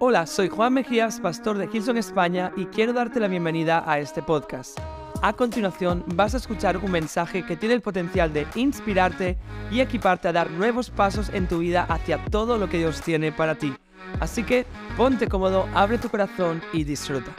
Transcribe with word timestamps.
Hola, 0.00 0.26
soy 0.28 0.48
Juan 0.48 0.74
Mejías, 0.74 1.18
pastor 1.18 1.58
de 1.58 1.68
Hilson 1.72 1.96
España 1.96 2.52
y 2.56 2.66
quiero 2.66 2.92
darte 2.92 3.18
la 3.18 3.26
bienvenida 3.26 3.82
a 3.84 3.98
este 3.98 4.22
podcast. 4.22 4.78
A 5.22 5.32
continuación 5.32 6.04
vas 6.14 6.34
a 6.34 6.36
escuchar 6.36 6.76
un 6.76 6.92
mensaje 6.92 7.44
que 7.44 7.56
tiene 7.56 7.74
el 7.74 7.80
potencial 7.80 8.32
de 8.32 8.46
inspirarte 8.54 9.36
y 9.72 9.80
equiparte 9.80 10.28
a 10.28 10.32
dar 10.32 10.52
nuevos 10.52 10.90
pasos 10.90 11.30
en 11.30 11.48
tu 11.48 11.58
vida 11.58 11.82
hacia 11.88 12.24
todo 12.26 12.58
lo 12.58 12.68
que 12.68 12.78
Dios 12.78 13.02
tiene 13.02 13.32
para 13.32 13.56
ti. 13.56 13.74
Así 14.20 14.44
que 14.44 14.66
ponte 14.96 15.26
cómodo, 15.26 15.68
abre 15.74 15.98
tu 15.98 16.08
corazón 16.08 16.62
y 16.72 16.84
disfruta. 16.84 17.34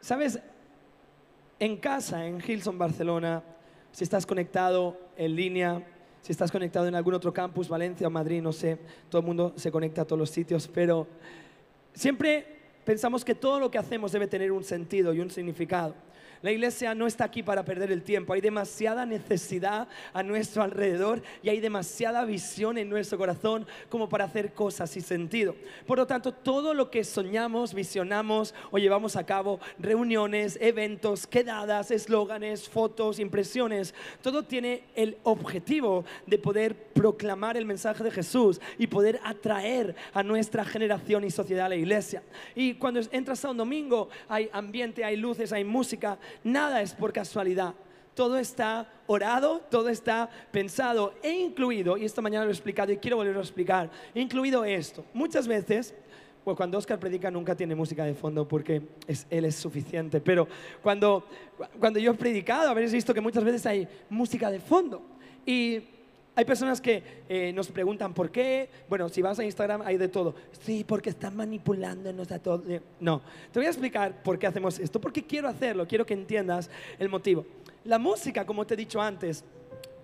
Sabes, 0.00 0.40
en 1.58 1.78
casa, 1.78 2.26
en 2.26 2.42
Hilson, 2.46 2.76
Barcelona, 2.76 3.42
si 3.92 4.04
estás 4.04 4.26
conectado 4.26 4.94
en 5.16 5.36
línea, 5.36 5.82
si 6.22 6.32
estás 6.32 6.50
conectado 6.50 6.86
en 6.86 6.94
algún 6.94 7.14
otro 7.14 7.32
campus, 7.32 7.68
Valencia 7.68 8.06
o 8.06 8.10
Madrid, 8.10 8.42
no 8.42 8.52
sé, 8.52 8.78
todo 9.08 9.20
el 9.20 9.26
mundo 9.26 9.52
se 9.56 9.70
conecta 9.70 10.02
a 10.02 10.04
todos 10.04 10.18
los 10.18 10.30
sitios, 10.30 10.68
pero 10.68 11.06
siempre 11.94 12.46
pensamos 12.84 13.24
que 13.24 13.34
todo 13.34 13.60
lo 13.60 13.70
que 13.70 13.78
hacemos 13.78 14.12
debe 14.12 14.26
tener 14.26 14.52
un 14.52 14.64
sentido 14.64 15.14
y 15.14 15.20
un 15.20 15.30
significado. 15.30 15.94
La 16.42 16.50
iglesia 16.52 16.94
no 16.94 17.06
está 17.06 17.24
aquí 17.24 17.42
para 17.42 17.64
perder 17.66 17.92
el 17.92 18.02
tiempo. 18.02 18.32
Hay 18.32 18.40
demasiada 18.40 19.04
necesidad 19.04 19.88
a 20.14 20.22
nuestro 20.22 20.62
alrededor 20.62 21.22
y 21.42 21.50
hay 21.50 21.60
demasiada 21.60 22.24
visión 22.24 22.78
en 22.78 22.88
nuestro 22.88 23.18
corazón 23.18 23.66
como 23.90 24.08
para 24.08 24.24
hacer 24.24 24.54
cosas 24.54 24.88
sin 24.88 25.02
sentido. 25.02 25.54
Por 25.86 25.98
lo 25.98 26.06
tanto, 26.06 26.32
todo 26.32 26.72
lo 26.72 26.90
que 26.90 27.04
soñamos, 27.04 27.74
visionamos 27.74 28.54
o 28.70 28.78
llevamos 28.78 29.16
a 29.16 29.26
cabo, 29.26 29.60
reuniones, 29.78 30.56
eventos, 30.62 31.26
quedadas, 31.26 31.90
eslóganes, 31.90 32.70
fotos, 32.70 33.18
impresiones, 33.18 33.94
todo 34.22 34.42
tiene 34.42 34.84
el 34.94 35.18
objetivo 35.24 36.06
de 36.26 36.38
poder 36.38 36.74
proclamar 36.74 37.58
el 37.58 37.66
mensaje 37.66 38.02
de 38.02 38.10
Jesús 38.10 38.60
y 38.78 38.86
poder 38.86 39.20
atraer 39.24 39.94
a 40.14 40.22
nuestra 40.22 40.64
generación 40.64 41.24
y 41.24 41.30
sociedad 41.30 41.66
a 41.66 41.70
la 41.70 41.76
iglesia. 41.76 42.22
Y 42.54 42.74
cuando 42.74 43.00
entras 43.12 43.44
a 43.44 43.50
un 43.50 43.58
domingo, 43.58 44.08
hay 44.26 44.48
ambiente, 44.52 45.04
hay 45.04 45.16
luces, 45.16 45.52
hay 45.52 45.64
música, 45.64 46.18
nada 46.44 46.82
es 46.82 46.92
por 46.94 47.12
casualidad. 47.12 47.74
Todo 48.14 48.38
está 48.38 48.90
orado, 49.06 49.60
todo 49.70 49.88
está 49.88 50.28
pensado 50.50 51.14
e 51.22 51.30
incluido, 51.30 51.96
y 51.96 52.04
esta 52.04 52.20
mañana 52.20 52.44
lo 52.44 52.50
he 52.50 52.54
explicado 52.54 52.92
y 52.92 52.96
quiero 52.96 53.16
volverlo 53.16 53.40
a 53.40 53.44
explicar, 53.44 53.90
incluido 54.14 54.64
esto. 54.64 55.04
Muchas 55.14 55.46
veces, 55.46 55.94
pues 56.44 56.56
cuando 56.56 56.78
Oscar 56.78 56.98
predica 56.98 57.30
nunca 57.30 57.54
tiene 57.54 57.74
música 57.74 58.04
de 58.04 58.14
fondo 58.14 58.46
porque 58.46 58.82
él 59.30 59.44
es 59.44 59.54
suficiente, 59.54 60.20
pero 60.20 60.48
cuando, 60.82 61.24
cuando 61.78 61.98
yo 61.98 62.12
he 62.12 62.14
predicado 62.14 62.68
habréis 62.68 62.92
visto 62.92 63.14
que 63.14 63.20
muchas 63.20 63.44
veces 63.44 63.64
hay 63.66 63.88
música 64.08 64.50
de 64.50 64.60
fondo. 64.60 65.02
Y 65.46 65.82
hay 66.40 66.46
personas 66.46 66.80
que 66.80 67.02
eh, 67.28 67.52
nos 67.52 67.68
preguntan 67.68 68.14
por 68.14 68.30
qué. 68.30 68.70
Bueno, 68.88 69.10
si 69.10 69.20
vas 69.20 69.38
a 69.38 69.44
Instagram 69.44 69.82
hay 69.84 69.98
de 69.98 70.08
todo. 70.08 70.34
Sí, 70.64 70.84
porque 70.88 71.10
están 71.10 71.36
manipulándonos 71.36 72.32
a 72.32 72.38
todos. 72.38 72.62
Eh, 72.66 72.80
no, 72.98 73.20
te 73.52 73.58
voy 73.58 73.66
a 73.66 73.68
explicar 73.68 74.22
por 74.22 74.38
qué 74.38 74.46
hacemos 74.46 74.78
esto. 74.78 75.02
Porque 75.02 75.22
quiero 75.22 75.48
hacerlo, 75.48 75.86
quiero 75.86 76.06
que 76.06 76.14
entiendas 76.14 76.70
el 76.98 77.10
motivo. 77.10 77.44
La 77.84 77.98
música, 77.98 78.46
como 78.46 78.66
te 78.66 78.72
he 78.72 78.76
dicho 78.78 79.02
antes, 79.02 79.44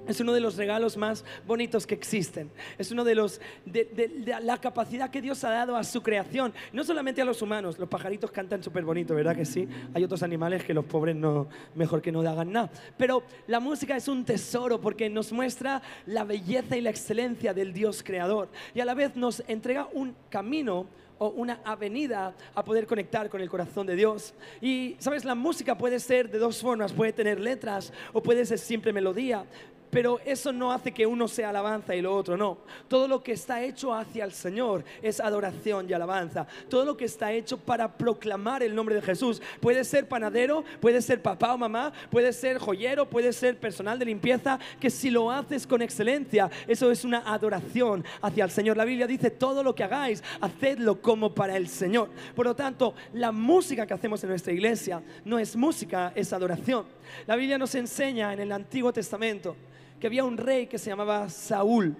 es 0.07 0.21
uno 0.21 0.33
de 0.33 0.41
los 0.41 0.57
regalos 0.57 0.97
más 0.97 1.25
bonitos 1.47 1.87
que 1.87 1.95
existen. 1.95 2.51
Es 2.79 2.91
uno 2.91 3.05
de 3.05 3.15
los 3.15 3.41
de, 3.65 4.11
la 4.43 4.59
capacidad 4.59 5.11
que 5.11 5.23
Dios 5.23 5.43
ha 5.45 5.51
dado 5.51 5.77
a 5.77 5.85
su 5.85 6.03
creación, 6.03 6.53
no 6.73 6.85
solamente 6.85 7.23
a 7.23 7.25
los 7.25 7.43
humanos. 7.43 7.79
Los 7.79 7.89
pajaritos 7.89 8.31
cantan 8.31 8.63
súper 8.63 8.85
bonito, 8.85 9.15
¿verdad 9.15 9.37
que 9.37 9.45
sí? 9.45 9.69
Hay 9.95 10.05
otros 10.05 10.23
animales 10.23 10.65
que 10.65 10.75
los 10.75 10.85
pobres 10.85 11.17
no 11.17 11.49
mejor 11.75 12.03
que 12.03 12.13
no 12.13 12.21
hagan 12.21 12.53
nada. 12.53 12.71
Pero 12.97 13.23
la 13.47 13.61
música 13.61 13.97
es 13.97 14.09
un 14.09 14.25
tesoro 14.25 14.81
porque 14.81 15.09
nos 15.09 15.33
muestra 15.33 15.83
la 16.07 16.25
belleza 16.25 16.77
y 16.77 16.81
la 16.81 16.91
excelencia 16.91 17.55
del 17.55 17.73
Dios 17.73 18.03
creador 18.03 18.49
y 18.75 18.81
a 18.81 18.85
la 18.85 18.95
vez 18.95 19.17
nos 19.17 19.43
entrega 19.49 19.89
un 19.93 20.15
camino 20.29 20.87
o 21.19 21.29
una 21.29 21.61
avenida 21.65 22.35
a 22.55 22.65
poder 22.65 22.87
conectar 22.87 23.31
con 23.31 23.41
el 23.41 23.49
corazón 23.49 23.87
de 23.87 23.97
Dios. 23.97 24.35
Y 24.61 24.97
sabes, 24.99 25.25
la 25.25 25.35
música 25.35 25.77
puede 25.79 25.99
ser 25.99 26.31
de 26.31 26.39
dos 26.39 26.61
formas, 26.61 26.93
puede 26.93 27.13
tener 27.13 27.41
letras 27.41 27.93
o 28.13 28.23
puede 28.23 28.45
ser 28.45 28.59
simple 28.59 28.93
melodía, 28.93 29.47
pero 29.91 30.21
eso 30.25 30.53
no 30.53 30.73
hace 30.73 30.93
que 30.93 31.07
uno 31.07 31.29
sea 31.29 31.51
alabanza 31.51 31.95
y 31.95 32.03
lo 32.03 32.15
otro 32.15 32.37
no. 32.37 32.59
Todo 32.89 33.09
lo 33.09 33.23
que 33.23 33.33
está 33.33 33.63
hecho 33.63 33.95
hacia 33.95 34.25
el 34.25 34.33
Señor 34.33 34.85
es 35.03 35.21
adoración 35.21 35.89
y 35.89 35.93
alabanza. 35.93 36.47
Todo 36.69 36.85
lo 36.85 36.97
que 36.97 37.05
está 37.05 37.33
hecho 37.33 37.57
para 37.57 37.97
proclamar 37.97 38.63
el 38.63 38.75
nombre 38.75 38.95
de 38.95 39.03
Jesús. 39.03 39.41
Puede 39.61 39.85
ser 39.85 40.09
panadero, 40.09 40.65
puede 40.81 41.03
ser 41.03 41.23
papá 41.23 41.55
o 41.55 41.59
mamá, 41.59 41.93
puede 42.11 42.33
ser 42.33 42.59
joyero, 42.59 43.09
puede 43.09 43.33
ser 43.33 43.59
personal 43.59 43.99
de 43.99 44.05
limpieza, 44.05 44.59
que 44.81 44.91
si 44.91 45.11
lo 45.11 45.31
haces 45.31 45.67
con 45.67 45.83
excelencia, 45.83 46.51
eso 46.67 46.91
es 46.91 47.05
una 47.05 47.23
adoración 47.33 48.05
hacia 48.21 48.45
el 48.45 48.51
Señor. 48.51 48.77
La 48.77 48.85
Biblia 48.85 49.07
dice, 49.07 49.31
todo 49.31 49.63
lo 49.63 49.75
que 49.75 49.85
hagáis, 49.85 50.23
hacedlo 50.41 51.01
como 51.01 51.35
para 51.35 51.57
el 51.57 51.69
Señor. 51.69 52.11
Por 52.35 52.47
lo 52.47 52.55
tanto, 52.55 52.95
la 53.13 53.33
música 53.33 53.87
que 53.87 53.95
hacemos 53.95 54.23
en 54.23 54.31
nuestra 54.31 54.53
iglesia 54.53 55.03
no 55.25 55.39
es 55.39 55.57
música, 55.57 56.13
es 56.15 56.33
adoración. 56.33 56.96
La 57.27 57.37
Biblia 57.37 57.59
nos 57.59 57.75
enseña 57.75 58.33
en 58.33 58.41
el 58.41 58.53
Antiguo 58.53 58.93
Testamento 58.93 59.57
que 60.01 60.07
había 60.07 60.25
un 60.25 60.37
rey 60.37 60.67
que 60.67 60.79
se 60.79 60.91
llamaba 60.91 61.29
Saúl. 61.29 61.97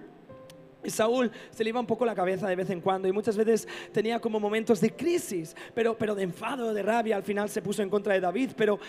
Y 0.83 0.89
Saúl 0.89 1.31
se 1.49 1.63
le 1.63 1.71
iba 1.71 1.79
un 1.79 1.87
poco 1.87 2.05
la 2.05 2.15
cabeza 2.15 2.47
de 2.47 2.55
vez 2.55 2.69
en 2.69 2.79
cuando 2.79 3.07
y 3.07 3.11
muchas 3.11 3.35
veces 3.35 3.67
tenía 3.91 4.19
como 4.19 4.39
momentos 4.39 4.79
de 4.79 4.91
crisis, 4.91 5.55
pero, 5.73 5.97
pero 5.97 6.15
de 6.15 6.23
enfado, 6.23 6.73
de 6.73 6.83
rabia, 6.83 7.17
al 7.17 7.23
final 7.23 7.49
se 7.49 7.61
puso 7.61 7.81
en 7.81 7.89
contra 7.89 8.13
de 8.13 8.21
David, 8.21 8.51
pero 8.55 8.79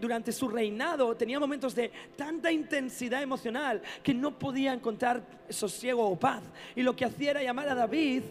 durante 0.00 0.32
su 0.32 0.48
reinado 0.48 1.14
tenía 1.14 1.38
momentos 1.38 1.74
de 1.74 1.92
tanta 2.16 2.50
intensidad 2.50 3.22
emocional 3.22 3.82
que 4.02 4.14
no 4.14 4.36
podía 4.36 4.72
encontrar 4.72 5.22
sosiego 5.48 6.08
o 6.08 6.18
paz. 6.18 6.42
Y 6.74 6.82
lo 6.82 6.96
que 6.96 7.04
hacía 7.04 7.32
era 7.32 7.42
llamar 7.42 7.68
a 7.68 7.74
David 7.74 8.22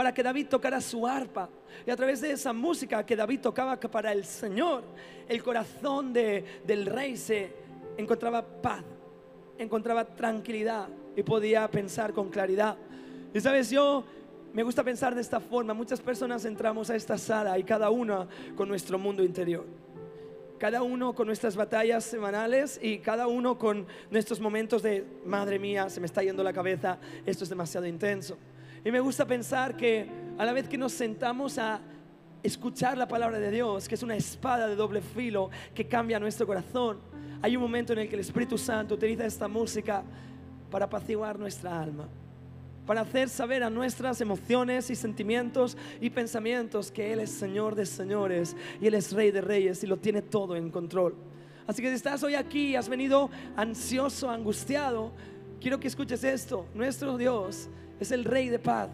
para 0.00 0.14
que 0.14 0.22
David 0.22 0.46
tocara 0.46 0.80
su 0.80 1.06
arpa. 1.06 1.50
Y 1.86 1.90
a 1.90 1.94
través 1.94 2.22
de 2.22 2.32
esa 2.32 2.54
música 2.54 3.04
que 3.04 3.14
David 3.14 3.40
tocaba 3.40 3.78
para 3.78 4.12
el 4.12 4.24
Señor, 4.24 4.82
el 5.28 5.42
corazón 5.42 6.10
del 6.10 6.86
rey 6.86 7.18
se 7.18 7.52
encontraba 7.98 8.42
paz 8.42 8.82
encontraba 9.58 10.06
tranquilidad 10.06 10.88
y 11.14 11.22
podía 11.22 11.70
pensar 11.70 12.14
con 12.14 12.30
claridad. 12.30 12.78
Y 13.34 13.40
sabes, 13.40 13.68
yo 13.68 14.02
me 14.54 14.62
gusta 14.62 14.82
pensar 14.82 15.14
de 15.14 15.20
esta 15.20 15.38
forma. 15.38 15.74
Muchas 15.74 16.00
personas 16.00 16.46
entramos 16.46 16.88
a 16.88 16.96
esta 16.96 17.18
sala 17.18 17.58
y 17.58 17.62
cada 17.62 17.90
uno 17.90 18.26
con 18.56 18.70
nuestro 18.70 18.98
mundo 18.98 19.22
interior. 19.22 19.66
Cada 20.58 20.82
uno 20.82 21.14
con 21.14 21.26
nuestras 21.26 21.56
batallas 21.56 22.04
semanales 22.04 22.80
y 22.82 23.00
cada 23.00 23.26
uno 23.26 23.58
con 23.58 23.86
nuestros 24.10 24.40
momentos 24.40 24.82
de, 24.82 25.04
madre 25.26 25.58
mía, 25.58 25.90
se 25.90 26.00
me 26.00 26.06
está 26.06 26.22
yendo 26.22 26.42
la 26.42 26.54
cabeza, 26.54 26.96
esto 27.26 27.44
es 27.44 27.50
demasiado 27.50 27.86
intenso. 27.86 28.38
Y 28.84 28.90
me 28.90 29.00
gusta 29.00 29.26
pensar 29.26 29.76
que 29.76 30.08
a 30.38 30.44
la 30.44 30.52
vez 30.52 30.68
que 30.68 30.78
nos 30.78 30.92
sentamos 30.92 31.58
a 31.58 31.80
escuchar 32.42 32.96
la 32.96 33.06
palabra 33.06 33.38
de 33.38 33.50
Dios, 33.50 33.86
que 33.88 33.94
es 33.94 34.02
una 34.02 34.16
espada 34.16 34.66
de 34.66 34.74
doble 34.74 35.02
filo 35.02 35.50
que 35.74 35.86
cambia 35.86 36.18
nuestro 36.18 36.46
corazón, 36.46 36.98
hay 37.42 37.56
un 37.56 37.62
momento 37.62 37.92
en 37.92 38.00
el 38.00 38.08
que 38.08 38.14
el 38.14 38.20
Espíritu 38.20 38.56
Santo 38.56 38.94
utiliza 38.94 39.26
esta 39.26 39.48
música 39.48 40.02
para 40.70 40.86
apaciguar 40.86 41.38
nuestra 41.38 41.80
alma, 41.80 42.08
para 42.86 43.02
hacer 43.02 43.28
saber 43.28 43.62
a 43.62 43.68
nuestras 43.68 44.20
emociones 44.22 44.88
y 44.88 44.94
sentimientos 44.94 45.76
y 46.00 46.08
pensamientos 46.08 46.90
que 46.90 47.12
Él 47.12 47.20
es 47.20 47.30
Señor 47.30 47.74
de 47.74 47.84
señores 47.84 48.56
y 48.80 48.86
Él 48.86 48.94
es 48.94 49.12
Rey 49.12 49.30
de 49.30 49.42
reyes 49.42 49.84
y 49.84 49.86
lo 49.86 49.98
tiene 49.98 50.22
todo 50.22 50.56
en 50.56 50.70
control. 50.70 51.16
Así 51.66 51.82
que 51.82 51.88
si 51.88 51.96
estás 51.96 52.22
hoy 52.22 52.34
aquí 52.34 52.68
y 52.68 52.76
has 52.76 52.88
venido 52.88 53.30
ansioso, 53.56 54.30
angustiado, 54.30 55.12
quiero 55.60 55.78
que 55.78 55.88
escuches 55.88 56.24
esto. 56.24 56.66
Nuestro 56.74 57.16
Dios 57.16 57.68
es 58.00 58.10
el 58.10 58.24
Rey 58.24 58.48
de 58.48 58.58
paz. 58.58 58.88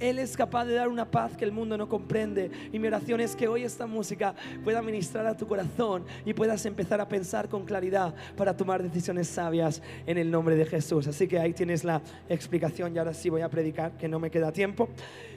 Él 0.00 0.18
es 0.18 0.36
capaz 0.36 0.64
de 0.64 0.74
dar 0.74 0.88
una 0.88 1.08
paz 1.08 1.36
que 1.36 1.44
el 1.44 1.52
mundo 1.52 1.78
no 1.78 1.88
comprende. 1.88 2.50
Y 2.72 2.78
mi 2.80 2.88
oración 2.88 3.20
es 3.20 3.36
que 3.36 3.46
hoy 3.46 3.62
esta 3.62 3.86
música 3.86 4.34
pueda 4.64 4.82
ministrar 4.82 5.26
a 5.26 5.36
tu 5.36 5.46
corazón 5.46 6.04
y 6.24 6.34
puedas 6.34 6.66
empezar 6.66 7.00
a 7.00 7.08
pensar 7.08 7.48
con 7.48 7.64
claridad 7.64 8.12
para 8.36 8.56
tomar 8.56 8.82
decisiones 8.82 9.28
sabias 9.28 9.80
en 10.04 10.18
el 10.18 10.28
nombre 10.28 10.56
de 10.56 10.66
Jesús. 10.66 11.06
Así 11.06 11.28
que 11.28 11.38
ahí 11.38 11.52
tienes 11.52 11.84
la 11.84 12.02
explicación 12.28 12.96
y 12.96 12.98
ahora 12.98 13.14
sí 13.14 13.30
voy 13.30 13.42
a 13.42 13.48
predicar, 13.48 13.96
que 13.96 14.08
no 14.08 14.18
me 14.18 14.30
queda 14.30 14.50
tiempo. 14.52 14.88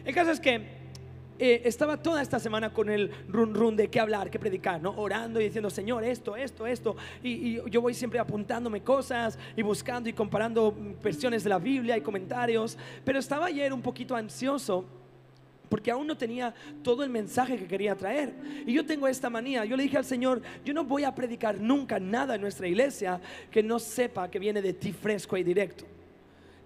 El 0.03 0.16
caso 0.16 0.31
es 0.31 0.40
que 0.40 0.86
eh, 1.38 1.62
estaba 1.66 1.97
toda 1.97 2.22
esta 2.22 2.40
semana 2.40 2.71
con 2.71 2.89
el 2.89 3.12
run 3.27 3.54
run 3.54 3.75
de 3.75 3.89
qué 3.89 4.00
hablar, 4.00 4.30
qué 4.30 4.39
predicar, 4.39 4.81
¿no? 4.81 4.92
Orando 4.92 5.42
y 5.42 5.45
diciendo, 5.45 5.69
Señor, 5.69 6.04
esto, 6.04 6.36
esto, 6.36 6.65
esto. 6.65 6.95
Y, 7.21 7.30
y, 7.30 7.62
yo 7.69 7.81
voy 7.81 7.94
siempre 7.94 8.19
apuntándome 8.19 8.81
cosas 8.81 9.38
y 9.56 9.62
buscando 9.62 10.07
y 10.09 10.13
comparando 10.13 10.75
versiones 11.04 11.44
de 11.44 11.50
la 11.50 11.59
Biblia 11.59 11.98
y 11.98 12.01
comentarios. 12.01 12.77
Pero 13.04 13.19
estaba 13.19 13.48
ayer 13.48 13.74
un 13.74 13.81
poquito 13.81 14.15
ansioso 14.15 14.86
porque 15.69 15.92
aún 15.92 16.07
no 16.07 16.15
tenía 16.15 16.54
todo 16.83 17.04
el 17.04 17.09
mensaje 17.09 17.57
que 17.57 17.68
quería 17.68 17.95
traer. 17.95 18.33
Y 18.65 18.74
yo 18.74 18.86
tengo 18.86 19.07
esta 19.07 19.30
manía. 19.30 19.65
Yo 19.65 19.75
le 19.75 19.83
dije 19.83 19.98
al 19.98 20.06
Señor, 20.06 20.42
yo 20.63 20.74
no 20.74 20.83
voy 20.83 21.04
a 21.04 21.13
predicar 21.13 21.59
nunca 21.59 22.00
nada 22.00 22.36
en 22.36 22.42
nuestra 22.42 22.68
iglesia 22.68 23.19
que 23.51 23.62
no 23.62 23.80
sepa 23.80 24.30
que 24.30 24.39
viene 24.39 24.62
de 24.62 24.74
ti 24.74 24.94
fresco 24.94 25.36
y 25.38 25.44
directo. 25.44 25.86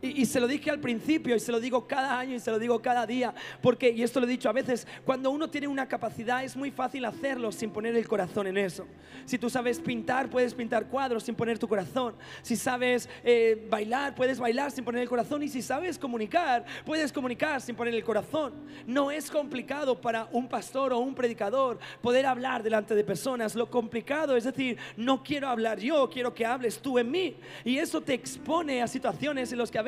Y, 0.02 0.22
y, 0.22 0.26
se 0.26 0.40
lo 0.40 0.48
dije 0.48 0.70
al 0.70 0.80
principio 0.80 1.36
y 1.36 1.40
se 1.40 1.52
lo 1.52 1.60
digo 1.60 1.88
cada 1.88 2.18
año 2.18 2.36
y 2.36 2.40
se 2.40 2.52
lo 2.52 2.60
digo 2.60 2.82
cada 2.82 3.06
día, 3.06 3.34
porque, 3.62 3.90
y 3.90 4.02
esto 4.02 4.20
lo 4.20 4.28
he 4.28 4.30
dicho 4.30 4.50
a 4.50 4.54
veces, 4.54 4.88
cuando 5.06 5.30
uno 5.30 5.50
tiene 5.50 5.68
una 5.68 5.88
capacidad 5.88 6.44
es 6.44 6.56
muy 6.56 6.72
fácil 6.72 7.06
hacerlo 7.06 7.52
sin 7.52 7.72
poner 7.72 7.96
el 7.96 8.08
corazón 8.08 8.48
en 8.48 8.58
eso. 8.58 8.86
Si 9.26 9.38
tú 9.38 9.50
sabes 9.50 9.80
pintar, 9.80 10.30
puedes 10.30 10.54
pintar 10.54 10.88
cuadros 10.88 11.24
sin 11.24 11.36
poner 11.36 11.60
tu 11.60 11.68
corazón. 11.68 12.16
Si 12.42 12.56
sabes 12.56 13.10
eh, 13.24 13.68
bailar, 13.70 14.16
puedes 14.16 14.40
bailar 14.40 14.72
sin 14.72 14.84
poner 14.84 15.02
el 15.02 15.10
corazón. 15.10 15.44
Y 15.44 15.50
si 15.50 15.62
sabes 15.62 15.98
comunicar, 15.98 16.66
puedes 16.86 17.12
comunicar 17.12 17.62
sin 17.62 17.76
poner 17.76 17.94
el 17.94 18.04
corazón. 18.04 18.54
No 18.88 19.12
es 19.12 19.30
complicado 19.30 20.00
para 20.00 20.28
un 20.32 20.48
pastor 20.48 20.94
o 20.94 21.00
un 21.00 21.14
predicador 21.14 21.80
poder 22.02 22.26
hablar 22.26 22.64
delante 22.64 22.96
de 22.96 23.04
personas. 23.04 23.56
Lo 23.56 23.70
complicado 23.70 24.36
es 24.36 24.46
decir, 24.46 24.78
no 24.98 25.24
quiero 25.24 25.48
hablar 25.48 25.80
yo, 25.80 26.10
quiero 26.10 26.34
que 26.34 26.46
hables 26.46 26.80
tú 26.80 26.98
en 26.98 27.12
mí. 27.12 27.36
Y 27.64 27.78
eso 27.78 28.02
te 28.02 28.14
expone 28.14 28.82
a 28.82 28.88
situaciones 28.88 29.52
en 29.52 29.60
las 29.60 29.70
que 29.70 29.80
a 29.80 29.84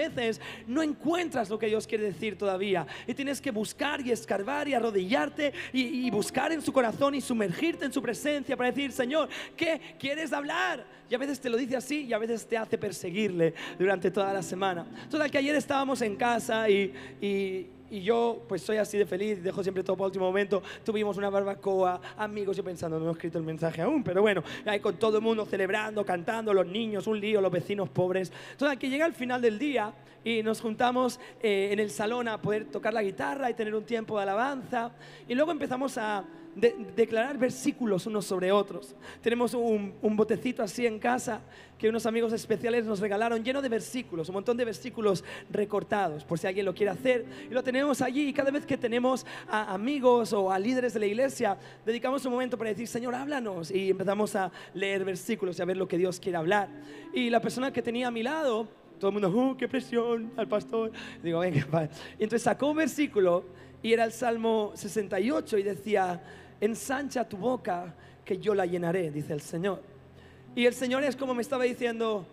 no 0.67 0.81
encuentras 0.81 1.49
lo 1.49 1.59
que 1.59 1.67
Dios 1.67 1.87
quiere 1.87 2.05
decir 2.05 2.37
todavía. 2.37 2.85
Y 3.07 3.13
tienes 3.13 3.41
que 3.41 3.51
buscar 3.51 4.01
y 4.01 4.11
escarbar 4.11 4.67
y 4.67 4.73
arrodillarte 4.73 5.53
y, 5.73 6.09
buscar 6.11 6.51
en 6.51 6.61
su 6.61 6.73
corazón 6.73 7.15
y 7.15 7.21
sumergirte 7.21 7.85
en 7.85 7.93
su 7.93 8.01
presencia 8.01 8.57
para 8.57 8.71
decir, 8.71 8.91
Señor, 8.91 9.29
¿qué 9.55 9.79
quieres 9.99 10.33
hablar? 10.33 10.85
Y 11.09 11.15
a 11.15 11.17
veces 11.17 11.39
te 11.39 11.49
lo 11.49 11.57
dice 11.57 11.75
así 11.75 12.05
y 12.05 12.13
a 12.13 12.17
veces 12.17 12.47
te 12.47 12.57
hace 12.57 12.77
perseguirle 12.77 13.53
durante 13.77 14.11
toda 14.11 14.33
la 14.33 14.41
semana. 14.41 14.85
Total, 15.09 15.29
que 15.29 15.37
ayer 15.37 15.55
estábamos 15.55 16.01
en 16.01 16.15
casa 16.15 16.69
y 16.69 17.69
y 17.91 18.01
yo 18.01 18.41
pues 18.47 18.61
soy 18.61 18.77
así 18.77 18.97
de 18.97 19.05
feliz, 19.05 19.43
dejo 19.43 19.61
siempre 19.61 19.83
todo 19.83 19.97
para 19.97 20.07
último 20.07 20.25
momento. 20.25 20.63
Tuvimos 20.83 21.17
una 21.17 21.29
barbacoa, 21.29 21.99
amigos, 22.17 22.55
yo 22.57 22.63
pensando, 22.63 22.99
no 22.99 23.09
he 23.09 23.11
escrito 23.11 23.37
el 23.37 23.43
mensaje 23.43 23.81
aún, 23.81 24.01
pero 24.03 24.21
bueno, 24.21 24.43
ahí 24.65 24.79
con 24.79 24.95
todo 24.95 25.17
el 25.17 25.23
mundo 25.23 25.45
celebrando, 25.45 26.05
cantando, 26.05 26.53
los 26.53 26.65
niños, 26.65 27.05
un 27.05 27.19
lío, 27.19 27.41
los 27.41 27.51
vecinos 27.51 27.89
pobres. 27.89 28.31
Entonces, 28.51 28.79
que 28.79 28.89
llega 28.89 29.05
el 29.05 29.13
final 29.13 29.41
del 29.41 29.59
día 29.59 29.93
y 30.23 30.41
nos 30.41 30.61
juntamos 30.61 31.19
eh, 31.41 31.69
en 31.71 31.79
el 31.79 31.89
salón 31.89 32.29
a 32.29 32.41
poder 32.41 32.65
tocar 32.65 32.93
la 32.93 33.03
guitarra 33.03 33.49
y 33.49 33.53
tener 33.53 33.75
un 33.75 33.83
tiempo 33.83 34.15
de 34.15 34.23
alabanza. 34.23 34.91
Y 35.27 35.35
luego 35.35 35.51
empezamos 35.51 35.97
a 35.97 36.23
de, 36.55 36.75
declarar 36.95 37.37
versículos 37.37 38.05
unos 38.05 38.25
sobre 38.25 38.51
otros. 38.51 38.95
Tenemos 39.21 39.53
un, 39.53 39.93
un, 40.01 40.15
botecito 40.15 40.63
así 40.63 40.85
en 40.85 40.99
casa 40.99 41.41
que 41.77 41.89
unos 41.89 42.05
amigos 42.05 42.33
especiales 42.33 42.85
nos 42.85 42.99
regalaron 42.99 43.43
lleno 43.43 43.61
de 43.61 43.69
versículos, 43.69 44.29
un 44.29 44.35
montón 44.35 44.55
de 44.57 44.65
versículos 44.65 45.23
recortados, 45.49 46.23
por 46.23 46.37
si 46.37 46.47
alguien 46.47 46.65
lo 46.65 46.75
quiere 46.75 46.91
hacer. 46.91 47.25
Y 47.49 47.53
lo 47.53 47.63
tenemos 47.63 48.01
allí 48.01 48.27
y 48.27 48.33
cada 48.33 48.51
vez 48.51 48.65
que 48.65 48.77
tenemos 48.77 49.25
a 49.49 49.73
amigos 49.73 50.33
o 50.33 50.51
a 50.51 50.59
líderes 50.59 50.93
de 50.93 50.99
la 50.99 51.05
iglesia, 51.07 51.57
dedicamos 51.85 52.23
un 52.25 52.33
momento 52.33 52.57
para 52.57 52.69
decir, 52.69 52.87
Señor, 52.87 53.15
háblanos. 53.15 53.71
Y 53.71 53.89
empezamos 53.89 54.35
a 54.35 54.51
leer 54.73 55.03
versículos 55.03 55.57
y 55.57 55.61
a 55.61 55.65
ver 55.65 55.77
lo 55.77 55.87
que 55.87 55.97
Dios 55.97 56.19
quiere 56.19 56.37
hablar. 56.37 56.69
Y 57.13 57.29
la 57.29 57.41
persona 57.41 57.73
que 57.73 57.81
tenía 57.81 58.09
a 58.09 58.11
mi 58.11 58.23
lado, 58.23 58.67
todo 58.99 59.09
el 59.09 59.13
mundo, 59.13 59.29
¡uh, 59.29 59.57
qué 59.57 59.67
presión 59.67 60.31
al 60.37 60.47
pastor! 60.47 60.91
Digo, 61.23 61.39
venga, 61.39 61.89
Y 62.19 62.23
entonces 62.23 62.43
sacó 62.43 62.69
un 62.69 62.77
versículo 62.77 63.45
y 63.81 63.93
era 63.93 64.03
el 64.03 64.11
Salmo 64.11 64.71
68 64.75 65.57
y 65.57 65.63
decía, 65.63 66.21
ensancha 66.61 67.27
tu 67.27 67.35
boca 67.37 67.93
que 68.23 68.37
yo 68.37 68.55
la 68.55 68.65
llenaré, 68.65 69.11
dice 69.11 69.33
el 69.33 69.41
Señor. 69.41 69.81
Y 70.55 70.65
el 70.65 70.73
Señor 70.73 71.03
es 71.03 71.15
como 71.15 71.33
me 71.33 71.41
estaba 71.41 71.63
diciendo, 71.63 72.25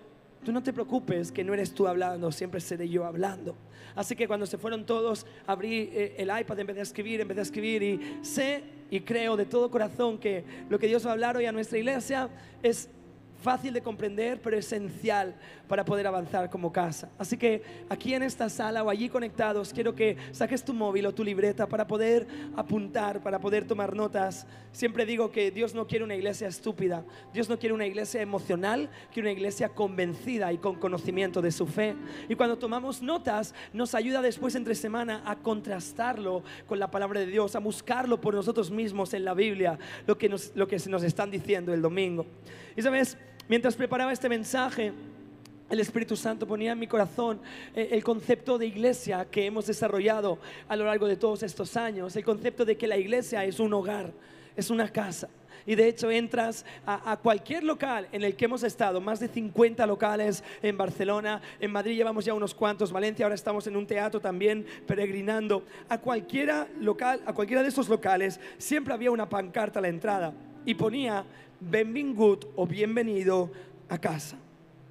tú 0.45 0.53
no 0.53 0.63
te 0.63 0.73
preocupes 0.73 1.33
que 1.33 1.43
no 1.43 1.55
eres 1.55 1.73
tú 1.73 1.87
hablando, 1.89 2.31
siempre 2.31 2.61
seré 2.61 2.89
yo 2.89 3.05
hablando. 3.05 3.57
Así 3.95 4.15
que 4.15 4.29
cuando 4.29 4.47
se 4.47 4.59
fueron 4.59 4.85
todos, 4.87 5.27
abrí 5.47 5.91
eh, 5.93 6.15
el 6.19 6.29
iPad, 6.29 6.59
empecé 6.61 6.81
a 6.81 6.83
escribir, 6.83 7.21
empecé 7.21 7.41
a 7.41 7.43
escribir 7.43 7.83
y 7.83 8.19
sé 8.23 8.63
y 8.91 9.01
creo 9.01 9.37
de 9.37 9.45
todo 9.45 9.71
corazón 9.71 10.19
que 10.19 10.45
lo 10.69 10.79
que 10.79 10.87
Dios 10.87 11.05
va 11.05 11.11
a 11.11 11.13
hablar 11.13 11.37
hoy 11.37 11.47
a 11.47 11.53
nuestra 11.53 11.79
iglesia 11.79 12.29
es 12.63 12.89
fácil 13.43 13.73
de 13.73 13.83
comprender, 13.83 14.41
pero 14.41 14.57
esencial 14.57 15.35
para 15.69 15.85
poder 15.85 16.07
avanzar 16.07 16.51
como 16.51 16.73
casa. 16.73 17.09
Así 17.19 17.37
que 17.37 17.63
aquí 17.89 18.15
en 18.15 18.23
esta 18.23 18.49
sala 18.49 18.83
o 18.83 18.91
allí 18.91 19.09
conectados, 19.09 19.73
quiero 19.73 19.95
que 19.95 20.17
saques 20.33 20.65
tu 20.65 20.75
móvil 20.75 21.07
o 21.07 21.15
tu 21.15 21.23
libreta 21.23 21.69
para 21.69 21.87
poder 21.87 22.27
apuntar, 22.57 23.23
para 23.23 23.39
poder 23.39 23.67
tomar 23.67 23.95
notas. 23.95 24.47
Siempre 24.73 25.07
digo 25.07 25.31
que 25.31 25.51
Dios 25.51 25.75
no 25.75 25.87
quiere 25.87 26.05
una 26.05 26.15
iglesia 26.15 26.49
estúpida, 26.49 27.05
Dios 27.33 27.49
no 27.49 27.59
quiere 27.59 27.75
una 27.75 27.87
iglesia 27.87 28.23
emocional, 28.23 28.89
quiere 29.13 29.29
una 29.29 29.39
iglesia 29.39 29.69
convencida 29.69 30.53
y 30.53 30.59
con 30.59 30.77
conocimiento 30.77 31.41
de 31.43 31.53
su 31.53 31.67
fe. 31.67 31.95
Y 32.29 32.35
cuando 32.35 32.59
tomamos 32.59 33.03
notas, 33.03 33.55
nos 33.73 33.95
ayuda 33.95 34.23
después 34.23 34.55
entre 34.55 34.75
semana 34.75 35.23
a 35.25 35.37
contrastarlo 35.37 36.43
con 36.67 36.79
la 36.79 36.91
palabra 36.91 37.21
de 37.21 37.27
Dios, 37.27 37.55
a 37.55 37.61
buscarlo 37.61 38.21
por 38.21 38.35
nosotros 38.35 38.71
mismos 38.71 39.15
en 39.15 39.25
la 39.25 39.35
Biblia, 39.35 39.79
lo 40.07 40.19
que, 40.19 40.29
nos, 40.29 40.53
lo 40.55 40.67
que 40.67 40.79
nos 40.89 41.03
están 41.03 41.31
diciendo 41.31 41.73
el 41.73 41.83
domingo. 41.83 42.27
Y 42.77 42.83
sabes, 42.83 43.19
mientras 43.49 43.75
preparaba 43.75 44.13
este 44.13 44.29
mensaje, 44.29 44.93
el 45.71 45.81
Espíritu 45.81 46.17
Santo 46.17 46.47
ponía 46.47 46.73
en 46.73 46.79
mi 46.79 46.87
corazón 46.87 47.41
eh, 47.75 47.89
el 47.93 48.03
concepto 48.03 48.57
de 48.57 48.67
iglesia 48.67 49.27
que 49.31 49.45
hemos 49.45 49.67
desarrollado 49.67 50.39
a 50.67 50.77
lo 50.77 50.87
largo 50.87 51.07
de 51.07 51.17
todos 51.17 51.43
estos 51.43 51.77
años, 51.77 52.17
el 52.17 52.25
concepto 52.25 52.65
de 52.65 52.77
que 52.77 52.87
la 52.87 52.97
iglesia 52.97 53.45
es 53.45 53.61
un 53.61 53.73
hogar, 53.75 54.13
es 54.57 54.71
una 54.71 54.89
casa. 54.89 55.29
Y 55.67 55.75
de 55.75 55.87
hecho 55.87 56.11
entras 56.11 56.65
a, 56.87 57.13
a, 57.13 57.19
cualquier 57.19 57.63
local 57.63 58.09
en 58.13 58.25
el 58.25 58.35
que 58.35 58.47
hemos 58.47 58.63
estado, 58.63 59.03
más 59.03 59.21
de 59.21 59.29
50 59.29 59.87
locales 59.87 60.43
en 60.63 60.79
Barcelona, 60.79 61.43
en 61.61 61.71
Madrid 61.71 61.95
llevamos 61.95 62.25
ya 62.25 62.33
unos 62.33 62.55
cuantos, 62.55 62.91
Valencia 62.91 63.27
ahora 63.27 63.35
estamos 63.35 63.67
en 63.67 63.77
un 63.77 63.87
teatro 63.87 64.19
también 64.19 64.65
peregrinando. 64.87 65.65
A 65.91 65.99
cualquiera 65.99 66.69
local, 66.81 67.21
a 67.27 67.35
cualquiera 67.35 67.63
de 67.63 67.69
esos 67.69 67.91
locales 67.91 68.41
siempre 68.57 68.95
había 68.95 69.11
una 69.11 69.29
pancarta 69.29 69.79
a 69.79 69.83
la 69.83 69.89
entrada 69.89 70.33
y 70.65 70.75
ponía 70.75 71.25
benvingut 71.61 72.47
o 72.57 72.67
bienvenido 72.67 73.51
a 73.89 73.99
casa. 73.99 74.37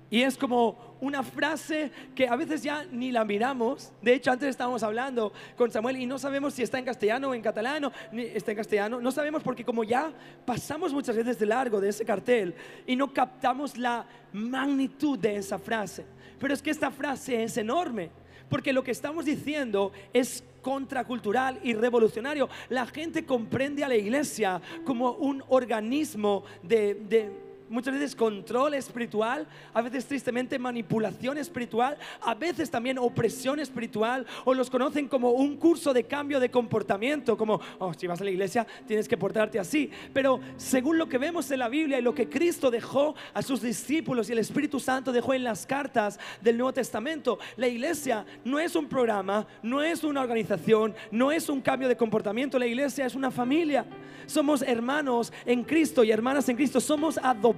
Y 0.09 0.21
es 0.21 0.37
como 0.37 0.95
una 1.01 1.21
frase 1.21 1.91
que 2.15 2.27
a 2.27 2.35
veces 2.35 2.63
ya 2.63 2.85
ni 2.91 3.11
la 3.11 3.25
miramos. 3.25 3.91
De 4.01 4.13
hecho, 4.13 4.31
antes 4.31 4.49
estábamos 4.49 4.81
hablando 4.81 5.33
con 5.57 5.69
Samuel 5.69 5.97
y 5.97 6.05
no 6.05 6.17
sabemos 6.17 6.53
si 6.53 6.63
está 6.63 6.79
en 6.79 6.85
castellano 6.85 7.29
o 7.29 7.33
en 7.33 7.41
catalán, 7.41 7.91
ni 8.11 8.23
está 8.23 8.51
en 8.51 8.57
castellano. 8.57 9.01
No 9.01 9.11
sabemos 9.11 9.43
porque 9.43 9.65
como 9.65 9.83
ya 9.83 10.11
pasamos 10.45 10.93
muchas 10.93 11.15
veces 11.15 11.37
de 11.37 11.45
largo 11.45 11.81
de 11.81 11.89
ese 11.89 12.05
cartel 12.05 12.55
y 12.85 12.95
no 12.95 13.13
captamos 13.13 13.77
la 13.77 14.05
magnitud 14.31 15.19
de 15.19 15.35
esa 15.35 15.59
frase. 15.59 16.05
Pero 16.39 16.53
es 16.53 16.61
que 16.61 16.71
esta 16.71 16.89
frase 16.89 17.43
es 17.43 17.57
enorme. 17.57 18.09
Porque 18.49 18.71
lo 18.71 18.81
que 18.81 18.91
estamos 18.91 19.25
diciendo 19.25 19.91
es 20.13 20.41
contracultural 20.67 21.61
y 21.63 21.73
revolucionario. 21.75 22.49
La 22.67 22.85
gente 22.85 23.25
comprende 23.25 23.85
a 23.85 23.87
la 23.87 23.95
iglesia 23.95 24.61
como 24.83 25.11
un 25.11 25.41
organismo 25.47 26.43
de, 26.61 26.93
de 26.93 27.46
muchas 27.69 27.93
veces 27.93 28.15
control 28.15 28.73
espiritual, 28.73 29.47
a 29.73 29.81
veces 29.81 30.05
tristemente 30.05 30.57
manipulación 30.59 31.37
espiritual, 31.37 31.97
a 32.21 32.33
veces 32.33 32.69
también 32.69 32.97
opresión 32.97 33.59
espiritual, 33.59 34.25
o 34.45 34.53
los 34.53 34.69
conocen 34.69 35.07
como 35.07 35.31
un 35.31 35.57
curso 35.57 35.93
de 35.93 36.03
cambio 36.03 36.39
de 36.39 36.49
comportamiento, 36.49 37.37
como, 37.37 37.59
oh, 37.79 37.93
si 37.93 38.07
vas 38.07 38.21
a 38.21 38.23
la 38.23 38.31
iglesia 38.31 38.65
tienes 38.85 39.07
que 39.07 39.17
portarte 39.17 39.59
así. 39.59 39.89
Pero 40.13 40.39
según 40.57 40.97
lo 40.97 41.09
que 41.09 41.17
vemos 41.17 41.49
en 41.51 41.59
la 41.59 41.69
Biblia 41.69 41.99
y 41.99 42.01
lo 42.01 42.13
que 42.13 42.29
Cristo 42.29 42.71
dejó 42.71 43.15
a 43.33 43.41
sus 43.41 43.61
discípulos 43.61 44.29
y 44.29 44.33
el 44.33 44.39
Espíritu 44.39 44.79
Santo 44.79 45.11
dejó 45.11 45.33
en 45.33 45.43
las 45.43 45.65
cartas 45.65 46.19
del 46.41 46.57
Nuevo 46.57 46.73
Testamento, 46.73 47.39
la 47.55 47.67
iglesia 47.67 48.25
no 48.43 48.59
es 48.59 48.75
un 48.75 48.87
programa, 48.87 49.47
no 49.61 49.81
es 49.81 50.03
una 50.03 50.21
organización, 50.21 50.95
no 51.11 51.31
es 51.31 51.49
un 51.49 51.61
cambio 51.61 51.87
de 51.87 51.97
comportamiento, 51.97 52.59
la 52.59 52.67
iglesia 52.67 53.05
es 53.05 53.15
una 53.15 53.31
familia. 53.31 53.85
Somos 54.25 54.61
hermanos 54.61 55.31
en 55.45 55.63
Cristo 55.63 56.03
y 56.03 56.11
hermanas 56.11 56.49
en 56.49 56.57
Cristo, 56.57 56.81
somos 56.81 57.17
adoptados 57.17 57.56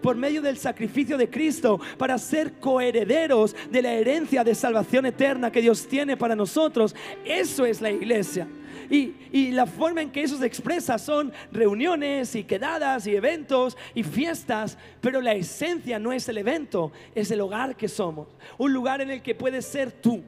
por 0.00 0.16
medio 0.16 0.42
del 0.42 0.56
sacrificio 0.56 1.16
de 1.16 1.28
Cristo 1.28 1.80
para 1.98 2.18
ser 2.18 2.54
coherederos 2.54 3.54
de 3.70 3.82
la 3.82 3.92
herencia 3.92 4.44
de 4.44 4.54
salvación 4.54 5.06
eterna 5.06 5.50
que 5.50 5.62
Dios 5.62 5.86
tiene 5.86 6.16
para 6.16 6.36
nosotros. 6.36 6.94
Eso 7.24 7.64
es 7.64 7.80
la 7.80 7.90
iglesia. 7.90 8.48
Y, 8.88 9.14
y, 9.32 9.50
la 9.50 9.66
forma 9.66 10.00
en 10.00 10.10
que 10.10 10.22
eso 10.22 10.38
se 10.38 10.46
expresa 10.46 10.96
son 10.96 11.32
reuniones 11.50 12.36
y 12.36 12.44
quedadas 12.44 13.06
y 13.08 13.16
eventos 13.16 13.76
y 13.96 14.04
fiestas, 14.04 14.78
pero 15.00 15.20
la 15.20 15.34
esencia 15.34 15.98
no 15.98 16.12
es 16.12 16.28
el 16.28 16.38
evento, 16.38 16.92
es 17.12 17.32
el 17.32 17.40
hogar 17.40 17.76
que 17.76 17.88
somos. 17.88 18.28
Un 18.58 18.72
lugar 18.72 19.00
en 19.00 19.10
el 19.10 19.22
que 19.22 19.34
puedes 19.34 19.66
ser 19.66 19.90
tú 19.90 20.22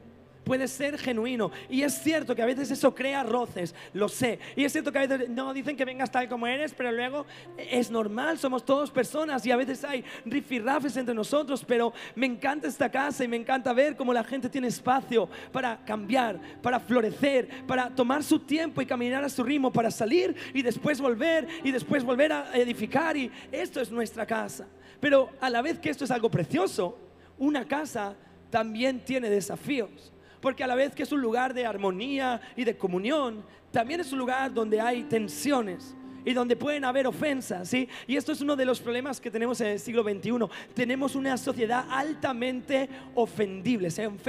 puede 0.49 0.67
ser 0.67 0.97
genuino. 0.99 1.53
Y 1.69 1.83
es 1.83 2.01
cierto 2.03 2.35
que 2.35 2.41
a 2.41 2.47
veces 2.47 2.71
eso 2.71 2.95
crea 2.95 3.23
roces, 3.23 3.75
lo 3.93 4.09
sé. 4.09 4.39
Y 4.57 4.65
es 4.65 4.73
cierto 4.73 4.91
que 4.91 4.99
a 4.99 5.07
veces 5.07 5.29
no 5.29 5.53
dicen 5.53 5.77
que 5.77 5.85
vengas 5.85 6.11
tal 6.11 6.27
como 6.27 6.47
eres, 6.47 6.73
pero 6.73 6.91
luego 6.91 7.27
es 7.59 7.91
normal, 7.91 8.39
somos 8.39 8.65
todos 8.65 8.91
personas 8.91 9.45
y 9.45 9.51
a 9.51 9.57
veces 9.57 9.85
hay 9.85 10.03
rifirrafes 10.25 10.97
entre 10.97 11.15
nosotros, 11.15 11.63
pero 11.67 11.93
me 12.15 12.25
encanta 12.25 12.67
esta 12.67 12.91
casa 12.91 13.23
y 13.25 13.29
me 13.29 13.37
encanta 13.37 13.75
ver 13.75 13.95
cómo 13.95 14.15
la 14.15 14.25
gente 14.25 14.49
tiene 14.49 14.69
espacio 14.69 15.29
para 15.53 15.85
cambiar, 15.85 16.41
para 16.63 16.81
florecer, 16.81 17.67
para 17.67 17.91
tomar 17.91 18.25
su 18.25 18.39
tiempo 18.39 18.81
y 18.81 18.87
caminar 18.87 19.23
a 19.23 19.29
su 19.29 19.45
ritmo, 19.45 19.71
para 19.71 19.91
salir 19.91 20.35
y 20.55 20.63
después 20.63 20.99
volver 20.99 21.47
y 21.63 21.71
después 21.71 22.03
volver 22.03 22.33
a 22.33 22.57
edificar. 22.57 23.19
Y 23.19 23.31
esto 23.53 23.83
es 23.83 23.91
nuestra 23.91 24.25
casa. 24.25 24.67
Pero 24.99 25.29
a 25.43 25.51
la 25.51 25.61
vez 25.61 25.79
que 25.79 25.91
esto 25.91 26.05
es 26.05 26.11
algo 26.11 26.31
precioso, 26.31 26.99
una 27.37 27.69
casa 27.69 28.17
también 28.49 29.05
tiene 29.05 29.29
desafíos 29.29 30.11
porque 30.41 30.65
a 30.65 30.67
la 30.67 30.75
vez 30.75 30.95
que 30.95 31.03
es 31.03 31.13
un 31.13 31.21
lugar 31.21 31.55
de 31.55 31.67
armonía 31.67 32.41
y 32.57 32.65
de 32.65 32.77
comunión, 32.77 33.43
también 33.71 34.01
es 34.01 34.13
un 34.13 34.19
lugar 34.19 34.53
donde 34.53 34.81
hay 34.81 35.05
tensiones. 35.05 35.95
y 36.25 36.35
donde 36.35 36.57
pueden 36.57 36.85
haber 36.85 37.07
ofensas, 37.07 37.71
¿sí? 37.71 37.89
Y 38.07 38.17
esto 38.17 38.33
es 38.33 38.43
uno 38.43 38.55
de 38.55 38.67
los 38.67 38.81
problemas 38.81 39.19
que 39.19 39.31
tenemos 39.31 39.63
en 39.63 39.69
el 39.69 39.81
siglo 39.81 40.03
XXI. 40.03 40.33
Tenemos 40.75 41.15
una 41.15 41.39
sociedad 41.39 41.87
altamente 41.89 42.91
ofendible, 43.15 43.89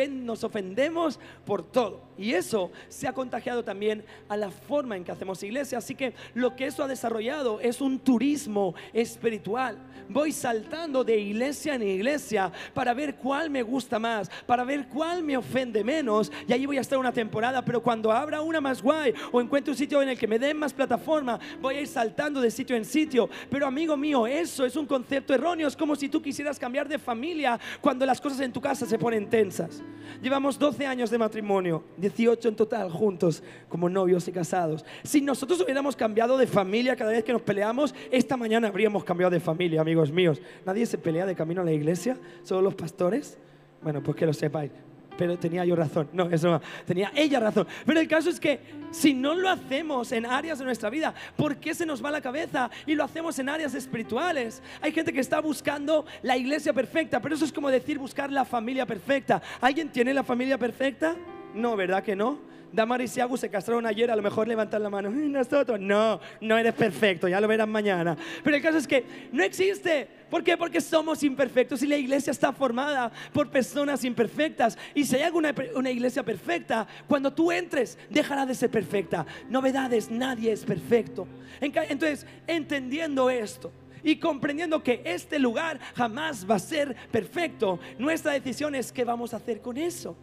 nos 0.09 0.43
ofendemos 0.45 1.19
por 1.45 1.61
todo. 1.61 2.08
Y 2.19 2.33
eso 2.33 2.69
se 2.89 3.07
ha 3.07 3.13
contagiado 3.13 3.63
también 3.63 4.03
a 4.27 4.35
la 4.35 4.51
forma 4.51 4.97
en 4.97 5.05
que 5.05 5.11
hacemos 5.11 5.41
iglesia. 5.41 5.77
Así 5.77 5.95
que 5.95 6.13
lo 6.33 6.53
que 6.53 6.65
eso 6.65 6.83
ha 6.83 6.87
desarrollado 6.87 7.61
es 7.61 7.79
un 7.79 7.97
turismo 7.97 8.75
espiritual. 8.91 9.77
Voy 10.09 10.33
saltando 10.33 11.03
de 11.05 11.17
iglesia 11.17 11.75
en 11.75 11.83
iglesia 11.83 12.51
para 12.73 12.93
ver 12.93 13.15
cuál 13.15 13.49
me 13.49 13.63
gusta 13.63 13.99
más, 13.99 14.29
para 14.45 14.65
ver 14.65 14.87
cuál 14.87 15.23
me 15.23 15.37
ofende 15.37 15.81
menos. 15.81 16.29
Y 16.45 16.51
ahí 16.51 16.65
voy 16.65 16.77
a 16.77 16.81
estar 16.81 16.99
una 16.99 17.13
temporada, 17.13 17.63
pero 17.63 17.81
cuando 17.81 18.11
abra 18.11 18.41
una 18.41 18.59
más 18.59 18.81
guay 18.81 19.13
o 19.31 19.39
encuentre 19.39 19.71
un 19.71 19.77
sitio 19.77 20.01
en 20.01 20.09
el 20.09 20.19
que 20.19 20.27
me 20.27 20.39
den 20.39 20.57
más 20.57 20.73
plataforma, 20.73 21.39
voy 21.61 21.75
a 21.75 21.81
ir 21.81 21.87
saltando 21.87 22.41
de 22.41 22.51
sitio 22.51 22.75
en 22.75 22.83
sitio. 22.83 23.29
Pero 23.49 23.65
amigo 23.65 23.95
mío, 23.95 24.27
eso 24.27 24.65
es 24.65 24.75
un 24.75 24.85
concepto 24.85 25.33
erróneo. 25.33 25.69
Es 25.69 25.77
como 25.77 25.95
si 25.95 26.09
tú 26.09 26.21
quisieras 26.21 26.59
cambiar 26.59 26.89
de 26.89 26.99
familia 26.99 27.57
cuando 27.79 28.05
las 28.05 28.19
cosas 28.19 28.41
en 28.41 28.51
tu 28.51 28.59
casa 28.59 28.85
se 28.85 28.99
ponen 28.99 29.29
tensas. 29.29 29.81
Llevamos 30.21 30.59
12 30.59 30.85
años 30.85 31.09
de 31.09 31.17
matrimonio, 31.17 31.83
18 32.15 32.49
en 32.49 32.55
total 32.55 32.89
juntos 32.89 33.43
como 33.67 33.89
novios 33.89 34.27
y 34.27 34.31
casados. 34.31 34.85
Si 35.03 35.21
nosotros 35.21 35.61
hubiéramos 35.61 35.95
cambiado 35.95 36.37
de 36.37 36.47
familia 36.47 36.95
cada 36.95 37.11
vez 37.11 37.23
que 37.23 37.33
nos 37.33 37.41
peleamos, 37.41 37.93
esta 38.11 38.37
mañana 38.37 38.67
habríamos 38.67 39.03
cambiado 39.03 39.31
de 39.31 39.39
familia, 39.39 39.81
amigos 39.81 40.11
míos. 40.11 40.41
Nadie 40.65 40.85
se 40.85 40.97
pelea 40.97 41.25
de 41.25 41.35
camino 41.35 41.61
a 41.61 41.65
la 41.65 41.71
iglesia, 41.71 42.17
solo 42.43 42.61
los 42.61 42.75
pastores. 42.75 43.37
Bueno, 43.81 44.03
pues 44.03 44.17
que 44.17 44.25
lo 44.25 44.33
sepáis 44.33 44.71
pero 45.19 45.37
tenía 45.37 45.65
yo 45.65 45.75
razón. 45.75 46.07
No, 46.13 46.29
eso 46.29 46.49
no, 46.49 46.61
tenía 46.85 47.11
ella 47.13 47.41
razón. 47.41 47.67
Pero 47.85 47.99
el 47.99 48.07
caso 48.07 48.29
es 48.29 48.39
que 48.39 48.61
si 48.89 49.13
no 49.13 49.35
lo 49.35 49.49
hacemos 49.49 50.13
en 50.13 50.25
áreas 50.25 50.59
de 50.59 50.63
nuestra 50.63 50.89
vida, 50.89 51.13
¿por 51.35 51.57
qué 51.57 51.75
se 51.75 51.85
nos 51.85 52.03
va 52.03 52.09
la 52.09 52.21
cabeza 52.21 52.71
y 52.85 52.95
lo 52.95 53.03
hacemos 53.03 53.37
en 53.37 53.49
áreas 53.49 53.75
espirituales? 53.75 54.63
Hay 54.81 54.93
gente 54.93 55.11
que 55.11 55.19
está 55.19 55.41
buscando 55.41 56.05
la 56.21 56.37
iglesia 56.37 56.71
perfecta, 56.71 57.19
pero 57.19 57.35
eso 57.35 57.43
es 57.43 57.51
como 57.51 57.69
decir 57.69 57.99
buscar 57.99 58.31
la 58.31 58.45
familia 58.45 58.85
perfecta. 58.85 59.41
¿Alguien 59.59 59.89
tiene 59.89 60.13
la 60.13 60.23
familia 60.23 60.57
perfecta? 60.57 61.17
No, 61.53 61.75
¿verdad 61.75 62.03
que 62.03 62.15
no? 62.15 62.49
Damaris 62.71 63.17
y 63.17 63.19
Agus 63.19 63.39
se 63.39 63.49
casaron 63.49 63.85
ayer, 63.85 64.11
a 64.11 64.15
lo 64.15 64.21
mejor 64.21 64.47
levantan 64.47 64.83
la 64.83 64.89
mano. 64.89 65.09
Nosotros, 65.09 65.79
no, 65.79 66.19
no 66.41 66.57
eres 66.57 66.73
perfecto, 66.73 67.27
ya 67.27 67.41
lo 67.41 67.47
verán 67.47 67.69
mañana. 67.69 68.15
Pero 68.43 68.55
el 68.55 68.61
caso 68.61 68.77
es 68.77 68.87
que 68.87 69.03
no 69.31 69.43
existe. 69.43 70.07
¿Por 70.29 70.43
qué? 70.43 70.55
Porque 70.55 70.79
somos 70.79 71.23
imperfectos 71.23 71.81
y 71.81 71.87
la 71.87 71.97
iglesia 71.97 72.31
está 72.31 72.53
formada 72.53 73.11
por 73.33 73.49
personas 73.49 74.03
imperfectas. 74.03 74.77
Y 74.93 75.05
si 75.05 75.15
hay 75.15 75.23
alguna 75.23 75.53
una 75.75 75.89
iglesia 75.89 76.23
perfecta, 76.23 76.87
cuando 77.07 77.33
tú 77.33 77.51
entres, 77.51 77.97
dejará 78.09 78.45
de 78.45 78.53
ser 78.53 78.69
perfecta. 78.69 79.25
Novedades, 79.49 80.11
nadie 80.11 80.51
es 80.51 80.63
perfecto. 80.63 81.27
Entonces, 81.59 82.27
entendiendo 82.45 83.29
esto, 83.29 83.71
y 84.01 84.15
comprendiendo 84.15 84.81
que 84.81 85.01
este 85.03 85.39
lugar 85.39 85.77
jamás 85.93 86.49
va 86.49 86.55
a 86.55 86.59
ser 86.59 86.95
perfecto, 87.11 87.79
nuestra 87.97 88.31
decisión 88.31 88.73
es 88.73 88.93
qué 88.93 89.03
vamos 89.03 89.33
a 89.33 89.37
hacer 89.37 89.59
con 89.59 89.75
eso 89.75 90.15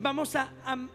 vamos 0.00 0.34
a 0.36 0.52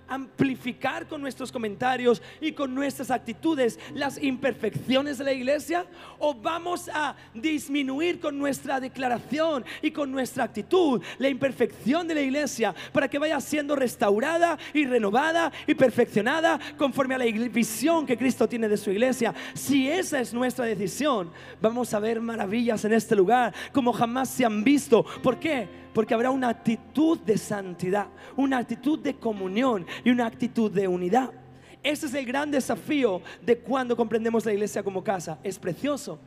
amplificar 0.08 1.08
con 1.08 1.22
nuestros 1.22 1.52
comentarios 1.52 2.22
y 2.42 2.52
con 2.52 2.74
nuestras 2.76 3.12
actitudes 3.12 3.80
las 3.94 4.22
imperfecciones 4.22 5.18
de 5.18 5.24
la 5.24 5.34
iglesia 5.34 5.86
o 6.20 6.34
vamos 6.34 6.90
a 6.94 7.16
disminuir 7.34 8.20
con 8.20 8.38
nuestra 8.38 8.80
declaración 8.80 9.66
y 9.82 9.92
con 9.92 10.12
nuestra 10.12 10.44
actitud 10.44 11.02
la 11.18 11.30
imperfección 11.30 12.08
de 12.08 12.16
la 12.16 12.22
iglesia 12.22 12.76
para 12.92 13.08
que 13.08 13.20
vaya 13.20 13.40
siendo 13.40 13.76
restaurada 13.76 14.58
y 14.74 14.86
renovada 14.86 15.52
y 15.66 15.76
perfeccionada 15.76 16.60
conforme 16.78 17.16
a 17.16 17.20
la 17.20 17.26
visión 17.26 18.06
que 18.06 18.18
Cristo 18.18 18.48
tiene 18.48 18.68
de 18.68 18.78
su 18.78 18.92
iglesia. 18.92 19.34
Si 19.54 19.90
esa 19.90 20.20
es 20.20 20.34
nuestra 20.34 20.66
decisión, 20.66 21.32
vamos 21.62 21.94
a 21.94 22.00
ver 22.00 22.22
maravillas 22.22 22.86
en 22.86 22.94
este 22.94 23.16
lugar 23.16 23.54
como 23.72 23.94
jamás 23.94 24.30
se 24.30 24.46
han 24.46 24.64
visto. 24.64 25.06
¿Por 25.24 25.40
qué? 25.40 25.80
Porque 25.94 26.14
habrá 26.14 26.32
una 26.32 26.50
actitud 26.50 27.20
de 27.20 27.38
santidad, 27.38 28.08
una 28.36 28.58
actitud 28.58 29.00
de 29.00 29.16
comunión 29.16 29.86
y 30.04 30.10
una 30.10 30.26
actitud 30.26 30.72
de 30.72 30.88
unidad. 30.88 31.32
Ese 31.82 32.08
es 32.08 32.14
el 32.14 32.26
gran 32.26 32.52
desafío 32.52 33.22
de 33.42 33.58
cuando 33.58 33.96
comprendemos 33.96 34.46
la 34.46 34.54
iglesia 34.54 34.84
como 34.84 35.04
casa. 35.04 35.40
Es 35.44 35.58
precioso, 35.58 36.20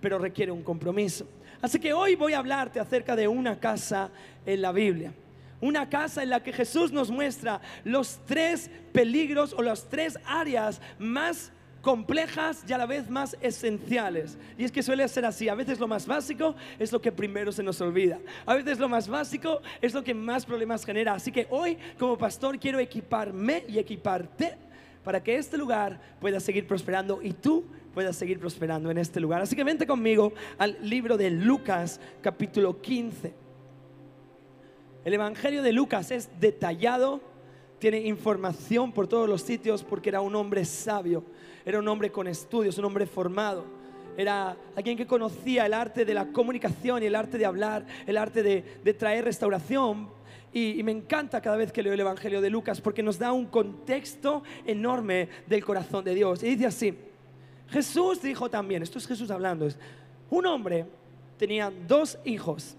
pero 0.00 0.18
requiere 0.18 0.52
un 0.52 0.62
compromiso. 0.62 1.26
Así 1.62 1.78
que 1.78 1.92
hoy 1.92 2.14
voy 2.14 2.32
a 2.32 2.38
hablarte 2.38 2.80
acerca 2.80 3.16
de 3.16 3.28
una 3.28 3.58
casa 3.58 4.10
en 4.46 4.62
la 4.62 4.72
Biblia. 4.72 5.12
Una 5.60 5.88
casa 5.88 6.22
en 6.22 6.30
la 6.30 6.42
que 6.42 6.52
Jesús 6.52 6.90
nos 6.90 7.10
muestra 7.10 7.60
los 7.84 8.20
tres 8.26 8.70
peligros 8.92 9.52
o 9.52 9.62
las 9.62 9.88
tres 9.88 10.18
áreas 10.24 10.80
más 10.98 11.52
complejas 11.82 12.64
y 12.68 12.72
a 12.72 12.78
la 12.78 12.86
vez 12.86 13.08
más 13.08 13.36
esenciales. 13.40 14.36
Y 14.58 14.64
es 14.64 14.72
que 14.72 14.82
suele 14.82 15.06
ser 15.08 15.24
así. 15.24 15.48
A 15.48 15.54
veces 15.54 15.78
lo 15.78 15.88
más 15.88 16.06
básico 16.06 16.54
es 16.78 16.92
lo 16.92 17.00
que 17.00 17.12
primero 17.12 17.52
se 17.52 17.62
nos 17.62 17.80
olvida. 17.80 18.18
A 18.46 18.54
veces 18.54 18.78
lo 18.78 18.88
más 18.88 19.08
básico 19.08 19.60
es 19.80 19.94
lo 19.94 20.04
que 20.04 20.14
más 20.14 20.44
problemas 20.44 20.84
genera. 20.84 21.14
Así 21.14 21.32
que 21.32 21.46
hoy 21.50 21.78
como 21.98 22.16
pastor 22.18 22.58
quiero 22.58 22.78
equiparme 22.78 23.64
y 23.68 23.78
equiparte 23.78 24.56
para 25.04 25.22
que 25.22 25.36
este 25.36 25.56
lugar 25.56 26.00
pueda 26.20 26.40
seguir 26.40 26.66
prosperando 26.66 27.20
y 27.22 27.32
tú 27.32 27.64
puedas 27.94 28.16
seguir 28.16 28.38
prosperando 28.38 28.90
en 28.90 28.98
este 28.98 29.20
lugar. 29.20 29.40
Así 29.40 29.56
que 29.56 29.64
vente 29.64 29.86
conmigo 29.86 30.32
al 30.58 30.76
libro 30.82 31.16
de 31.16 31.30
Lucas 31.30 32.00
capítulo 32.22 32.80
15. 32.80 33.34
El 35.04 35.14
Evangelio 35.14 35.62
de 35.62 35.72
Lucas 35.72 36.10
es 36.10 36.28
detallado, 36.38 37.22
tiene 37.80 37.98
información 38.02 38.92
por 38.92 39.08
todos 39.08 39.28
los 39.28 39.42
sitios 39.42 39.82
porque 39.82 40.10
era 40.10 40.20
un 40.20 40.36
hombre 40.36 40.64
sabio 40.64 41.24
era 41.64 41.78
un 41.78 41.88
hombre 41.88 42.10
con 42.10 42.26
estudios, 42.26 42.78
un 42.78 42.84
hombre 42.84 43.06
formado. 43.06 43.64
Era 44.16 44.56
alguien 44.74 44.96
que 44.96 45.06
conocía 45.06 45.66
el 45.66 45.74
arte 45.74 46.04
de 46.04 46.14
la 46.14 46.26
comunicación 46.32 47.02
y 47.02 47.06
el 47.06 47.14
arte 47.14 47.38
de 47.38 47.46
hablar, 47.46 47.86
el 48.06 48.16
arte 48.16 48.42
de, 48.42 48.94
traer 48.94 49.24
restauración. 49.24 50.08
Y, 50.52 50.80
y, 50.80 50.82
me 50.82 50.92
encanta 50.92 51.40
cada 51.40 51.56
vez 51.56 51.70
que 51.70 51.82
leo 51.82 51.92
el 51.92 52.00
Evangelio 52.00 52.40
de 52.40 52.50
Lucas 52.50 52.80
porque 52.80 53.02
nos 53.02 53.18
da 53.18 53.32
un 53.32 53.46
contexto 53.46 54.42
enorme 54.66 55.28
del 55.46 55.64
corazón 55.64 56.04
de 56.04 56.14
Dios. 56.14 56.42
Y 56.42 56.56
dice 56.56 56.66
así, 56.66 56.98
Jesús 57.68 58.20
dijo 58.20 58.50
también, 58.50 58.82
esto 58.82 58.98
es 58.98 59.06
Jesús 59.06 59.30
hablando, 59.30 59.66
es, 59.66 59.78
un 60.28 60.46
hombre 60.46 60.86
tenía 61.38 61.72
dos 61.86 62.18
hijos 62.24 62.76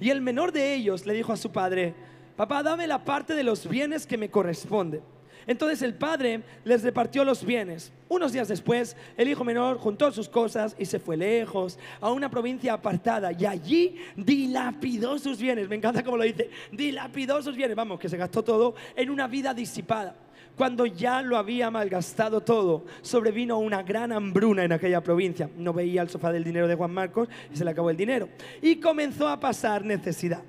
y 0.00 0.10
el 0.10 0.20
menor 0.20 0.52
de 0.52 0.74
ellos 0.74 1.06
le 1.06 1.12
dijo 1.12 1.32
a 1.32 1.36
su 1.36 1.50
padre, 1.50 1.94
papá, 2.38 2.62
dame 2.62 2.86
la 2.86 3.04
parte 3.04 3.34
de 3.34 3.42
los 3.42 3.68
bienes 3.68 4.06
que 4.06 4.16
me 4.16 4.30
corresponde. 4.30 5.02
Entonces 5.44 5.82
el 5.82 5.94
padre 5.94 6.42
les 6.62 6.84
repartió 6.84 7.24
los 7.24 7.44
bienes. 7.44 7.90
Unos 8.08 8.32
días 8.32 8.46
después, 8.46 8.96
el 9.16 9.28
hijo 9.28 9.42
menor 9.42 9.78
juntó 9.78 10.12
sus 10.12 10.28
cosas 10.28 10.76
y 10.78 10.84
se 10.84 11.00
fue 11.00 11.16
lejos 11.16 11.80
a 12.00 12.12
una 12.12 12.30
provincia 12.30 12.74
apartada 12.74 13.32
y 13.32 13.44
allí 13.44 13.96
dilapidó 14.14 15.18
sus 15.18 15.40
bienes. 15.40 15.68
Me 15.68 15.74
encanta 15.74 16.04
cómo 16.04 16.16
lo 16.16 16.22
dice, 16.22 16.48
dilapidó 16.70 17.42
sus 17.42 17.56
bienes. 17.56 17.74
Vamos, 17.74 17.98
que 17.98 18.08
se 18.08 18.16
gastó 18.16 18.44
todo 18.44 18.76
en 18.94 19.10
una 19.10 19.26
vida 19.26 19.52
disipada. 19.52 20.14
Cuando 20.56 20.86
ya 20.86 21.22
lo 21.22 21.36
había 21.36 21.72
malgastado 21.72 22.40
todo, 22.42 22.84
sobrevino 23.02 23.58
una 23.58 23.82
gran 23.82 24.12
hambruna 24.12 24.62
en 24.62 24.72
aquella 24.72 25.02
provincia. 25.02 25.50
No 25.56 25.72
veía 25.72 26.02
el 26.02 26.08
sofá 26.08 26.30
del 26.30 26.44
dinero 26.44 26.68
de 26.68 26.76
Juan 26.76 26.92
Marcos 26.92 27.28
y 27.52 27.56
se 27.56 27.64
le 27.64 27.72
acabó 27.72 27.90
el 27.90 27.96
dinero. 27.96 28.28
Y 28.62 28.76
comenzó 28.76 29.26
a 29.26 29.40
pasar 29.40 29.84
necesidad. 29.84 30.42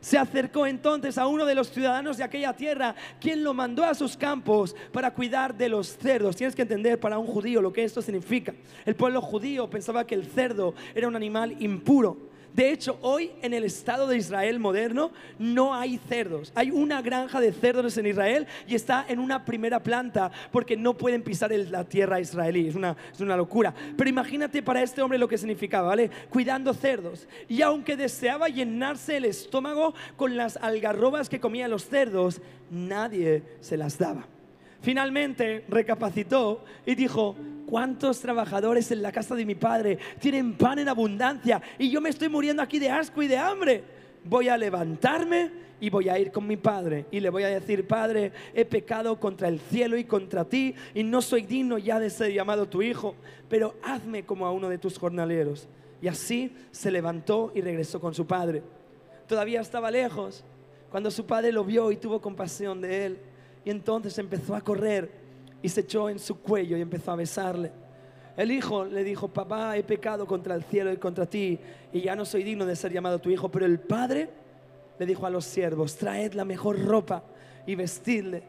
Se 0.00 0.16
acercó 0.16 0.66
entonces 0.66 1.18
a 1.18 1.26
uno 1.26 1.44
de 1.44 1.54
los 1.54 1.70
ciudadanos 1.70 2.16
de 2.16 2.24
aquella 2.24 2.54
tierra, 2.54 2.94
quien 3.20 3.44
lo 3.44 3.52
mandó 3.52 3.84
a 3.84 3.94
sus 3.94 4.16
campos 4.16 4.74
para 4.92 5.12
cuidar 5.12 5.54
de 5.54 5.68
los 5.68 5.96
cerdos. 5.98 6.36
Tienes 6.36 6.56
que 6.56 6.62
entender 6.62 6.98
para 6.98 7.18
un 7.18 7.26
judío 7.26 7.60
lo 7.60 7.72
que 7.72 7.84
esto 7.84 8.00
significa. 8.00 8.54
El 8.86 8.96
pueblo 8.96 9.20
judío 9.20 9.68
pensaba 9.68 10.06
que 10.06 10.14
el 10.14 10.24
cerdo 10.24 10.74
era 10.94 11.06
un 11.06 11.16
animal 11.16 11.54
impuro. 11.60 12.29
De 12.54 12.70
hecho, 12.70 12.98
hoy 13.02 13.30
en 13.42 13.54
el 13.54 13.64
Estado 13.64 14.06
de 14.06 14.16
Israel 14.16 14.58
moderno 14.58 15.12
no 15.38 15.74
hay 15.74 15.98
cerdos. 16.08 16.52
Hay 16.54 16.70
una 16.70 17.00
granja 17.02 17.40
de 17.40 17.52
cerdos 17.52 17.96
en 17.96 18.06
Israel 18.06 18.46
y 18.66 18.74
está 18.74 19.04
en 19.08 19.18
una 19.18 19.44
primera 19.44 19.82
planta 19.82 20.30
porque 20.50 20.76
no 20.76 20.96
pueden 20.96 21.22
pisar 21.22 21.50
la 21.52 21.84
tierra 21.84 22.20
israelí. 22.20 22.68
Es 22.68 22.74
una, 22.74 22.96
es 23.12 23.20
una 23.20 23.36
locura. 23.36 23.74
Pero 23.96 24.10
imagínate 24.10 24.62
para 24.62 24.82
este 24.82 25.02
hombre 25.02 25.18
lo 25.18 25.28
que 25.28 25.38
significaba, 25.38 25.88
¿vale? 25.88 26.10
Cuidando 26.28 26.74
cerdos. 26.74 27.28
Y 27.48 27.62
aunque 27.62 27.96
deseaba 27.96 28.48
llenarse 28.48 29.16
el 29.16 29.24
estómago 29.24 29.94
con 30.16 30.36
las 30.36 30.56
algarrobas 30.56 31.28
que 31.28 31.40
comían 31.40 31.70
los 31.70 31.86
cerdos, 31.86 32.40
nadie 32.70 33.42
se 33.60 33.76
las 33.76 33.98
daba. 33.98 34.26
Finalmente 34.82 35.64
recapacitó 35.68 36.64
y 36.86 36.94
dijo, 36.94 37.36
¿cuántos 37.66 38.20
trabajadores 38.20 38.90
en 38.90 39.02
la 39.02 39.12
casa 39.12 39.34
de 39.34 39.44
mi 39.44 39.54
padre 39.54 39.98
tienen 40.18 40.54
pan 40.54 40.78
en 40.78 40.88
abundancia 40.88 41.60
y 41.78 41.90
yo 41.90 42.00
me 42.00 42.08
estoy 42.08 42.28
muriendo 42.28 42.62
aquí 42.62 42.78
de 42.78 42.90
asco 42.90 43.22
y 43.22 43.28
de 43.28 43.36
hambre? 43.36 43.84
Voy 44.24 44.48
a 44.48 44.56
levantarme 44.56 45.50
y 45.80 45.90
voy 45.90 46.08
a 46.08 46.18
ir 46.18 46.30
con 46.30 46.46
mi 46.46 46.56
padre 46.56 47.06
y 47.10 47.20
le 47.20 47.30
voy 47.30 47.42
a 47.42 47.48
decir, 47.48 47.86
Padre, 47.86 48.32
he 48.54 48.64
pecado 48.64 49.18
contra 49.18 49.48
el 49.48 49.60
cielo 49.60 49.96
y 49.96 50.04
contra 50.04 50.44
ti 50.44 50.74
y 50.94 51.02
no 51.02 51.22
soy 51.22 51.42
digno 51.42 51.78
ya 51.78 51.98
de 51.98 52.10
ser 52.10 52.32
llamado 52.32 52.68
tu 52.68 52.82
hijo, 52.82 53.14
pero 53.48 53.74
hazme 53.82 54.24
como 54.24 54.46
a 54.46 54.52
uno 54.52 54.68
de 54.68 54.78
tus 54.78 54.98
jornaleros. 54.98 55.68
Y 56.02 56.08
así 56.08 56.54
se 56.70 56.90
levantó 56.90 57.52
y 57.54 57.60
regresó 57.60 58.00
con 58.00 58.14
su 58.14 58.26
padre. 58.26 58.62
Todavía 59.26 59.60
estaba 59.60 59.90
lejos 59.90 60.44
cuando 60.90 61.10
su 61.10 61.24
padre 61.26 61.52
lo 61.52 61.64
vio 61.64 61.92
y 61.92 61.96
tuvo 61.96 62.20
compasión 62.20 62.80
de 62.80 63.06
él 63.06 63.18
entonces 63.70 64.16
empezó 64.18 64.54
a 64.54 64.60
correr 64.60 65.10
y 65.62 65.68
se 65.68 65.82
echó 65.82 66.08
en 66.08 66.18
su 66.18 66.40
cuello 66.40 66.76
y 66.76 66.80
empezó 66.80 67.12
a 67.12 67.16
besarle. 67.16 67.72
El 68.36 68.50
hijo 68.52 68.84
le 68.84 69.04
dijo, 69.04 69.28
papá, 69.28 69.76
he 69.76 69.82
pecado 69.82 70.26
contra 70.26 70.54
el 70.54 70.64
cielo 70.64 70.92
y 70.92 70.96
contra 70.96 71.26
ti 71.26 71.58
y 71.92 72.00
ya 72.00 72.16
no 72.16 72.24
soy 72.24 72.42
digno 72.42 72.64
de 72.64 72.76
ser 72.76 72.92
llamado 72.92 73.18
tu 73.18 73.30
hijo. 73.30 73.50
Pero 73.50 73.66
el 73.66 73.78
padre 73.78 74.30
le 74.98 75.06
dijo 75.06 75.26
a 75.26 75.30
los 75.30 75.44
siervos, 75.44 75.96
traed 75.96 76.34
la 76.34 76.44
mejor 76.44 76.82
ropa 76.84 77.22
y 77.66 77.74
vestidle. 77.74 78.42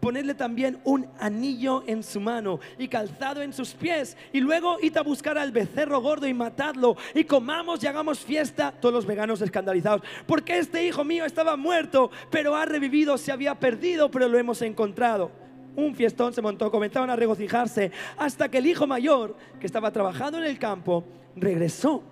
Ponedle 0.00 0.34
también 0.34 0.78
un 0.84 1.06
anillo 1.18 1.82
en 1.86 2.02
su 2.02 2.20
mano 2.20 2.60
y 2.78 2.88
calzado 2.88 3.42
en 3.42 3.52
sus 3.52 3.74
pies. 3.74 4.16
Y 4.32 4.40
luego 4.40 4.78
id 4.80 4.96
a 4.96 5.02
buscar 5.02 5.38
al 5.38 5.52
becerro 5.52 6.00
gordo 6.00 6.26
y 6.26 6.34
matadlo. 6.34 6.96
Y 7.14 7.24
comamos 7.24 7.82
y 7.82 7.86
hagamos 7.86 8.20
fiesta. 8.20 8.72
Todos 8.72 8.94
los 8.94 9.06
veganos 9.06 9.40
escandalizados. 9.40 10.02
Porque 10.26 10.58
este 10.58 10.86
hijo 10.86 11.04
mío 11.04 11.24
estaba 11.24 11.56
muerto, 11.56 12.10
pero 12.30 12.54
ha 12.54 12.64
revivido. 12.64 13.18
Se 13.18 13.32
había 13.32 13.54
perdido, 13.54 14.10
pero 14.10 14.28
lo 14.28 14.38
hemos 14.38 14.62
encontrado 14.62 15.30
un 15.76 15.94
fiestón 15.94 16.34
se 16.34 16.42
montó, 16.42 16.72
comenzaron 16.72 17.08
a 17.08 17.14
regocijarse, 17.14 17.92
hasta 18.16 18.48
que 18.50 18.58
el 18.58 18.66
hijo 18.66 18.88
mayor, 18.88 19.36
que 19.60 19.66
estaba 19.66 19.92
trabajando 19.92 20.38
en 20.38 20.44
el 20.44 20.58
campo, 20.58 21.04
regresó. 21.36 22.02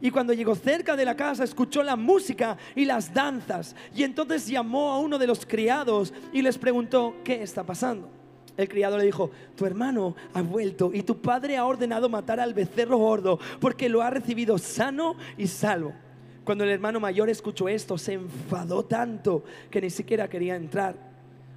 Y 0.00 0.10
cuando 0.10 0.32
llegó 0.32 0.54
cerca 0.54 0.94
de 0.94 1.04
la 1.04 1.16
casa, 1.16 1.44
escuchó 1.44 1.82
la 1.82 1.96
música 1.96 2.58
y 2.74 2.84
las 2.84 3.12
danzas. 3.14 3.74
Y 3.94 4.02
entonces 4.02 4.46
llamó 4.46 4.92
a 4.92 4.98
uno 4.98 5.18
de 5.18 5.26
los 5.26 5.46
criados 5.46 6.12
y 6.32 6.42
les 6.42 6.58
preguntó, 6.58 7.16
¿qué 7.24 7.42
está 7.42 7.64
pasando? 7.64 8.10
El 8.56 8.68
criado 8.68 8.98
le 8.98 9.04
dijo, 9.04 9.30
tu 9.54 9.66
hermano 9.66 10.14
ha 10.32 10.42
vuelto 10.42 10.90
y 10.92 11.02
tu 11.02 11.18
padre 11.20 11.56
ha 11.56 11.66
ordenado 11.66 12.08
matar 12.08 12.40
al 12.40 12.54
becerro 12.54 12.96
gordo 12.96 13.38
porque 13.60 13.88
lo 13.88 14.02
ha 14.02 14.10
recibido 14.10 14.58
sano 14.58 15.16
y 15.36 15.46
salvo. 15.46 15.92
Cuando 16.44 16.64
el 16.64 16.70
hermano 16.70 17.00
mayor 17.00 17.28
escuchó 17.28 17.68
esto, 17.68 17.98
se 17.98 18.14
enfadó 18.14 18.84
tanto 18.84 19.44
que 19.70 19.80
ni 19.80 19.90
siquiera 19.90 20.28
quería 20.28 20.56
entrar. 20.56 20.94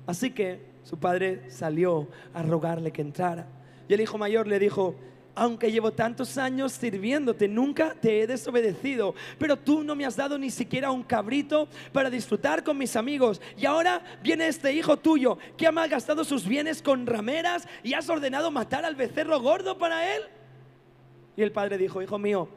Así 0.08 0.32
que 0.32 0.70
su 0.84 0.98
padre 0.98 1.50
salió 1.50 2.08
a 2.34 2.42
rogarle 2.42 2.92
que 2.92 3.02
entrara. 3.02 3.46
Y 3.88 3.94
el 3.94 4.02
hijo 4.02 4.18
mayor 4.18 4.48
le 4.48 4.60
dijo, 4.60 4.96
aunque 5.40 5.72
llevo 5.72 5.94
tantos 5.94 6.38
años 6.38 6.74
sirviéndote, 6.74 7.48
nunca 7.48 7.96
te 7.96 8.22
he 8.22 8.28
desobedecido, 8.28 9.16
pero 9.38 9.56
tú 9.56 9.84
no 9.86 9.96
me 9.96 10.06
has 10.06 10.18
dado 10.18 10.38
ni 10.38 10.52
siquiera 10.52 10.92
un 10.92 11.02
cabrito 11.02 11.70
para 11.94 12.10
disfrutar 12.10 12.62
con 12.62 12.78
mis 12.78 12.98
amigos. 12.98 13.42
Y 13.58 13.66
ahora 13.66 14.04
viene 14.22 14.48
este 14.48 14.74
hijo 14.74 14.98
tuyo 14.98 15.38
que 15.56 15.66
ha 15.66 15.72
malgastado 15.72 16.26
sus 16.26 16.46
bienes 16.46 16.82
con 16.82 17.08
rameras 17.08 17.66
y 17.84 17.94
has 17.94 18.10
ordenado 18.10 18.52
matar 18.52 18.84
al 18.84 18.96
becerro 18.96 19.40
gordo 19.40 19.78
para 19.78 20.14
él. 20.14 20.24
Y 21.38 21.42
el 21.42 21.54
padre 21.54 21.78
dijo, 21.78 22.02
hijo 22.02 22.20
mío, 22.20 22.50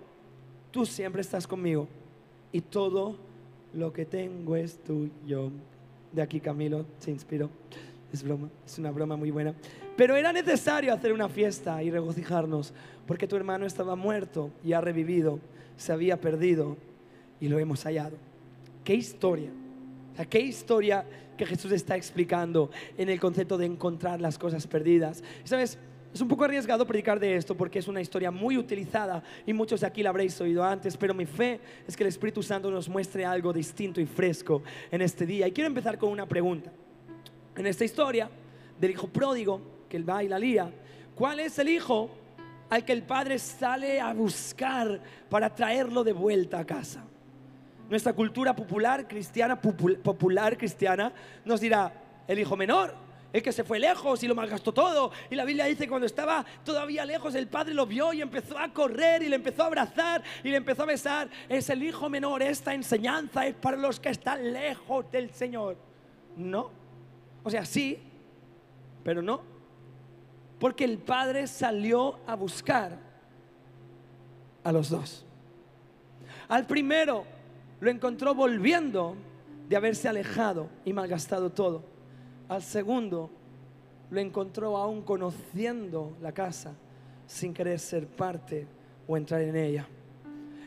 tú 0.72 0.84
siempre 0.84 1.22
estás 1.22 1.46
conmigo 1.46 1.86
y 2.50 2.62
todo 2.62 3.16
lo 3.74 3.92
que 3.92 4.04
tengo 4.04 4.56
es 4.56 4.82
tuyo. 4.82 5.52
De 6.10 6.20
aquí 6.20 6.40
Camilo 6.40 6.84
se 6.98 7.12
inspiró. 7.12 7.48
Es 8.12 8.22
broma, 8.22 8.50
es 8.66 8.78
una 8.78 8.90
broma 8.90 9.16
muy 9.16 9.30
buena. 9.30 9.54
Pero 9.96 10.16
era 10.16 10.32
necesario 10.32 10.92
hacer 10.92 11.12
una 11.12 11.28
fiesta 11.28 11.82
y 11.82 11.90
regocijarnos 11.90 12.74
porque 13.06 13.26
tu 13.26 13.36
hermano 13.36 13.64
estaba 13.64 13.96
muerto 13.96 14.50
y 14.62 14.74
ha 14.74 14.80
revivido, 14.80 15.38
se 15.76 15.92
había 15.92 16.20
perdido 16.20 16.76
y 17.40 17.48
lo 17.48 17.58
hemos 17.58 17.84
hallado. 17.84 18.16
¿Qué 18.84 18.94
historia? 18.94 19.50
¿Qué 20.28 20.40
historia 20.40 21.06
que 21.38 21.46
Jesús 21.46 21.72
está 21.72 21.96
explicando 21.96 22.70
en 22.98 23.08
el 23.08 23.18
concepto 23.18 23.56
de 23.56 23.64
encontrar 23.66 24.20
las 24.20 24.38
cosas 24.38 24.66
perdidas? 24.66 25.22
¿Sabes? 25.44 25.78
Es 26.12 26.20
un 26.20 26.28
poco 26.28 26.44
arriesgado 26.44 26.86
predicar 26.86 27.18
de 27.18 27.36
esto 27.36 27.56
porque 27.56 27.78
es 27.78 27.88
una 27.88 28.02
historia 28.02 28.30
muy 28.30 28.58
utilizada 28.58 29.22
y 29.46 29.54
muchos 29.54 29.80
de 29.80 29.86
aquí 29.86 30.02
la 30.02 30.10
habréis 30.10 30.38
oído 30.42 30.62
antes, 30.62 30.98
pero 30.98 31.14
mi 31.14 31.24
fe 31.24 31.58
es 31.88 31.96
que 31.96 32.02
el 32.02 32.08
Espíritu 32.08 32.42
Santo 32.42 32.70
nos 32.70 32.86
muestre 32.86 33.24
algo 33.24 33.50
distinto 33.50 33.98
y 33.98 34.04
fresco 34.04 34.62
en 34.90 35.00
este 35.00 35.24
día. 35.24 35.48
Y 35.48 35.52
quiero 35.52 35.68
empezar 35.68 35.96
con 35.96 36.10
una 36.10 36.26
pregunta 36.26 36.70
en 37.56 37.66
esta 37.66 37.84
historia 37.84 38.30
del 38.78 38.92
hijo 38.92 39.08
pródigo, 39.08 39.60
que 39.88 39.96
él 39.96 40.08
va 40.08 40.22
y 40.22 40.28
la 40.28 40.38
lía, 40.38 40.70
¿cuál 41.14 41.40
es 41.40 41.58
el 41.58 41.68
hijo 41.68 42.10
al 42.70 42.84
que 42.84 42.92
el 42.92 43.02
padre 43.02 43.38
sale 43.38 44.00
a 44.00 44.12
buscar 44.12 45.00
para 45.28 45.54
traerlo 45.54 46.02
de 46.02 46.12
vuelta 46.12 46.58
a 46.58 46.64
casa? 46.64 47.04
Nuestra 47.90 48.12
cultura 48.14 48.56
popular 48.56 49.06
cristiana, 49.06 49.60
popular 49.60 50.56
cristiana, 50.56 51.12
nos 51.44 51.60
dirá, 51.60 51.92
el 52.26 52.38
hijo 52.38 52.56
menor, 52.56 52.94
el 53.32 53.42
que 53.42 53.52
se 53.52 53.64
fue 53.64 53.78
lejos 53.78 54.22
y 54.22 54.28
lo 54.28 54.34
malgastó 54.34 54.72
todo. 54.72 55.10
Y 55.30 55.34
la 55.34 55.44
Biblia 55.44 55.64
dice 55.64 55.88
cuando 55.88 56.06
estaba 56.06 56.44
todavía 56.64 57.04
lejos, 57.04 57.34
el 57.34 57.48
padre 57.48 57.74
lo 57.74 57.86
vio 57.86 58.12
y 58.12 58.20
empezó 58.20 58.58
a 58.58 58.72
correr 58.72 59.22
y 59.22 59.28
le 59.28 59.36
empezó 59.36 59.62
a 59.62 59.66
abrazar 59.66 60.22
y 60.44 60.50
le 60.50 60.56
empezó 60.56 60.82
a 60.82 60.86
besar. 60.86 61.30
Es 61.48 61.70
el 61.70 61.82
hijo 61.82 62.08
menor. 62.08 62.42
Esta 62.42 62.74
enseñanza 62.74 63.46
es 63.46 63.54
para 63.54 63.76
los 63.76 63.98
que 63.98 64.10
están 64.10 64.52
lejos 64.52 65.10
del 65.10 65.30
Señor. 65.32 65.76
No, 66.36 66.70
o 67.42 67.50
sea, 67.50 67.64
sí, 67.64 67.98
pero 69.02 69.22
no. 69.22 69.40
Porque 70.58 70.84
el 70.84 70.98
padre 70.98 71.46
salió 71.46 72.18
a 72.26 72.36
buscar 72.36 72.98
a 74.62 74.72
los 74.72 74.88
dos. 74.90 75.24
Al 76.48 76.66
primero 76.66 77.24
lo 77.80 77.90
encontró 77.90 78.34
volviendo 78.34 79.16
de 79.68 79.76
haberse 79.76 80.08
alejado 80.08 80.68
y 80.84 80.92
malgastado 80.92 81.50
todo. 81.50 81.82
Al 82.48 82.62
segundo 82.62 83.30
lo 84.10 84.20
encontró 84.20 84.76
aún 84.76 85.02
conociendo 85.02 86.16
la 86.20 86.32
casa 86.32 86.74
sin 87.26 87.54
querer 87.54 87.80
ser 87.80 88.06
parte 88.06 88.66
o 89.06 89.16
entrar 89.16 89.40
en 89.40 89.56
ella. 89.56 89.88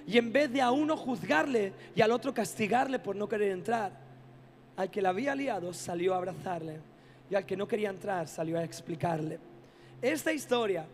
Y 0.07 0.17
en 0.17 0.33
vez 0.33 0.51
de 0.51 0.61
a 0.61 0.71
uno 0.71 0.97
juzgarle 0.97 1.73
y 1.95 2.01
al 2.01 2.11
otro 2.11 2.33
castigarle 2.33 2.99
por 2.99 3.15
no 3.15 3.29
querer 3.29 3.51
entrar, 3.51 4.04
al 4.77 4.89
que 4.89 5.01
la 5.01 5.09
había 5.09 5.35
liado 5.35 5.73
salió 5.73 6.13
a 6.13 6.17
abrazarle 6.17 6.79
y 7.29 7.35
al 7.35 7.45
que 7.45 7.57
no 7.57 7.67
quería 7.67 7.89
entrar 7.89 8.27
salió 8.27 8.57
a 8.57 8.63
explicarle. 8.63 9.39
Esta 10.01 10.33
historia 10.33 10.85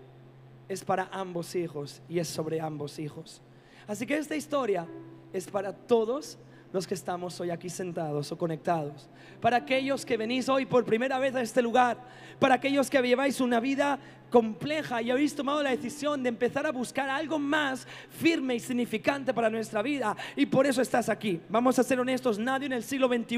es 0.69 0.83
para 0.83 1.09
ambos 1.11 1.55
hijos 1.55 2.01
y 2.07 2.19
es 2.19 2.27
sobre 2.27 2.61
ambos 2.61 2.99
hijos. 2.99 3.41
Así 3.87 4.05
que 4.05 4.17
esta 4.17 4.35
historia 4.35 4.87
es 5.33 5.47
para 5.47 5.73
todos 5.73 6.37
los 6.73 6.87
que 6.87 6.93
estamos 6.93 7.39
hoy 7.39 7.49
aquí 7.49 7.69
sentados 7.69 8.31
o 8.31 8.37
conectados, 8.37 9.09
para 9.41 9.57
aquellos 9.57 10.05
que 10.05 10.17
venís 10.17 10.47
hoy 10.49 10.65
por 10.65 10.85
primera 10.85 11.19
vez 11.19 11.35
a 11.35 11.41
este 11.41 11.61
lugar, 11.61 11.97
para 12.39 12.55
aquellos 12.55 12.89
que 12.89 13.01
lleváis 13.01 13.41
una 13.41 13.59
vida 13.59 13.99
compleja 14.29 15.01
y 15.01 15.11
habéis 15.11 15.35
tomado 15.35 15.61
la 15.61 15.71
decisión 15.71 16.23
de 16.23 16.29
empezar 16.29 16.65
a 16.65 16.71
buscar 16.71 17.09
algo 17.09 17.37
más 17.37 17.85
firme 18.09 18.55
y 18.55 18.59
significante 18.59 19.33
para 19.33 19.49
nuestra 19.49 19.81
vida 19.81 20.15
y 20.35 20.45
por 20.45 20.65
eso 20.65 20.81
estás 20.81 21.09
aquí. 21.09 21.39
Vamos 21.49 21.77
a 21.77 21.83
ser 21.83 21.99
honestos, 21.99 22.39
nadie 22.39 22.65
en 22.67 22.73
el 22.73 22.83
siglo 22.83 23.07
XXI 23.07 23.37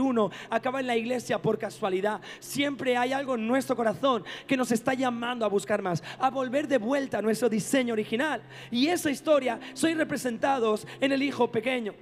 acaba 0.49 0.79
en 0.79 0.87
la 0.87 0.95
iglesia 0.95 1.41
por 1.41 1.57
casualidad. 1.57 2.21
Siempre 2.39 2.95
hay 2.95 3.11
algo 3.11 3.35
en 3.35 3.47
nuestro 3.47 3.75
corazón 3.75 4.23
que 4.45 4.55
nos 4.55 4.71
está 4.71 4.93
llamando 4.93 5.43
a 5.45 5.49
buscar 5.49 5.81
más, 5.81 6.03
a 6.19 6.29
volver 6.29 6.67
de 6.67 6.77
vuelta 6.77 7.17
a 7.17 7.21
nuestro 7.21 7.49
diseño 7.49 7.93
original. 7.93 8.41
Y 8.69 8.87
esa 8.87 9.09
historia 9.09 9.59
soy 9.73 9.95
representados 9.95 10.87
en 11.01 11.11
el 11.11 11.23
hijo 11.23 11.51
pequeño. 11.51 11.93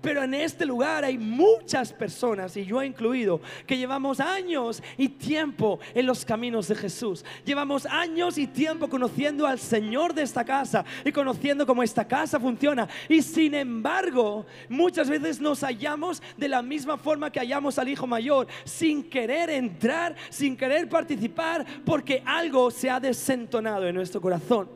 Pero 0.00 0.22
en 0.22 0.32
este 0.32 0.64
lugar 0.64 1.04
hay 1.04 1.18
muchas 1.18 1.92
personas, 1.92 2.56
y 2.56 2.64
yo 2.64 2.82
incluido, 2.82 3.40
que 3.66 3.76
llevamos 3.76 4.18
años 4.18 4.82
y 4.96 5.08
tiempo 5.08 5.78
en 5.94 6.06
los 6.06 6.24
caminos 6.24 6.68
de 6.68 6.74
Jesús. 6.74 7.24
Llevamos 7.44 7.84
años 7.84 8.38
y 8.38 8.46
tiempo 8.46 8.88
conociendo 8.88 9.46
al 9.46 9.58
Señor 9.58 10.14
de 10.14 10.22
esta 10.22 10.44
casa 10.44 10.84
y 11.04 11.12
conociendo 11.12 11.66
cómo 11.66 11.82
esta 11.82 12.06
casa 12.06 12.40
funciona. 12.40 12.88
Y 13.08 13.20
sin 13.20 13.54
embargo, 13.54 14.46
muchas 14.68 15.10
veces 15.10 15.40
nos 15.40 15.60
hallamos 15.60 16.22
de 16.36 16.48
la 16.48 16.62
misma 16.62 16.96
forma 16.96 17.30
que 17.30 17.40
hallamos 17.40 17.78
al 17.78 17.88
hijo 17.88 18.06
mayor, 18.06 18.46
sin 18.64 19.02
querer 19.02 19.50
entrar, 19.50 20.16
sin 20.30 20.56
querer 20.56 20.88
participar, 20.88 21.66
porque 21.84 22.22
algo 22.24 22.70
se 22.70 22.88
ha 22.88 22.98
desentonado 23.00 23.86
en 23.86 23.94
nuestro 23.94 24.20
corazón. 24.20 24.68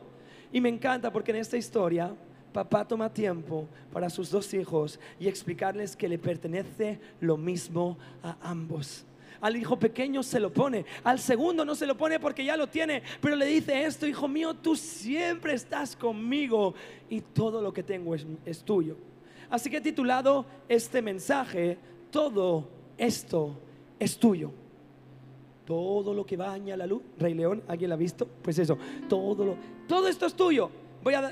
Y 0.53 0.61
me 0.61 0.69
encanta 0.69 1.11
porque 1.11 1.31
en 1.31 1.39
esta 1.39 1.57
historia 1.57 2.15
papá 2.55 2.87
toma 2.87 3.13
tiempo 3.13 3.69
para 3.93 4.09
sus 4.09 4.31
dos 4.31 4.55
hijos 4.55 5.01
y 5.19 5.27
explicarles 5.27 5.97
que 5.97 6.09
le 6.09 6.19
pertenece 6.19 7.01
lo 7.21 7.37
mismo 7.37 7.99
a 8.23 8.37
ambos. 8.49 9.05
Al 9.41 9.57
hijo 9.57 9.77
pequeño 9.77 10.23
se 10.23 10.39
lo 10.39 10.53
pone, 10.53 10.87
al 11.03 11.19
segundo 11.19 11.65
no 11.65 11.75
se 11.75 11.85
lo 11.85 11.97
pone 11.97 12.21
porque 12.21 12.45
ya 12.45 12.57
lo 12.57 12.69
tiene, 12.69 13.03
pero 13.21 13.35
le 13.35 13.45
dice 13.45 13.85
esto, 13.85 14.07
hijo 14.07 14.29
mío, 14.29 14.55
tú 14.55 14.77
siempre 14.77 15.53
estás 15.53 15.97
conmigo 15.97 16.75
y 17.11 17.21
todo 17.21 17.61
lo 17.61 17.73
que 17.73 17.83
tengo 17.83 18.15
es, 18.15 18.63
tuyo. 18.65 18.97
Así 19.51 19.69
que 19.69 19.81
titulado 19.81 20.47
este 20.69 21.03
mensaje, 21.03 21.77
todo 22.13 22.69
esto 22.97 23.59
es 23.99 24.17
tuyo. 24.17 24.53
Todo 25.67 26.15
lo 26.15 26.25
que 26.25 26.37
baña 26.37 26.77
la 26.77 26.87
luz, 26.87 27.03
Rey 27.19 27.35
León, 27.35 27.65
¿alguien 27.67 27.89
lo 27.91 27.95
ha 27.95 27.99
visto? 27.99 28.29
Pues 28.43 28.59
eso, 28.61 28.79
todo 29.09 29.45
lo, 29.45 29.57
todo 29.89 30.07
esto 30.07 30.27
es 30.27 30.35
tuyo 30.35 30.71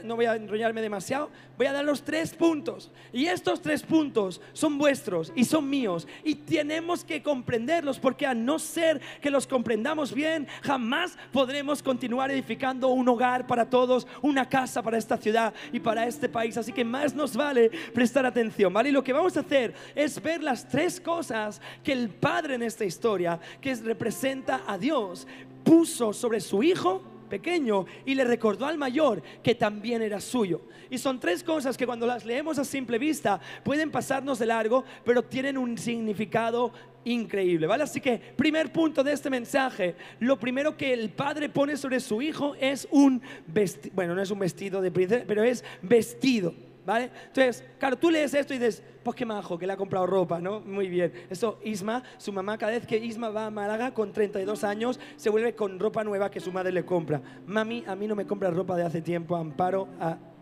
no 0.05 0.17
voy 0.17 0.27
a 0.27 0.37
enrollarme 0.37 0.81
demasiado, 0.81 1.31
voy 1.57 1.67
a 1.67 1.73
dar 1.73 1.85
los 1.85 2.03
tres 2.03 2.35
puntos. 2.35 2.91
Y 3.13 3.27
estos 3.27 3.63
tres 3.63 3.83
puntos 3.83 4.41
son 4.53 4.79
vuestros 4.79 5.33
y 5.35 5.45
son 5.45 5.69
míos. 5.69 6.07
Y 6.25 6.35
tenemos 6.35 7.05
que 7.05 7.23
comprenderlos 7.23 7.99
porque 7.99 8.27
a 8.27 8.35
no 8.35 8.59
ser 8.59 9.01
que 9.21 9.31
los 9.31 9.47
comprendamos 9.47 10.13
bien, 10.13 10.47
jamás 10.63 11.17
podremos 11.33 11.83
continuar 11.83 12.31
edificando 12.31 12.89
un 12.89 13.09
hogar 13.09 13.47
para 13.47 13.69
todos, 13.69 14.07
una 14.21 14.49
casa 14.49 14.83
para 14.83 14.99
esta 14.99 15.17
ciudad 15.17 15.55
y 15.73 15.81
para 15.81 16.07
este 16.07 16.29
país. 16.29 16.57
Así 16.57 16.73
que 16.73 16.85
más 16.85 17.15
nos 17.15 17.37
vale 17.37 17.71
prestar 17.95 18.27
atención, 18.27 18.73
¿vale? 18.73 18.91
Y 18.91 18.93
lo 18.93 19.05
que 19.05 19.13
vamos 19.13 19.37
a 19.37 19.41
hacer 19.41 19.75
es 19.95 20.21
ver 20.23 20.43
las 20.43 20.69
tres 20.69 21.01
cosas 21.01 21.61
que 21.83 21.93
el 21.93 22.09
Padre 22.09 22.55
en 22.55 22.63
esta 22.63 22.85
historia, 22.85 23.41
que 23.61 23.75
representa 23.77 24.63
a 24.67 24.79
Dios, 24.79 25.27
puso 25.65 26.13
sobre 26.13 26.41
su 26.41 26.63
Hijo 26.63 27.12
pequeño 27.33 27.87
y 28.05 28.15
le 28.15 28.25
recordó 28.25 28.67
al 28.67 28.77
mayor 28.77 29.23
que 29.43 29.55
también 29.55 30.03
era 30.03 30.21
suyo. 30.21 30.61
Y 30.91 30.99
son 30.99 31.19
tres 31.19 31.43
cosas 31.43 31.79
que 31.79 31.87
cuando 31.87 32.07
las 32.07 32.27
leemos 32.27 32.59
a 32.59 32.65
simple 32.65 32.99
vista 32.99 33.41
pueden 33.65 33.91
pasarnos 33.91 34.39
de 34.39 34.45
largo, 34.45 34.85
pero 35.03 35.23
tienen 35.23 35.57
un 35.57 35.79
significado 35.79 36.75
increíble, 37.07 37.67
¿vale? 37.67 37.85
Así 37.85 38.03
que 38.03 38.19
primer 38.19 38.71
punto 38.71 39.03
de 39.03 39.15
este 39.15 39.31
mensaje, 39.31 39.95
lo 40.21 40.39
primero 40.39 40.77
que 40.77 40.93
el 40.93 41.09
padre 41.09 41.49
pone 41.49 41.79
sobre 41.79 42.01
su 42.01 42.21
hijo 42.21 42.55
es 42.61 42.87
un 42.91 43.23
vestido, 43.47 43.95
bueno, 43.95 44.15
no 44.15 44.21
es 44.21 44.31
un 44.31 44.39
vestido 44.39 44.83
de 44.83 44.91
pero 44.91 45.43
es 45.43 45.65
vestido. 45.81 46.53
¿Vale? 46.85 47.11
Entonces, 47.29 47.65
claro, 47.79 47.97
tú 47.97 48.11
lees 48.11 48.35
esto 48.35 48.53
y 48.55 48.59
dices, 48.59 48.83
pues 49.05 49.17
qué 49.17 49.25
majo, 49.25 49.57
que 49.59 49.67
le 49.67 49.73
ha 49.73 49.77
comprado 49.77 50.07
ropa, 50.07 50.41
¿no? 50.41 50.61
Muy 50.61 50.89
bien. 50.89 51.13
Eso, 51.31 51.61
Isma, 51.65 52.03
su 52.19 52.33
mamá, 52.33 52.59
cada 52.59 52.73
vez 52.73 52.87
que 52.87 52.97
Isma 52.97 53.31
va 53.31 53.47
a 53.47 53.51
Málaga 53.51 53.95
con 53.95 54.13
32 54.13 54.65
años, 54.65 54.99
se 55.17 55.31
vuelve 55.31 55.55
con 55.55 55.79
ropa 55.79 56.03
nueva 56.03 56.31
que 56.31 56.41
su 56.41 56.51
madre 56.51 56.73
le 56.73 56.85
compra. 56.85 57.23
Mami, 57.47 57.85
a 57.87 57.95
mí 57.95 58.07
no 58.07 58.17
me 58.17 58.27
compra 58.27 58.51
ropa 58.51 58.77
de 58.77 58.83
hace 58.83 59.01
tiempo, 59.01 59.37
amparo, 59.37 59.89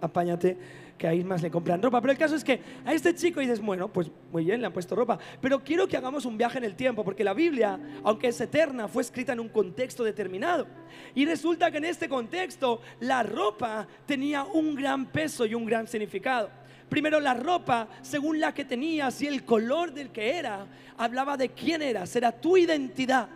apáñate 0.01 0.57
que 1.01 1.09
a 1.09 1.15
Ismas 1.15 1.41
le 1.41 1.51
compran 1.51 1.81
ropa. 1.81 1.99
Pero 2.03 2.13
el 2.13 2.19
caso 2.19 2.37
es 2.37 2.45
que 2.45 2.61
a 2.85 2.93
este 2.93 3.15
chico 3.15 3.41
dices, 3.41 3.59
bueno, 3.59 3.89
pues 3.89 4.11
muy 4.31 4.45
bien, 4.45 4.61
le 4.61 4.67
han 4.67 4.73
puesto 4.73 4.95
ropa. 4.95 5.19
Pero 5.41 5.65
quiero 5.65 5.89
que 5.89 5.97
hagamos 5.97 6.27
un 6.27 6.37
viaje 6.37 6.59
en 6.59 6.65
el 6.65 6.77
tiempo, 6.77 7.03
porque 7.03 7.25
la 7.25 7.33
Biblia, 7.33 7.81
aunque 8.05 8.29
es 8.29 8.39
eterna, 8.39 8.87
fue 8.87 9.01
escrita 9.01 9.33
en 9.33 9.41
un 9.41 9.49
contexto 9.49 10.05
determinado. 10.05 10.67
Y 11.15 11.25
resulta 11.25 11.71
que 11.71 11.79
en 11.79 11.87
este 11.87 12.07
contexto 12.07 12.83
la 13.01 13.23
ropa 13.23 13.89
tenía 14.05 14.45
un 14.45 14.75
gran 14.75 15.07
peso 15.07 15.47
y 15.47 15.55
un 15.55 15.65
gran 15.65 15.89
significado. 15.89 16.51
Primero 16.91 17.19
la 17.19 17.33
ropa, 17.33 17.89
según 18.03 18.39
la 18.39 18.53
que 18.53 18.67
tenías 18.67 19.23
y 19.23 19.27
el 19.27 19.47
color 19.47 19.95
del 19.95 20.11
que 20.11 20.37
era, 20.37 20.67
hablaba 20.99 21.39
de 21.39 21.49
quién 21.49 21.81
eras, 21.81 22.15
era 22.15 22.31
tu 22.31 22.59
identidad. 22.59 23.27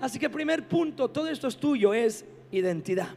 Así 0.00 0.18
que 0.18 0.30
primer 0.30 0.66
punto, 0.66 1.10
todo 1.10 1.28
esto 1.28 1.48
es 1.48 1.58
tuyo, 1.58 1.92
es 1.92 2.24
identidad. 2.50 3.08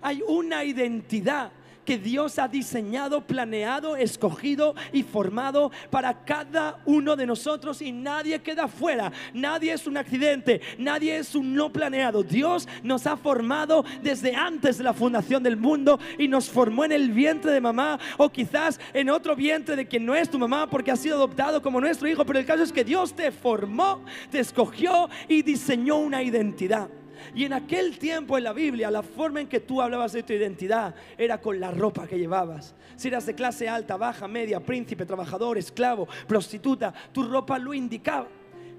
Hay 0.00 0.22
una 0.26 0.64
identidad 0.64 1.52
que 1.84 1.98
Dios 1.98 2.38
ha 2.38 2.48
diseñado, 2.48 3.26
planeado, 3.26 3.96
escogido 3.96 4.74
y 4.92 5.02
formado 5.02 5.70
para 5.90 6.24
cada 6.24 6.80
uno 6.84 7.16
de 7.16 7.26
nosotros 7.26 7.82
y 7.82 7.92
nadie 7.92 8.40
queda 8.40 8.68
fuera. 8.68 9.12
Nadie 9.34 9.72
es 9.72 9.86
un 9.86 9.96
accidente, 9.96 10.60
nadie 10.78 11.16
es 11.16 11.34
un 11.34 11.54
no 11.54 11.72
planeado. 11.72 12.22
Dios 12.22 12.68
nos 12.82 13.06
ha 13.06 13.16
formado 13.16 13.84
desde 14.02 14.34
antes 14.34 14.78
de 14.78 14.84
la 14.84 14.94
fundación 14.94 15.42
del 15.42 15.56
mundo 15.56 15.98
y 16.18 16.28
nos 16.28 16.48
formó 16.48 16.84
en 16.84 16.92
el 16.92 17.10
vientre 17.10 17.52
de 17.52 17.60
mamá 17.60 17.98
o 18.16 18.28
quizás 18.28 18.78
en 18.92 19.10
otro 19.10 19.36
vientre 19.36 19.76
de 19.76 19.86
quien 19.86 20.06
no 20.06 20.14
es 20.14 20.30
tu 20.30 20.38
mamá 20.38 20.68
porque 20.68 20.90
ha 20.90 20.96
sido 20.96 21.16
adoptado 21.16 21.62
como 21.62 21.80
nuestro 21.80 22.08
hijo. 22.08 22.24
Pero 22.24 22.38
el 22.38 22.46
caso 22.46 22.62
es 22.62 22.72
que 22.72 22.84
Dios 22.84 23.14
te 23.14 23.30
formó, 23.32 24.04
te 24.30 24.40
escogió 24.40 25.08
y 25.28 25.42
diseñó 25.42 25.98
una 25.98 26.22
identidad. 26.22 26.88
Y 27.34 27.44
en 27.44 27.52
aquel 27.52 27.98
tiempo 27.98 28.38
en 28.38 28.44
la 28.44 28.52
Biblia, 28.52 28.90
la 28.90 29.02
forma 29.02 29.40
en 29.40 29.48
que 29.48 29.60
tú 29.60 29.80
hablabas 29.80 30.12
de 30.12 30.22
tu 30.22 30.32
identidad 30.32 30.94
era 31.16 31.40
con 31.40 31.58
la 31.60 31.70
ropa 31.70 32.06
que 32.06 32.18
llevabas. 32.18 32.74
Si 32.96 33.08
eras 33.08 33.26
de 33.26 33.34
clase 33.34 33.68
alta, 33.68 33.96
baja, 33.96 34.28
media, 34.28 34.60
príncipe, 34.60 35.06
trabajador, 35.06 35.58
esclavo, 35.58 36.08
prostituta, 36.26 36.92
tu 37.12 37.22
ropa 37.24 37.58
lo 37.58 37.74
indicaba. 37.74 38.28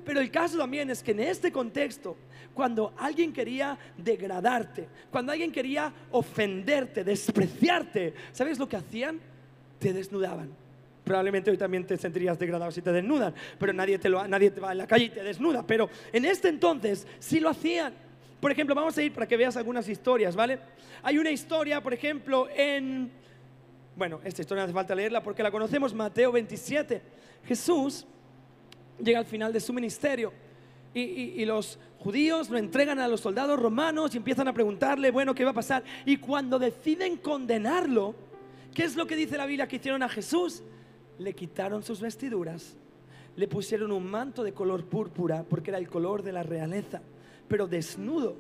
Pero 0.05 0.19
el 0.19 0.29
caso 0.31 0.57
también 0.57 0.89
es 0.89 1.01
que 1.01 1.11
en 1.11 1.21
este 1.21 1.51
contexto, 1.51 2.17
cuando 2.53 2.93
alguien 2.97 3.31
quería 3.31 3.77
degradarte, 3.97 4.87
cuando 5.09 5.31
alguien 5.31 5.51
quería 5.51 5.91
ofenderte, 6.11 7.03
despreciarte, 7.03 8.13
¿sabes 8.31 8.59
lo 8.59 8.67
que 8.67 8.77
hacían? 8.77 9.19
Te 9.79 9.93
desnudaban. 9.93 10.63
Probablemente 11.03 11.51
hoy 11.51 11.57
también 11.57 11.85
te 11.85 11.97
sentirías 11.97 12.39
degradado 12.39 12.71
si 12.71 12.81
te 12.81 12.91
desnudan, 12.91 13.33
pero 13.59 13.73
nadie 13.73 13.99
te, 13.99 14.07
lo, 14.07 14.25
nadie 14.27 14.51
te 14.51 14.61
va 14.61 14.71
en 14.71 14.77
la 14.77 14.87
calle 14.87 15.05
y 15.05 15.09
te 15.09 15.23
desnuda. 15.23 15.65
Pero 15.65 15.89
en 16.13 16.25
este 16.25 16.47
entonces 16.47 17.05
sí 17.19 17.39
lo 17.39 17.49
hacían. 17.49 17.93
Por 18.43 18.51
ejemplo, 18.51 18.75
vamos 18.75 18.97
a 18.97 19.01
ir 19.01 19.13
para 19.13 19.25
que 19.25 19.37
veas 19.37 19.55
algunas 19.55 19.87
historias, 19.87 20.35
¿vale? 20.35 20.59
Hay 21.01 21.17
una 21.17 21.31
historia, 21.31 21.81
por 21.81 21.93
ejemplo, 21.93 22.49
en... 22.53 23.09
Bueno, 23.95 24.19
esta 24.21 24.41
historia 24.41 24.63
no 24.63 24.65
hace 24.65 24.73
falta 24.73 24.93
leerla 24.93 25.23
porque 25.23 25.41
la 25.41 25.49
conocemos, 25.49 25.93
Mateo 25.93 26.29
27. 26.33 27.01
Jesús 27.45 28.05
llega 29.01 29.19
al 29.19 29.25
final 29.25 29.53
de 29.53 29.61
su 29.61 29.71
ministerio 29.71 30.33
y, 30.93 31.45
los 31.45 31.79
judíos 31.99 32.49
lo 32.49 32.57
entregan 32.57 32.99
a 32.99 33.07
los 33.07 33.21
soldados 33.21 33.57
romanos 33.57 34.13
y 34.13 34.17
empiezan 34.17 34.49
a 34.49 34.53
preguntarle, 34.53 35.09
bueno, 35.09 35.33
¿qué 35.33 35.45
va 35.45 35.51
a 35.51 35.53
pasar? 35.53 35.81
Y 36.05 36.17
cuando 36.17 36.59
deciden 36.59 37.15
condenarlo, 37.15 38.13
¿qué 38.73 38.83
es 38.83 38.97
lo 38.97 39.07
que 39.07 39.15
dice 39.15 39.37
la 39.37 39.45
Biblia 39.45 39.69
que 39.69 39.77
hicieron 39.77 40.03
a 40.03 40.09
Jesús? 40.09 40.63
Le 41.17 41.31
quitaron 41.31 41.81
sus 41.81 42.01
vestiduras, 42.01 42.75
le 43.37 43.47
pusieron 43.47 43.93
un 43.93 44.05
manto 44.05 44.43
de 44.43 44.51
color 44.53 44.83
púrpura 44.83 45.45
porque 45.49 45.71
era 45.71 45.77
el 45.77 45.87
color 45.87 46.23
de 46.23 46.33
la 46.33 46.43
realeza 46.43 47.01
pero 47.47 47.67
desnudo. 47.67 48.35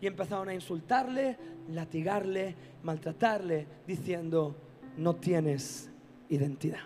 Y 0.00 0.06
empezaron 0.06 0.48
a 0.48 0.54
insultarle, 0.54 1.38
latigarle, 1.68 2.54
maltratarle, 2.82 3.66
diciendo, 3.86 4.54
no 4.96 5.16
tienes 5.16 5.90
identidad. 6.28 6.80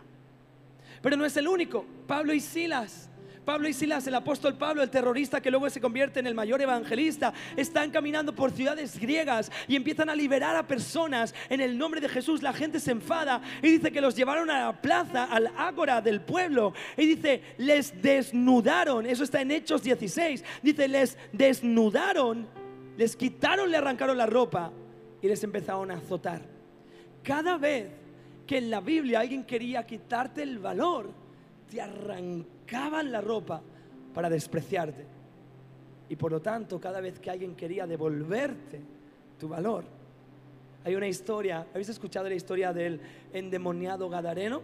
Pero 1.02 1.16
no 1.16 1.24
es 1.24 1.36
el 1.36 1.48
único. 1.48 1.84
Pablo 2.06 2.32
y 2.32 2.40
Silas 2.40 3.10
Pablo 3.48 3.66
y 3.66 3.72
Silas, 3.72 4.06
el 4.06 4.14
apóstol 4.14 4.58
Pablo, 4.58 4.82
el 4.82 4.90
terrorista 4.90 5.40
que 5.40 5.50
luego 5.50 5.70
se 5.70 5.80
convierte 5.80 6.20
en 6.20 6.26
el 6.26 6.34
mayor 6.34 6.60
evangelista, 6.60 7.32
están 7.56 7.90
caminando 7.90 8.34
por 8.34 8.50
ciudades 8.50 9.00
griegas 9.00 9.50
y 9.66 9.74
empiezan 9.74 10.10
a 10.10 10.14
liberar 10.14 10.54
a 10.54 10.66
personas 10.66 11.34
en 11.48 11.62
el 11.62 11.78
nombre 11.78 12.02
de 12.02 12.10
Jesús. 12.10 12.42
La 12.42 12.52
gente 12.52 12.78
se 12.78 12.90
enfada 12.90 13.40
y 13.62 13.70
dice 13.70 13.90
que 13.90 14.02
los 14.02 14.14
llevaron 14.14 14.50
a 14.50 14.66
la 14.66 14.82
plaza, 14.82 15.24
al 15.24 15.50
ágora 15.56 16.02
del 16.02 16.20
pueblo. 16.20 16.74
Y 16.98 17.06
dice, 17.06 17.40
les 17.56 18.02
desnudaron. 18.02 19.06
Eso 19.06 19.24
está 19.24 19.40
en 19.40 19.50
Hechos 19.50 19.82
16. 19.82 20.44
Dice, 20.62 20.86
les 20.86 21.16
desnudaron, 21.32 22.46
les 22.98 23.16
quitaron, 23.16 23.70
le 23.70 23.78
arrancaron 23.78 24.18
la 24.18 24.26
ropa 24.26 24.70
y 25.22 25.26
les 25.26 25.42
empezaron 25.42 25.90
a 25.90 25.94
azotar. 25.94 26.42
Cada 27.22 27.56
vez 27.56 27.88
que 28.46 28.58
en 28.58 28.68
la 28.68 28.82
Biblia 28.82 29.20
alguien 29.20 29.42
quería 29.42 29.86
quitarte 29.86 30.42
el 30.42 30.58
valor, 30.58 31.10
te 31.70 31.80
arrancaron 31.80 32.57
sacaban 32.68 33.10
la 33.10 33.20
ropa 33.20 33.62
para 34.14 34.28
despreciarte. 34.28 35.06
Y 36.08 36.16
por 36.16 36.32
lo 36.32 36.40
tanto, 36.40 36.80
cada 36.80 37.00
vez 37.00 37.18
que 37.18 37.30
alguien 37.30 37.54
quería 37.54 37.86
devolverte 37.86 38.80
tu 39.38 39.48
valor, 39.48 39.84
hay 40.84 40.94
una 40.94 41.08
historia, 41.08 41.66
¿habéis 41.70 41.88
escuchado 41.88 42.28
la 42.28 42.34
historia 42.34 42.72
del 42.72 43.00
endemoniado 43.32 44.08
Gadareno? 44.08 44.62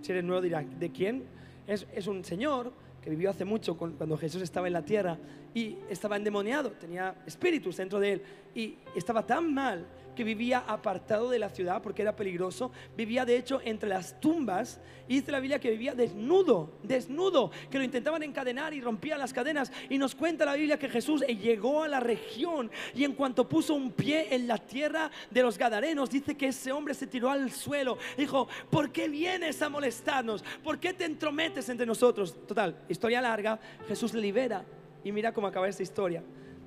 Si 0.00 0.10
eres 0.10 0.24
nuevo 0.24 0.40
dirá, 0.40 0.62
¿de 0.62 0.90
quién? 0.90 1.24
Es, 1.66 1.86
es 1.94 2.06
un 2.06 2.24
señor 2.24 2.72
que 3.02 3.10
vivió 3.10 3.30
hace 3.30 3.44
mucho 3.44 3.76
cuando 3.76 4.16
Jesús 4.16 4.42
estaba 4.42 4.66
en 4.66 4.72
la 4.72 4.84
tierra 4.84 5.18
y 5.54 5.76
estaba 5.88 6.16
endemoniado, 6.16 6.70
tenía 6.72 7.14
espíritus 7.26 7.76
dentro 7.76 7.98
de 8.00 8.12
él 8.12 8.22
y 8.54 8.76
estaba 8.94 9.26
tan 9.26 9.52
mal 9.52 9.84
que 10.14 10.24
vivía 10.24 10.64
apartado 10.66 11.30
de 11.30 11.38
la 11.38 11.50
ciudad 11.50 11.82
porque 11.82 12.02
era 12.02 12.16
peligroso, 12.16 12.72
vivía 12.96 13.24
de 13.24 13.36
hecho 13.36 13.60
entre 13.64 13.88
las 13.88 14.20
tumbas 14.20 14.80
y 15.08 15.16
dice 15.16 15.32
la 15.32 15.40
Biblia 15.40 15.58
que 15.58 15.70
vivía 15.70 15.94
desnudo, 15.94 16.78
desnudo, 16.82 17.50
que 17.70 17.78
lo 17.78 17.84
intentaban 17.84 18.22
encadenar 18.22 18.72
y 18.74 18.80
rompían 18.80 19.18
las 19.18 19.32
cadenas 19.32 19.72
y 19.88 19.98
nos 19.98 20.14
cuenta 20.14 20.44
la 20.44 20.54
Biblia 20.54 20.78
que 20.78 20.88
Jesús 20.88 21.22
llegó 21.26 21.82
a 21.82 21.88
la 21.88 22.00
región 22.00 22.70
y 22.94 23.04
en 23.04 23.12
cuanto 23.12 23.48
puso 23.48 23.74
un 23.74 23.92
pie 23.92 24.34
en 24.34 24.46
la 24.46 24.58
tierra 24.58 25.10
de 25.30 25.42
los 25.42 25.58
Gadarenos, 25.58 26.10
dice 26.10 26.36
que 26.36 26.48
ese 26.48 26.72
hombre 26.72 26.94
se 26.94 27.06
tiró 27.06 27.30
al 27.30 27.50
suelo, 27.50 27.98
dijo, 28.16 28.48
¿por 28.70 28.90
qué 28.90 29.08
vienes 29.08 29.60
a 29.62 29.68
molestarnos? 29.68 30.44
¿Por 30.62 30.78
qué 30.78 30.92
te 30.92 31.04
entrometes 31.04 31.68
entre 31.68 31.86
nosotros? 31.86 32.36
Total, 32.46 32.76
historia 32.88 33.20
larga, 33.20 33.58
Jesús 33.88 34.14
libera 34.14 34.64
y 35.04 35.12
mira 35.12 35.32
cómo 35.32 35.46
acaba 35.46 35.68
esta 35.68 35.82
historia. 35.82 36.22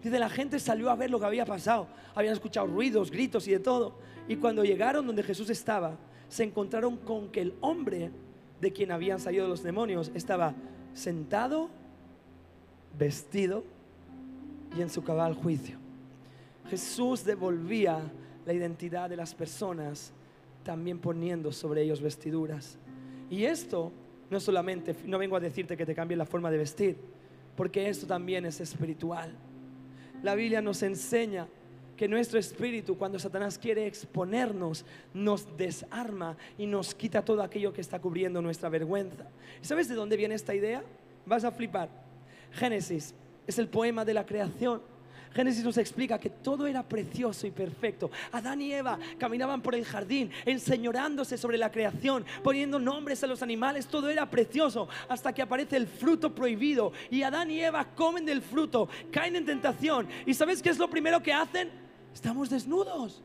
Dice, 0.05 0.19
la 0.19 0.29
gente 0.29 0.59
salió 0.59 0.91
a 0.91 0.95
ver 0.95 1.09
lo 1.09 1.19
que 1.19 1.25
había 1.25 1.45
pasado. 1.45 1.87
Habían 2.13 2.33
escuchado 2.33 2.67
ruidos, 2.67 3.09
gritos 3.09 3.47
y 3.47 3.53
de 3.53 3.59
todo. 3.59 3.95
Y 4.27 4.35
cuando 4.35 4.63
llegaron 4.63 5.07
donde 5.07 5.23
Jesús 5.23 5.49
estaba, 5.49 5.97
se 6.29 6.43
encontraron 6.43 6.97
con 6.97 7.29
que 7.29 7.41
el 7.41 7.55
hombre 7.59 8.11
de 8.61 8.71
quien 8.71 8.91
habían 8.91 9.19
salido 9.19 9.47
los 9.47 9.63
demonios 9.63 10.11
estaba 10.13 10.53
sentado, 10.93 11.71
vestido 12.95 13.63
y 14.77 14.83
en 14.83 14.91
su 14.91 15.03
cabal 15.03 15.33
juicio. 15.33 15.79
Jesús 16.69 17.25
devolvía 17.25 17.99
la 18.45 18.53
identidad 18.53 19.09
de 19.09 19.17
las 19.17 19.33
personas 19.33 20.13
también 20.63 20.99
poniendo 20.99 21.51
sobre 21.51 21.81
ellos 21.81 21.99
vestiduras. 21.99 22.77
Y 23.31 23.45
esto 23.45 23.91
no 24.29 24.39
solamente, 24.39 24.95
no 25.07 25.17
vengo 25.17 25.35
a 25.35 25.39
decirte 25.39 25.75
que 25.75 25.83
te 25.87 25.95
cambie 25.95 26.15
la 26.15 26.27
forma 26.27 26.51
de 26.51 26.59
vestir, 26.59 26.95
porque 27.57 27.89
esto 27.89 28.05
también 28.05 28.45
es 28.45 28.61
espiritual. 28.61 29.35
La 30.25 30.33
Biblia 30.33 30.59
nos 30.59 30.81
enseña 30.81 31.47
que 31.95 32.07
nuestro 32.07 32.39
espíritu, 32.39 32.97
cuando 32.97 33.19
Satanás 33.19 33.59
quiere 33.59 33.85
exponernos, 33.85 34.83
nos 35.13 35.55
desarma 35.55 36.35
y 36.57 36.65
nos 36.65 36.95
quita 36.95 37.23
todo 37.23 37.43
aquello 37.43 37.71
que 37.71 37.81
está 37.81 38.01
cubriendo 38.01 38.41
nuestra 38.41 38.67
vergüenza. 38.69 39.27
¿Sabes 39.61 39.87
de 39.87 39.93
dónde 39.93 40.17
viene 40.17 40.33
esta 40.33 40.55
idea? 40.55 40.83
Vas 41.27 41.43
a 41.43 41.51
flipar. 41.51 41.89
Génesis 42.53 43.13
es 43.45 43.59
el 43.59 43.67
poema 43.67 44.03
de 44.03 44.15
la 44.15 44.25
creación 44.25 44.81
Génesis 45.35 45.65
nos 45.65 45.77
explica 45.77 46.17
que 46.17 46.29
todo 46.29 46.65
era 46.65 46.81
precioso 46.81 47.45
y 47.45 47.51
perfecto. 47.51 48.09
Adán 48.31 48.61
y 48.61 48.71
Eva 48.71 48.97
caminaban 49.17 49.61
por 49.61 49.75
el 49.75 49.83
jardín, 49.83 50.31
enseñorándose 50.45 51.37
sobre 51.37 51.57
la 51.57 51.69
creación, 51.69 52.25
poniendo 52.41 52.79
nombres 52.79 53.21
a 53.21 53.27
los 53.27 53.41
animales, 53.41 53.87
todo 53.87 54.09
era 54.09 54.29
precioso, 54.29 54.87
hasta 55.09 55.33
que 55.33 55.41
aparece 55.41 55.75
el 55.75 55.87
fruto 55.87 56.33
prohibido 56.33 56.93
y 57.11 57.23
Adán 57.23 57.51
y 57.51 57.59
Eva 57.59 57.83
comen 57.83 58.25
del 58.25 58.41
fruto, 58.41 58.87
caen 59.11 59.35
en 59.35 59.45
tentación. 59.45 60.07
¿Y 60.25 60.33
sabes 60.33 60.61
qué 60.61 60.69
es 60.69 60.79
lo 60.79 60.89
primero 60.89 61.21
que 61.21 61.33
hacen? 61.33 61.69
Estamos 62.13 62.49
desnudos. 62.49 63.21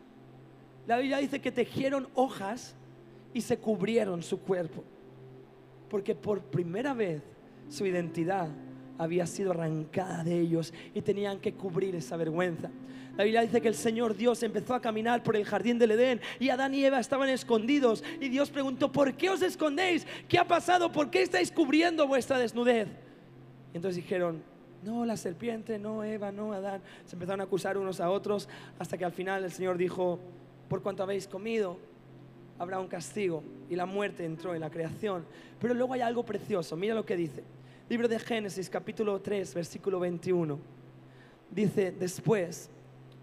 La 0.89 0.97
Biblia 0.97 1.19
dice 1.19 1.41
que 1.41 1.53
tejieron 1.53 2.09
hojas 2.15 2.75
y 3.33 3.41
se 3.41 3.57
cubrieron 3.57 4.25
su 4.25 4.41
cuerpo. 4.41 4.83
Porque 5.89 6.17
por 6.17 6.41
primera 6.41 6.93
vez 6.93 7.23
su 7.69 7.87
identidad 7.87 8.49
había 9.01 9.27
sido 9.27 9.53
arrancada 9.53 10.23
de 10.23 10.39
ellos 10.39 10.75
y 10.93 11.01
tenían 11.01 11.41
que 11.41 11.55
cubrir 11.55 11.97
esa 11.97 12.19
vergüenza. 12.19 12.71
La 13.17 13.25
Biblia 13.25 13.41
dice 13.41 13.63
que 13.63 13.69
el 13.69 13.75
Señor 13.75 14.15
Dios 14.15 14.43
empezó 14.43 14.75
a 14.75 14.81
caminar 14.83 15.23
por 15.23 15.37
el 15.37 15.47
jardín 15.47 15.79
del 15.79 15.93
Edén 15.93 16.21
y 16.39 16.51
Adán 16.51 16.75
y 16.75 16.85
Eva 16.85 17.01
estaban 17.01 17.31
escondidos 17.31 18.05
y 18.21 18.29
Dios 18.29 18.51
preguntó, 18.51 18.93
¿por 18.93 19.15
qué 19.15 19.31
os 19.31 19.41
escondéis? 19.41 20.07
¿Qué 20.29 20.39
ha 20.39 20.47
pasado? 20.47 20.93
¿Por 20.93 21.11
qué 21.11 21.23
estáis 21.23 21.51
cubriendo 21.51 22.07
vuestra 22.07 22.39
desnudez? 22.39 22.89
Entonces 23.73 23.97
dijeron, 23.97 24.43
no, 24.83 25.07
la 25.07 25.17
serpiente, 25.17 25.79
no, 25.79 26.05
Eva, 26.05 26.31
no, 26.31 26.53
Adán. 26.53 26.83
Se 27.07 27.17
empezaron 27.17 27.41
a 27.41 27.45
acusar 27.45 27.79
unos 27.79 28.01
a 28.01 28.11
otros 28.11 28.51
hasta 28.79 28.99
que 28.99 29.07
al 29.07 29.13
final 29.13 29.43
el 29.45 29.51
Señor 29.51 29.79
dijo, 29.79 30.21
por 30.69 30.83
cuanto 30.83 31.03
habéis 31.03 31.27
comido, 31.27 31.79
habrá 32.59 32.79
un 32.79 32.89
castigo. 32.89 33.43
Y 33.71 33.77
la 33.77 33.87
muerte 33.87 34.27
entró 34.27 34.55
en 34.55 34.61
la 34.61 34.69
creación. 34.69 35.25
Pero 35.59 35.73
luego 35.73 35.95
hay 35.95 36.03
algo 36.03 36.23
precioso, 36.23 36.77
mira 36.77 36.95
lo 36.95 37.07
que 37.07 37.17
dice. 37.17 37.43
Libro 37.91 38.07
de 38.07 38.21
Génesis, 38.21 38.71
capítulo 38.71 39.21
3, 39.21 39.53
versículo 39.53 39.99
21. 39.99 40.61
Dice, 41.51 41.91
después 41.91 42.71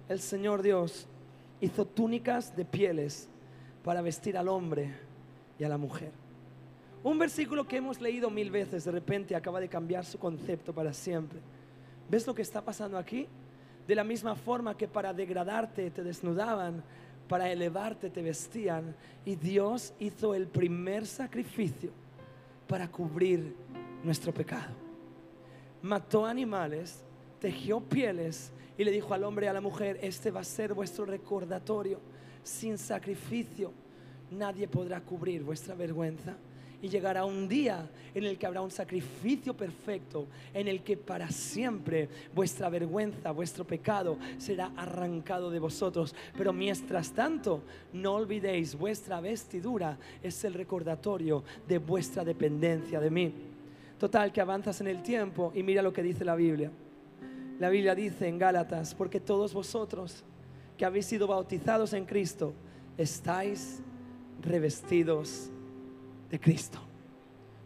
el 0.09 0.19
Señor 0.19 0.61
Dios 0.61 1.07
hizo 1.61 1.85
túnicas 1.85 2.53
de 2.53 2.65
pieles 2.65 3.29
para 3.81 4.01
vestir 4.01 4.37
al 4.37 4.49
hombre 4.49 4.93
y 5.57 5.63
a 5.63 5.69
la 5.69 5.77
mujer. 5.77 6.11
Un 7.01 7.17
versículo 7.17 7.65
que 7.65 7.77
hemos 7.77 8.01
leído 8.01 8.29
mil 8.29 8.51
veces, 8.51 8.83
de 8.83 8.91
repente 8.91 9.37
acaba 9.37 9.61
de 9.61 9.69
cambiar 9.69 10.03
su 10.03 10.19
concepto 10.19 10.73
para 10.73 10.91
siempre. 10.91 11.39
¿Ves 12.09 12.27
lo 12.27 12.35
que 12.35 12.41
está 12.41 12.61
pasando 12.61 12.97
aquí? 12.97 13.25
De 13.87 13.95
la 13.95 14.03
misma 14.03 14.35
forma 14.35 14.75
que 14.75 14.89
para 14.89 15.13
degradarte 15.13 15.91
te 15.91 16.03
desnudaban, 16.03 16.83
para 17.29 17.49
elevarte 17.49 18.09
te 18.09 18.21
vestían, 18.21 18.93
y 19.23 19.37
Dios 19.37 19.93
hizo 19.97 20.35
el 20.35 20.45
primer 20.45 21.05
sacrificio 21.05 21.91
para 22.67 22.89
cubrir 22.89 23.55
nuestro 24.03 24.33
pecado. 24.33 24.73
Mató 25.81 26.25
animales, 26.25 27.03
tejió 27.39 27.79
pieles 27.79 28.51
y 28.77 28.83
le 28.83 28.91
dijo 28.91 29.13
al 29.13 29.23
hombre 29.23 29.45
y 29.45 29.49
a 29.49 29.53
la 29.53 29.61
mujer, 29.61 29.99
este 30.01 30.31
va 30.31 30.41
a 30.41 30.45
ser 30.45 30.73
vuestro 30.73 31.05
recordatorio. 31.05 31.99
Sin 32.43 32.77
sacrificio 32.77 33.71
nadie 34.31 34.67
podrá 34.67 35.01
cubrir 35.01 35.43
vuestra 35.43 35.75
vergüenza 35.75 36.35
y 36.81 36.89
llegará 36.89 37.25
un 37.25 37.47
día 37.47 37.89
en 38.13 38.23
el 38.23 38.37
que 38.37 38.45
habrá 38.45 38.61
un 38.61 38.71
sacrificio 38.71 39.55
perfecto, 39.55 40.27
en 40.53 40.67
el 40.67 40.83
que 40.83 40.95
para 40.95 41.29
siempre 41.29 42.07
vuestra 42.33 42.69
vergüenza, 42.69 43.31
vuestro 43.31 43.65
pecado 43.65 44.17
será 44.37 44.71
arrancado 44.75 45.49
de 45.49 45.59
vosotros. 45.59 46.13
Pero 46.37 46.53
mientras 46.53 47.11
tanto, 47.11 47.63
no 47.93 48.13
olvidéis, 48.13 48.77
vuestra 48.77 49.21
vestidura 49.21 49.97
es 50.21 50.43
el 50.43 50.53
recordatorio 50.53 51.43
de 51.67 51.79
vuestra 51.79 52.23
dependencia 52.23 52.99
de 52.99 53.09
mí. 53.09 53.33
Total, 53.97 54.31
que 54.31 54.41
avanzas 54.41 54.79
en 54.81 54.87
el 54.87 55.01
tiempo 55.01 55.51
y 55.55 55.63
mira 55.63 55.81
lo 55.81 55.91
que 55.91 56.03
dice 56.03 56.23
la 56.23 56.35
Biblia. 56.35 56.71
La 57.59 57.69
Biblia 57.69 57.95
dice 57.95 58.27
en 58.27 58.37
Gálatas, 58.37 58.93
porque 58.93 59.19
todos 59.19 59.53
vosotros 59.53 60.23
que 60.77 60.85
habéis 60.85 61.07
sido 61.07 61.25
bautizados 61.25 61.93
en 61.93 62.05
Cristo, 62.05 62.53
estáis 62.97 63.81
revestidos 64.41 65.49
de 66.29 66.39
Cristo. 66.39 66.79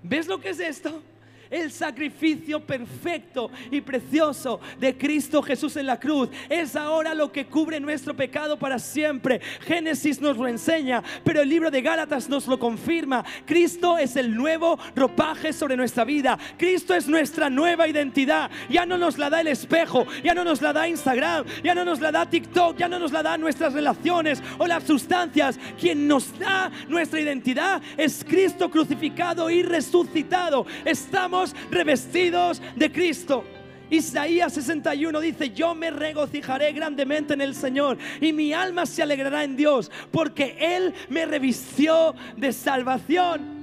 ¿Ves 0.01 0.27
lo 0.27 0.39
que 0.39 0.49
es 0.49 0.59
esto? 0.59 1.01
El 1.51 1.71
sacrificio 1.71 2.61
perfecto 2.61 3.51
y 3.69 3.81
precioso 3.81 4.59
de 4.79 4.97
Cristo 4.97 5.41
Jesús 5.43 5.75
en 5.75 5.85
la 5.85 5.99
cruz. 5.99 6.29
Es 6.49 6.75
ahora 6.75 7.13
lo 7.13 7.31
que 7.31 7.45
cubre 7.45 7.79
nuestro 7.79 8.15
pecado 8.15 8.57
para 8.57 8.79
siempre. 8.79 9.41
Génesis 9.61 10.21
nos 10.21 10.37
lo 10.37 10.47
enseña, 10.47 11.03
pero 11.23 11.41
el 11.41 11.49
libro 11.49 11.69
de 11.69 11.81
Gálatas 11.81 12.29
nos 12.29 12.47
lo 12.47 12.57
confirma. 12.57 13.23
Cristo 13.45 13.97
es 13.97 14.15
el 14.15 14.33
nuevo 14.33 14.79
ropaje 14.95 15.51
sobre 15.51 15.75
nuestra 15.75 16.05
vida. 16.05 16.39
Cristo 16.57 16.95
es 16.95 17.07
nuestra 17.07 17.49
nueva 17.49 17.87
identidad. 17.87 18.49
Ya 18.69 18.85
no 18.85 18.97
nos 18.97 19.17
la 19.17 19.29
da 19.29 19.41
el 19.41 19.47
espejo, 19.47 20.07
ya 20.23 20.33
no 20.33 20.43
nos 20.43 20.61
la 20.61 20.71
da 20.71 20.87
Instagram, 20.87 21.45
ya 21.63 21.75
no 21.75 21.83
nos 21.83 21.99
la 21.99 22.11
da 22.11 22.25
TikTok, 22.25 22.77
ya 22.77 22.87
no 22.87 22.97
nos 22.97 23.11
la 23.11 23.21
da 23.21 23.37
nuestras 23.37 23.73
relaciones 23.73 24.41
o 24.57 24.67
las 24.67 24.85
sustancias. 24.85 25.59
Quien 25.79 26.07
nos 26.07 26.37
da 26.39 26.71
nuestra 26.87 27.19
identidad 27.19 27.81
es 27.97 28.23
Cristo 28.23 28.71
crucificado 28.71 29.49
y 29.49 29.63
resucitado. 29.63 30.65
Estamos 30.85 31.40
revestidos 31.69 32.61
de 32.75 32.91
Cristo. 32.91 33.43
Isaías 33.91 34.53
61 34.53 35.19
dice, 35.19 35.51
yo 35.51 35.75
me 35.75 35.91
regocijaré 35.91 36.71
grandemente 36.71 37.33
en 37.33 37.41
el 37.41 37.53
Señor 37.53 37.97
y 38.21 38.31
mi 38.31 38.53
alma 38.53 38.85
se 38.85 39.03
alegrará 39.03 39.43
en 39.43 39.57
Dios, 39.57 39.91
porque 40.11 40.55
Él 40.59 40.93
me 41.09 41.25
revistió 41.25 42.15
de 42.37 42.53
salvación. 42.53 43.59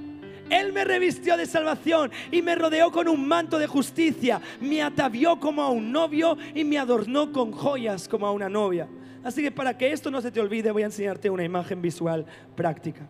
Él 0.51 0.71
me 0.73 0.83
revistió 0.83 1.35
de 1.37 1.45
salvación 1.45 2.11
y 2.31 2.41
me 2.41 2.55
rodeó 2.55 2.91
con 2.91 3.07
un 3.07 3.27
manto 3.27 3.59
de 3.59 3.67
justicia, 3.67 4.41
me 4.59 4.81
atavió 4.81 5.39
como 5.39 5.61
a 5.61 5.69
un 5.69 5.91
novio 5.91 6.37
y 6.55 6.63
me 6.63 6.79
adornó 6.79 7.31
con 7.31 7.51
joyas 7.51 8.07
como 8.07 8.25
a 8.25 8.31
una 8.31 8.49
novia. 8.49 8.87
Así 9.23 9.43
que 9.43 9.51
para 9.51 9.77
que 9.77 9.91
esto 9.91 10.09
no 10.09 10.21
se 10.21 10.31
te 10.31 10.39
olvide, 10.39 10.71
voy 10.71 10.83
a 10.83 10.87
enseñarte 10.87 11.29
una 11.29 11.43
imagen 11.43 11.81
visual 11.81 12.25
práctica. 12.55 13.07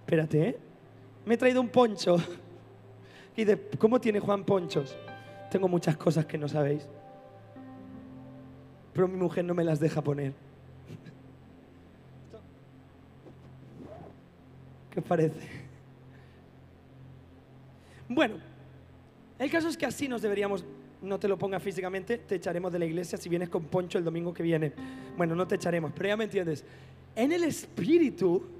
Espérate, 0.00 0.48
¿eh? 0.48 0.58
Me 1.24 1.34
he 1.34 1.36
traído 1.36 1.60
un 1.60 1.68
poncho 1.68 2.18
y 3.36 3.44
de 3.44 3.60
cómo 3.78 4.00
tiene 4.00 4.18
Juan 4.18 4.42
ponchos. 4.44 4.96
Tengo 5.50 5.68
muchas 5.68 5.96
cosas 5.96 6.26
que 6.26 6.36
no 6.38 6.48
sabéis. 6.48 6.88
Pero 8.92 9.06
mi 9.06 9.16
mujer 9.16 9.44
no 9.44 9.54
me 9.54 9.62
las 9.62 9.78
deja 9.78 10.02
poner. 10.02 10.32
¿Qué 14.90 15.00
parece? 15.02 15.38
Bueno, 18.08 18.36
el 19.38 19.50
caso 19.50 19.68
es 19.68 19.76
que 19.76 19.84
así 19.84 20.08
nos 20.08 20.22
deberíamos, 20.22 20.64
no 21.02 21.18
te 21.18 21.28
lo 21.28 21.36
pongas 21.36 21.62
físicamente, 21.62 22.16
te 22.18 22.36
echaremos 22.36 22.72
de 22.72 22.78
la 22.78 22.86
iglesia 22.86 23.18
si 23.18 23.28
vienes 23.28 23.50
con 23.50 23.64
poncho 23.64 23.98
el 23.98 24.04
domingo 24.04 24.32
que 24.32 24.42
viene. 24.42 24.72
Bueno, 25.16 25.34
no 25.34 25.46
te 25.46 25.56
echaremos, 25.56 25.92
pero 25.94 26.08
ya 26.08 26.16
me 26.16 26.24
entiendes. 26.24 26.64
En 27.14 27.32
el 27.32 27.44
espíritu 27.44 28.55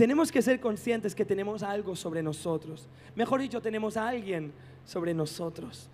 tenemos 0.00 0.32
que 0.32 0.40
ser 0.40 0.60
conscientes 0.60 1.14
que 1.14 1.26
tenemos 1.26 1.62
algo 1.62 1.94
sobre 1.94 2.22
nosotros. 2.22 2.88
Mejor 3.14 3.38
dicho, 3.38 3.60
tenemos 3.60 3.98
a 3.98 4.08
alguien 4.08 4.50
sobre 4.82 5.12
nosotros. 5.12 5.90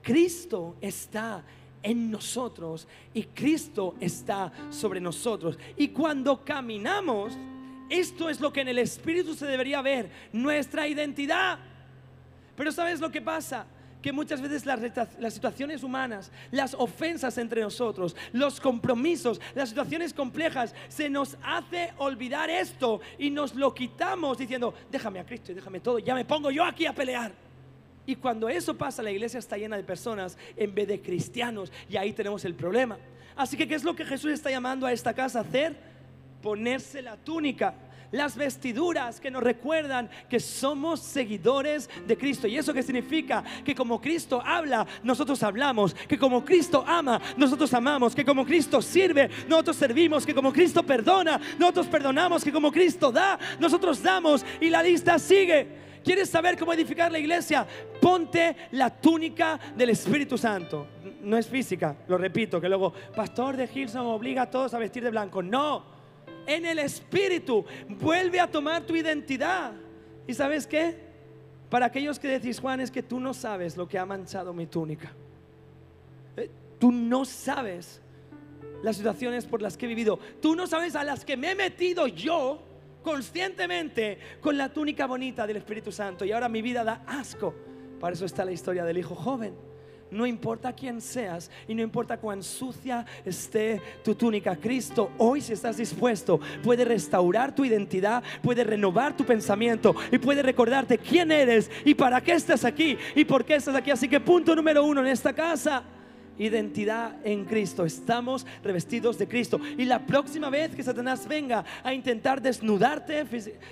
Cristo 0.00 0.76
está 0.80 1.44
en 1.82 2.10
nosotros 2.10 2.88
y 3.12 3.24
Cristo 3.24 3.96
está 4.00 4.50
sobre 4.70 4.98
nosotros. 4.98 5.58
Y 5.76 5.88
cuando 5.88 6.42
caminamos, 6.42 7.36
esto 7.90 8.30
es 8.30 8.40
lo 8.40 8.50
que 8.50 8.62
en 8.62 8.68
el 8.68 8.78
Espíritu 8.78 9.34
se 9.34 9.44
debería 9.44 9.82
ver, 9.82 10.10
nuestra 10.32 10.88
identidad. 10.88 11.58
Pero 12.56 12.72
¿sabes 12.72 12.98
lo 12.98 13.10
que 13.10 13.20
pasa? 13.20 13.66
Que 14.02 14.12
muchas 14.12 14.40
veces 14.40 14.66
las, 14.66 14.80
las, 15.18 15.34
situaciones 15.34 15.82
humanas, 15.82 16.30
las 16.50 16.74
ofensas 16.74 17.36
entre 17.38 17.60
nosotros, 17.60 18.16
los 18.32 18.60
compromisos, 18.60 19.40
las 19.54 19.68
situaciones 19.68 20.14
complejas, 20.14 20.74
se 20.88 21.10
nos 21.10 21.36
hace 21.42 21.92
olvidar 21.98 22.50
esto 22.50 23.00
y 23.18 23.30
nos 23.30 23.54
lo 23.54 23.74
quitamos 23.74 24.38
diciendo, 24.38 24.74
déjame 24.90 25.20
a 25.20 25.26
Cristo 25.26 25.52
y 25.52 25.54
déjame 25.54 25.80
todo, 25.80 25.98
ya 25.98 26.14
me 26.14 26.24
pongo 26.24 26.50
yo 26.50 26.64
aquí 26.64 26.86
a 26.86 26.94
pelear. 26.94 27.32
Y 28.06 28.16
cuando 28.16 28.48
eso 28.48 28.76
pasa, 28.76 29.02
la 29.02 29.10
iglesia 29.10 29.38
está 29.38 29.56
llena 29.56 29.76
de 29.76 29.84
personas 29.84 30.36
en 30.56 30.74
vez 30.74 30.88
de 30.88 31.00
cristianos 31.00 31.70
y 31.88 31.96
ahí 31.96 32.12
tenemos 32.12 32.44
el 32.44 32.54
problema. 32.54 32.98
Así 33.36 33.56
que, 33.56 33.68
¿qué 33.68 33.74
es 33.74 33.84
lo 33.84 33.94
que 33.94 34.04
Jesús 34.04 34.32
está 34.32 34.50
llamando 34.50 34.86
a 34.86 34.92
esta 34.92 35.14
casa 35.14 35.38
a 35.38 35.42
hacer? 35.42 35.76
Ponerse 36.42 37.02
la 37.02 37.16
túnica 37.16 37.74
las 38.12 38.36
vestiduras 38.36 39.20
que 39.20 39.30
nos 39.30 39.42
recuerdan 39.42 40.10
que 40.28 40.40
somos 40.40 41.00
seguidores 41.00 41.88
de 42.06 42.16
Cristo. 42.16 42.46
¿Y 42.46 42.56
eso 42.56 42.72
qué 42.72 42.82
significa? 42.82 43.44
Que 43.64 43.74
como 43.74 44.00
Cristo 44.00 44.42
habla, 44.44 44.86
nosotros 45.02 45.42
hablamos, 45.42 45.94
que 45.94 46.18
como 46.18 46.44
Cristo 46.44 46.84
ama, 46.86 47.20
nosotros 47.36 47.72
amamos, 47.74 48.14
que 48.14 48.24
como 48.24 48.44
Cristo 48.44 48.82
sirve, 48.82 49.30
nosotros 49.48 49.76
servimos, 49.76 50.26
que 50.26 50.34
como 50.34 50.52
Cristo 50.52 50.82
perdona, 50.82 51.40
nosotros 51.58 51.86
perdonamos, 51.86 52.44
que 52.44 52.52
como 52.52 52.72
Cristo 52.72 53.12
da, 53.12 53.38
nosotros 53.58 54.02
damos 54.02 54.44
y 54.60 54.70
la 54.70 54.82
lista 54.82 55.18
sigue. 55.18 55.80
¿Quieres 56.02 56.30
saber 56.30 56.58
cómo 56.58 56.72
edificar 56.72 57.12
la 57.12 57.18
iglesia? 57.18 57.66
Ponte 58.00 58.56
la 58.72 58.88
túnica 58.88 59.60
del 59.76 59.90
Espíritu 59.90 60.38
Santo. 60.38 60.88
No 61.20 61.36
es 61.36 61.46
física, 61.46 61.94
lo 62.08 62.16
repito, 62.16 62.58
que 62.58 62.68
luego, 62.68 62.94
pastor 63.14 63.56
de 63.56 63.68
Gilson 63.68 64.06
obliga 64.06 64.42
a 64.42 64.50
todos 64.50 64.72
a 64.72 64.78
vestir 64.78 65.02
de 65.02 65.10
blanco. 65.10 65.42
No 65.42 65.89
en 66.46 66.66
el 66.66 66.78
Espíritu. 66.78 67.64
Vuelve 67.88 68.40
a 68.40 68.50
tomar 68.50 68.82
tu 68.82 68.96
identidad. 68.96 69.72
¿Y 70.26 70.34
sabes 70.34 70.66
qué? 70.66 70.96
Para 71.68 71.86
aquellos 71.86 72.18
que 72.18 72.28
decís, 72.28 72.60
Juan, 72.60 72.80
es 72.80 72.90
que 72.90 73.02
tú 73.02 73.20
no 73.20 73.32
sabes 73.32 73.76
lo 73.76 73.88
que 73.88 73.98
ha 73.98 74.06
manchado 74.06 74.52
mi 74.52 74.66
túnica. 74.66 75.12
Eh, 76.36 76.50
tú 76.78 76.90
no 76.90 77.24
sabes 77.24 78.00
las 78.82 78.96
situaciones 78.96 79.46
por 79.46 79.62
las 79.62 79.76
que 79.76 79.86
he 79.86 79.88
vivido. 79.88 80.18
Tú 80.40 80.56
no 80.56 80.66
sabes 80.66 80.96
a 80.96 81.04
las 81.04 81.24
que 81.24 81.36
me 81.36 81.52
he 81.52 81.54
metido 81.54 82.06
yo 82.06 82.62
conscientemente 83.02 84.18
con 84.40 84.58
la 84.58 84.72
túnica 84.72 85.06
bonita 85.06 85.46
del 85.46 85.58
Espíritu 85.58 85.92
Santo. 85.92 86.24
Y 86.24 86.32
ahora 86.32 86.48
mi 86.48 86.62
vida 86.62 86.84
da 86.84 87.02
asco. 87.06 87.54
Para 88.00 88.14
eso 88.14 88.24
está 88.24 88.44
la 88.44 88.52
historia 88.52 88.84
del 88.84 88.98
hijo 88.98 89.14
joven. 89.14 89.69
No 90.10 90.26
importa 90.26 90.72
quién 90.72 91.00
seas 91.00 91.50
y 91.68 91.74
no 91.74 91.82
importa 91.82 92.16
cuán 92.16 92.42
sucia 92.42 93.06
esté 93.24 93.80
tu 94.02 94.14
túnica, 94.14 94.56
Cristo 94.56 95.10
hoy 95.18 95.40
si 95.40 95.52
estás 95.52 95.76
dispuesto 95.76 96.40
puede 96.62 96.84
restaurar 96.84 97.54
tu 97.54 97.64
identidad, 97.64 98.22
puede 98.42 98.64
renovar 98.64 99.16
tu 99.16 99.24
pensamiento 99.24 99.94
y 100.10 100.18
puede 100.18 100.42
recordarte 100.42 100.98
quién 100.98 101.30
eres 101.30 101.70
y 101.84 101.94
para 101.94 102.20
qué 102.20 102.32
estás 102.32 102.64
aquí 102.64 102.96
y 103.14 103.24
por 103.24 103.44
qué 103.44 103.56
estás 103.56 103.74
aquí. 103.74 103.90
Así 103.90 104.08
que 104.08 104.20
punto 104.20 104.54
número 104.54 104.84
uno 104.84 105.00
en 105.00 105.08
esta 105.08 105.32
casa 105.32 105.84
identidad 106.38 107.16
en 107.22 107.44
Cristo. 107.44 107.84
Estamos 107.84 108.46
revestidos 108.64 109.18
de 109.18 109.28
Cristo. 109.28 109.60
Y 109.76 109.84
la 109.84 110.06
próxima 110.06 110.48
vez 110.48 110.74
que 110.74 110.82
Satanás 110.82 111.28
venga 111.28 111.64
a 111.82 111.92
intentar 111.92 112.40
desnudarte 112.40 113.26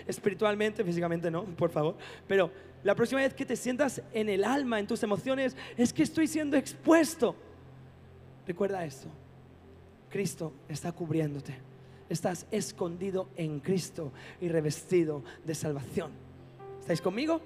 espiritualmente, 0.07 0.85
físicamente 0.85 1.31
no, 1.31 1.45
por 1.45 1.71
favor, 1.71 1.97
pero 2.27 2.51
la 2.85 2.95
próxima 2.95 3.21
vez 3.21 3.35
que 3.35 3.45
te 3.45 3.57
sientas 3.57 4.01
en 4.13 4.29
el 4.29 4.45
alma, 4.45 4.79
en 4.79 4.87
tus 4.87 5.03
emociones, 5.03 5.57
es 5.77 5.93
que 5.93 6.03
estoy 6.03 6.27
siendo 6.27 6.57
expuesto. 6.57 7.35
Recuerda 8.47 8.85
esto. 8.85 9.09
Cristo 10.11 10.53
está 10.69 10.93
cubriéndote. 10.93 11.55
Estás 12.09 12.47
escondido 12.51 13.29
en 13.37 13.61
Cristo 13.61 14.13
y 14.41 14.49
revestido 14.49 15.23
de 15.45 15.55
salvación. 15.55 16.13
¿Estáis 16.81 17.03
conmigo? 17.03 17.43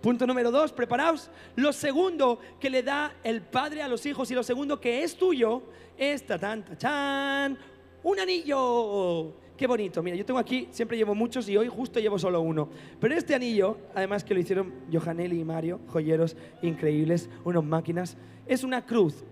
Punto 0.00 0.26
número 0.26 0.50
dos, 0.50 0.72
preparaos. 0.72 1.28
Lo 1.56 1.72
segundo 1.72 2.38
que 2.60 2.70
le 2.70 2.82
da 2.82 3.12
el 3.24 3.42
padre 3.42 3.82
a 3.82 3.88
los 3.88 4.06
hijos 4.06 4.30
y 4.30 4.34
lo 4.34 4.42
segundo 4.42 4.80
que 4.80 5.02
es 5.02 5.16
tuyo 5.16 5.62
es 5.96 6.24
tan, 6.24 6.64
chan, 6.78 7.58
un 8.04 8.20
anillo. 8.20 9.34
Qué 9.58 9.66
bonito. 9.66 10.04
Mira, 10.04 10.16
yo 10.16 10.24
tengo 10.24 10.38
aquí, 10.38 10.68
siempre 10.70 10.96
llevo 10.96 11.16
muchos 11.16 11.48
y 11.48 11.56
hoy 11.56 11.66
justo 11.66 11.98
llevo 11.98 12.16
solo 12.16 12.40
uno. 12.40 12.68
Pero 13.00 13.16
este 13.16 13.34
anillo, 13.34 13.76
además 13.92 14.22
que 14.22 14.32
lo 14.32 14.38
hicieron 14.38 14.72
Johanelli 14.92 15.40
y 15.40 15.44
Mario, 15.44 15.80
joyeros 15.88 16.36
increíbles, 16.62 17.28
unos 17.44 17.64
máquinas, 17.64 18.16
es 18.46 18.62
una 18.62 18.86
cruz. 18.86 19.24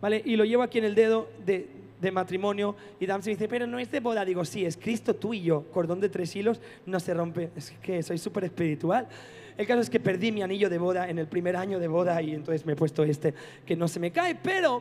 ¿Vale? 0.00 0.22
Y 0.24 0.36
lo 0.36 0.44
llevo 0.44 0.62
aquí 0.62 0.78
en 0.78 0.84
el 0.84 0.94
dedo 0.94 1.28
de, 1.44 1.68
de 2.00 2.12
matrimonio 2.12 2.76
y 3.00 3.06
Dan 3.06 3.24
se 3.24 3.30
dice, 3.30 3.48
pero 3.48 3.66
no 3.66 3.80
es 3.80 3.90
de 3.90 3.98
boda. 3.98 4.24
Digo, 4.24 4.44
sí, 4.44 4.64
es 4.64 4.76
Cristo 4.76 5.16
tú 5.16 5.34
y 5.34 5.42
yo. 5.42 5.64
Cordón 5.72 5.98
de 5.98 6.08
tres 6.08 6.34
hilos 6.36 6.60
no 6.86 7.00
se 7.00 7.12
rompe. 7.12 7.50
Es 7.56 7.72
que 7.82 8.04
soy 8.04 8.18
súper 8.18 8.44
espiritual. 8.44 9.08
El 9.58 9.66
caso 9.66 9.80
es 9.80 9.90
que 9.90 9.98
perdí 9.98 10.30
mi 10.30 10.42
anillo 10.42 10.70
de 10.70 10.78
boda 10.78 11.10
en 11.10 11.18
el 11.18 11.26
primer 11.26 11.56
año 11.56 11.80
de 11.80 11.88
boda 11.88 12.22
y 12.22 12.34
entonces 12.34 12.64
me 12.64 12.74
he 12.74 12.76
puesto 12.76 13.02
este 13.02 13.34
que 13.66 13.74
no 13.74 13.88
se 13.88 13.98
me 13.98 14.12
cae. 14.12 14.36
Pero 14.36 14.80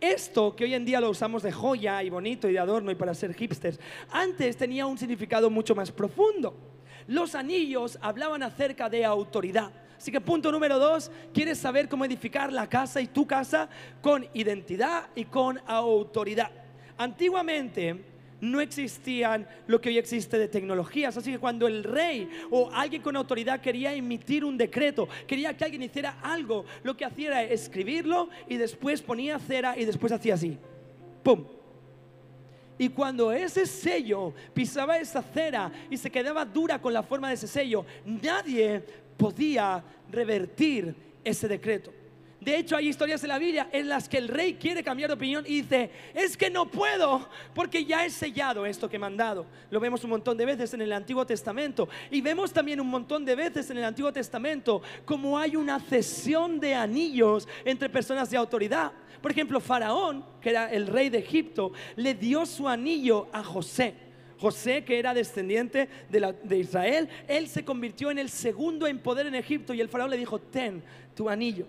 esto 0.00 0.54
que 0.54 0.64
hoy 0.64 0.74
en 0.74 0.84
día 0.84 1.00
lo 1.00 1.10
usamos 1.10 1.42
de 1.42 1.52
joya 1.52 2.02
y 2.02 2.10
bonito 2.10 2.48
y 2.48 2.52
de 2.52 2.58
adorno 2.58 2.90
y 2.90 2.94
para 2.94 3.14
ser 3.14 3.34
hipsters, 3.34 3.80
antes 4.10 4.56
tenía 4.56 4.86
un 4.86 4.98
significado 4.98 5.50
mucho 5.50 5.74
más 5.74 5.90
profundo. 5.90 6.54
Los 7.06 7.34
anillos 7.34 7.98
hablaban 8.00 8.42
acerca 8.42 8.88
de 8.88 9.04
autoridad. 9.04 9.70
Así 9.96 10.12
que 10.12 10.20
punto 10.20 10.52
número 10.52 10.78
dos, 10.78 11.10
¿quieres 11.32 11.58
saber 11.58 11.88
cómo 11.88 12.04
edificar 12.04 12.52
la 12.52 12.68
casa 12.68 13.00
y 13.00 13.06
tu 13.06 13.26
casa 13.26 13.68
con 14.02 14.26
identidad 14.34 15.08
y 15.14 15.24
con 15.24 15.60
autoridad? 15.66 16.50
Antiguamente, 16.98 18.04
no 18.40 18.60
existían 18.60 19.46
lo 19.66 19.80
que 19.80 19.88
hoy 19.88 19.98
existe 19.98 20.38
de 20.38 20.48
tecnologías. 20.48 21.16
Así 21.16 21.32
que 21.32 21.38
cuando 21.38 21.66
el 21.66 21.84
rey 21.84 22.28
o 22.50 22.70
alguien 22.72 23.02
con 23.02 23.16
autoridad 23.16 23.60
quería 23.60 23.94
emitir 23.94 24.44
un 24.44 24.56
decreto, 24.56 25.08
quería 25.26 25.56
que 25.56 25.64
alguien 25.64 25.82
hiciera 25.82 26.18
algo, 26.22 26.64
lo 26.82 26.96
que 26.96 27.04
hacía 27.04 27.28
era 27.28 27.42
escribirlo 27.42 28.28
y 28.48 28.56
después 28.56 29.02
ponía 29.02 29.38
cera 29.38 29.78
y 29.78 29.84
después 29.84 30.12
hacía 30.12 30.34
así. 30.34 30.58
¡Pum! 31.22 31.44
Y 32.78 32.90
cuando 32.90 33.32
ese 33.32 33.64
sello 33.64 34.34
pisaba 34.52 34.98
esa 34.98 35.22
cera 35.22 35.72
y 35.90 35.96
se 35.96 36.10
quedaba 36.10 36.44
dura 36.44 36.78
con 36.80 36.92
la 36.92 37.02
forma 37.02 37.28
de 37.28 37.34
ese 37.34 37.46
sello, 37.46 37.86
nadie 38.04 38.82
podía 39.16 39.82
revertir 40.10 40.94
ese 41.24 41.48
decreto. 41.48 41.90
De 42.46 42.56
hecho, 42.56 42.76
hay 42.76 42.86
historias 42.86 43.20
en 43.24 43.30
la 43.30 43.40
Biblia 43.40 43.68
en 43.72 43.88
las 43.88 44.08
que 44.08 44.18
el 44.18 44.28
rey 44.28 44.54
quiere 44.54 44.84
cambiar 44.84 45.10
de 45.10 45.14
opinión 45.14 45.44
y 45.48 45.62
dice, 45.62 45.90
es 46.14 46.36
que 46.36 46.48
no 46.48 46.70
puedo 46.70 47.28
porque 47.52 47.84
ya 47.84 48.06
he 48.06 48.10
sellado 48.10 48.64
esto 48.64 48.88
que 48.88 48.94
he 48.94 49.00
mandado. 49.00 49.46
Lo 49.68 49.80
vemos 49.80 50.04
un 50.04 50.10
montón 50.10 50.36
de 50.36 50.46
veces 50.46 50.72
en 50.72 50.80
el 50.80 50.92
Antiguo 50.92 51.26
Testamento. 51.26 51.88
Y 52.08 52.20
vemos 52.20 52.52
también 52.52 52.80
un 52.80 52.86
montón 52.86 53.24
de 53.24 53.34
veces 53.34 53.68
en 53.70 53.78
el 53.78 53.84
Antiguo 53.84 54.12
Testamento 54.12 54.80
como 55.04 55.36
hay 55.36 55.56
una 55.56 55.80
cesión 55.80 56.60
de 56.60 56.76
anillos 56.76 57.48
entre 57.64 57.90
personas 57.90 58.30
de 58.30 58.36
autoridad. 58.36 58.92
Por 59.20 59.32
ejemplo, 59.32 59.58
Faraón, 59.58 60.24
que 60.40 60.50
era 60.50 60.70
el 60.70 60.86
rey 60.86 61.08
de 61.08 61.18
Egipto, 61.18 61.72
le 61.96 62.14
dio 62.14 62.46
su 62.46 62.68
anillo 62.68 63.26
a 63.32 63.42
José. 63.42 63.92
José, 64.38 64.84
que 64.84 65.00
era 65.00 65.14
descendiente 65.14 65.88
de, 66.08 66.32
de, 66.44 66.58
Israel, 66.58 67.08
él 67.26 67.48
se 67.48 67.64
convirtió 67.64 68.12
en 68.12 68.20
el 68.20 68.28
segundo 68.28 68.86
en 68.86 69.00
poder 69.00 69.26
en 69.26 69.34
Egipto 69.34 69.74
y 69.74 69.80
el 69.80 69.88
faraón 69.88 70.10
le 70.10 70.16
dijo, 70.16 70.38
ten 70.38 70.84
tu 71.16 71.28
anillo. 71.28 71.66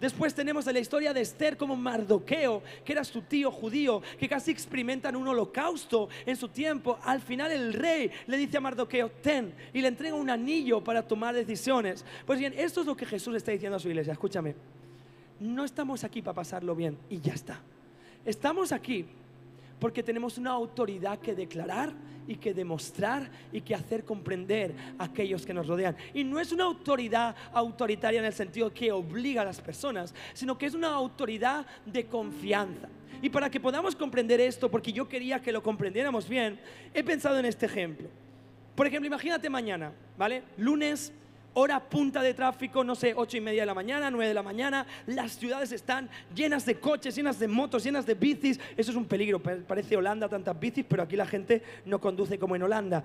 Después 0.00 0.32
tenemos 0.32 0.64
la 0.66 0.78
historia 0.78 1.12
de 1.12 1.20
Esther 1.20 1.56
como 1.56 1.74
Mardoqueo, 1.74 2.62
que 2.84 2.92
era 2.92 3.02
su 3.02 3.22
tío 3.22 3.50
judío, 3.50 4.00
que 4.18 4.28
casi 4.28 4.50
experimentan 4.50 5.16
un 5.16 5.26
holocausto 5.26 6.08
en 6.24 6.36
su 6.36 6.48
tiempo. 6.48 6.98
Al 7.02 7.20
final 7.20 7.50
el 7.50 7.72
rey 7.72 8.10
le 8.26 8.36
dice 8.36 8.58
a 8.58 8.60
Mardoqueo, 8.60 9.10
ten, 9.22 9.52
y 9.72 9.80
le 9.80 9.88
entrega 9.88 10.14
un 10.14 10.30
anillo 10.30 10.82
para 10.82 11.02
tomar 11.02 11.34
decisiones. 11.34 12.04
Pues 12.24 12.38
bien, 12.38 12.54
esto 12.56 12.80
es 12.80 12.86
lo 12.86 12.96
que 12.96 13.06
Jesús 13.06 13.34
está 13.34 13.50
diciendo 13.50 13.76
a 13.76 13.80
su 13.80 13.88
iglesia. 13.88 14.12
Escúchame, 14.12 14.54
no 15.40 15.64
estamos 15.64 16.04
aquí 16.04 16.22
para 16.22 16.34
pasarlo 16.34 16.76
bien 16.76 16.96
y 17.10 17.20
ya 17.20 17.34
está. 17.34 17.60
Estamos 18.24 18.72
aquí 18.72 19.04
porque 19.80 20.02
tenemos 20.02 20.38
una 20.38 20.50
autoridad 20.50 21.18
que 21.18 21.34
declarar 21.34 21.92
y 22.26 22.36
que 22.36 22.52
demostrar 22.52 23.30
y 23.52 23.62
que 23.62 23.74
hacer 23.74 24.04
comprender 24.04 24.74
a 24.98 25.04
aquellos 25.04 25.46
que 25.46 25.54
nos 25.54 25.66
rodean. 25.66 25.96
Y 26.12 26.24
no 26.24 26.38
es 26.38 26.52
una 26.52 26.64
autoridad 26.64 27.34
autoritaria 27.52 28.20
en 28.20 28.26
el 28.26 28.34
sentido 28.34 28.72
que 28.72 28.92
obliga 28.92 29.42
a 29.42 29.46
las 29.46 29.60
personas, 29.60 30.14
sino 30.34 30.58
que 30.58 30.66
es 30.66 30.74
una 30.74 30.88
autoridad 30.88 31.66
de 31.86 32.06
confianza. 32.06 32.88
Y 33.22 33.30
para 33.30 33.50
que 33.50 33.58
podamos 33.58 33.96
comprender 33.96 34.40
esto, 34.40 34.70
porque 34.70 34.92
yo 34.92 35.08
quería 35.08 35.40
que 35.40 35.50
lo 35.50 35.62
comprendiéramos 35.62 36.28
bien, 36.28 36.60
he 36.92 37.02
pensado 37.02 37.38
en 37.38 37.46
este 37.46 37.66
ejemplo. 37.66 38.08
Por 38.76 38.86
ejemplo, 38.86 39.08
imagínate 39.08 39.50
mañana, 39.50 39.92
¿vale? 40.16 40.44
Lunes 40.56 41.12
hora 41.58 41.80
punta 41.80 42.22
de 42.22 42.34
tráfico, 42.34 42.84
no 42.84 42.94
sé, 42.94 43.14
ocho 43.16 43.36
y 43.36 43.40
media 43.40 43.62
de 43.62 43.66
la 43.66 43.74
mañana, 43.74 44.10
nueve 44.12 44.28
de 44.28 44.34
la 44.34 44.44
mañana, 44.44 44.86
las 45.06 45.32
ciudades 45.32 45.72
están 45.72 46.08
llenas 46.32 46.64
de 46.64 46.78
coches, 46.78 47.16
llenas 47.16 47.40
de 47.40 47.48
motos, 47.48 47.82
llenas 47.82 48.06
de 48.06 48.14
bicis, 48.14 48.60
eso 48.76 48.92
es 48.92 48.96
un 48.96 49.06
peligro, 49.06 49.40
parece 49.40 49.96
Holanda 49.96 50.28
tantas 50.28 50.58
bicis, 50.58 50.84
pero 50.88 51.02
aquí 51.02 51.16
la 51.16 51.26
gente 51.26 51.62
no 51.84 52.00
conduce 52.00 52.38
como 52.38 52.54
en 52.54 52.62
Holanda, 52.62 53.02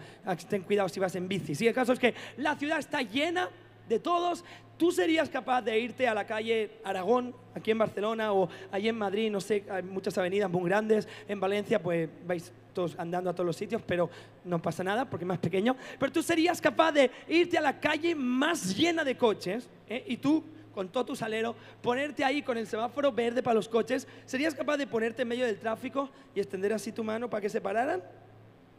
ten 0.48 0.62
cuidado 0.62 0.88
si 0.88 1.00
vas 1.00 1.16
en 1.16 1.28
bici, 1.28 1.56
sí, 1.56 1.68
el 1.68 1.74
caso 1.74 1.94
es 1.94 2.00
que 2.00 2.14
la 2.38 2.56
ciudad 2.56 2.78
está 2.78 3.02
llena 3.02 3.50
de 3.88 4.00
todos, 4.00 4.44
tú 4.78 4.92
serías 4.92 5.30
capaz 5.30 5.62
de 5.62 5.80
irte 5.80 6.08
a 6.08 6.14
la 6.14 6.26
calle 6.26 6.72
Aragón, 6.84 7.36
aquí 7.56 7.72
en 7.72 7.78
Barcelona, 7.78 8.34
o 8.34 8.50
allí 8.72 8.90
en 8.90 8.98
Madrid, 8.98 9.32
no 9.32 9.42
sé, 9.42 9.64
hay 9.70 9.84
muchas 9.84 10.18
avenidas 10.18 10.50
muy 10.50 10.70
grandes, 10.70 11.08
en 11.28 11.40
Valencia, 11.40 11.82
pues 11.82 12.10
vais 12.26 12.52
todos 12.74 12.96
andando 12.98 13.30
a 13.30 13.34
todos 13.34 13.46
los 13.46 13.56
sitios, 13.56 13.82
pero 13.86 14.10
no 14.44 14.62
pasa 14.62 14.84
nada 14.84 15.06
porque 15.10 15.24
es 15.24 15.28
más 15.28 15.40
pequeño. 15.40 15.76
Pero 16.00 16.12
tú 16.12 16.24
serías 16.24 16.60
capaz 16.60 16.92
de 16.92 17.12
irte 17.28 17.58
a 17.58 17.62
la 17.62 17.80
calle 17.80 18.16
más 18.16 18.76
llena 18.76 19.04
de 19.04 19.16
coches 19.16 19.70
¿eh? 19.88 20.04
y 20.08 20.18
tú 20.18 20.44
con 20.74 20.90
todo 20.90 21.06
tu 21.06 21.16
salero, 21.16 21.56
ponerte 21.82 22.24
ahí 22.26 22.42
con 22.42 22.58
el 22.58 22.66
semáforo 22.66 23.12
verde 23.12 23.44
para 23.44 23.54
los 23.54 23.70
coches, 23.70 24.08
¿serías 24.26 24.56
capaz 24.56 24.78
de 24.78 24.88
ponerte 24.88 25.22
en 25.22 25.28
medio 25.28 25.46
del 25.46 25.60
tráfico 25.60 26.10
y 26.34 26.40
extender 26.40 26.74
así 26.74 26.92
tu 26.92 27.04
mano 27.04 27.30
para 27.30 27.42
que 27.42 27.50
se 27.50 27.62
pararan? 27.62 28.02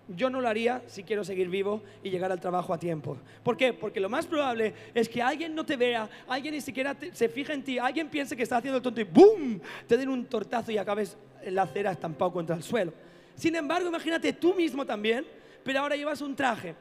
Yo 0.08 0.28
no 0.28 0.40
lo 0.40 0.48
haría 0.48 0.82
si 0.86 1.02
quiero 1.02 1.24
seguir 1.24 1.48
vivo 1.48 1.82
y 2.02 2.10
llegar 2.10 2.30
al 2.30 2.38
trabajo 2.38 2.74
a 2.74 2.78
tiempo. 2.78 3.16
¿Por 3.42 3.56
qué? 3.56 3.72
Porque 3.72 4.00
lo 4.00 4.10
más 4.10 4.26
probable 4.26 4.74
es 4.92 5.08
que 5.08 5.22
alguien 5.22 5.54
no 5.54 5.64
te 5.64 5.76
vea, 5.76 6.08
alguien 6.28 6.54
ni 6.54 6.60
siquiera 6.60 6.94
se 7.12 7.28
fija 7.28 7.54
en 7.54 7.64
ti, 7.64 7.78
alguien 7.78 8.10
piense 8.10 8.36
que 8.36 8.42
está 8.42 8.58
haciendo 8.58 8.76
el 8.76 8.82
tonto 8.82 9.00
y 9.00 9.04
¡boom! 9.04 9.60
Te 9.86 9.96
den 9.96 10.10
un 10.10 10.26
tortazo 10.26 10.70
y 10.72 10.78
acabes 10.78 11.16
en 11.42 11.54
la 11.54 11.62
acera 11.62 11.92
estampado 11.92 12.32
contra 12.32 12.54
el 12.54 12.62
suelo. 12.62 12.92
Sin 13.34 13.56
embargo, 13.56 13.88
imagínate 13.88 14.34
tú 14.34 14.54
mismo 14.54 14.84
también, 14.84 15.24
pero 15.64 15.80
ahora 15.80 15.96
llevas 15.96 16.20
un 16.20 16.36
traje. 16.36 16.74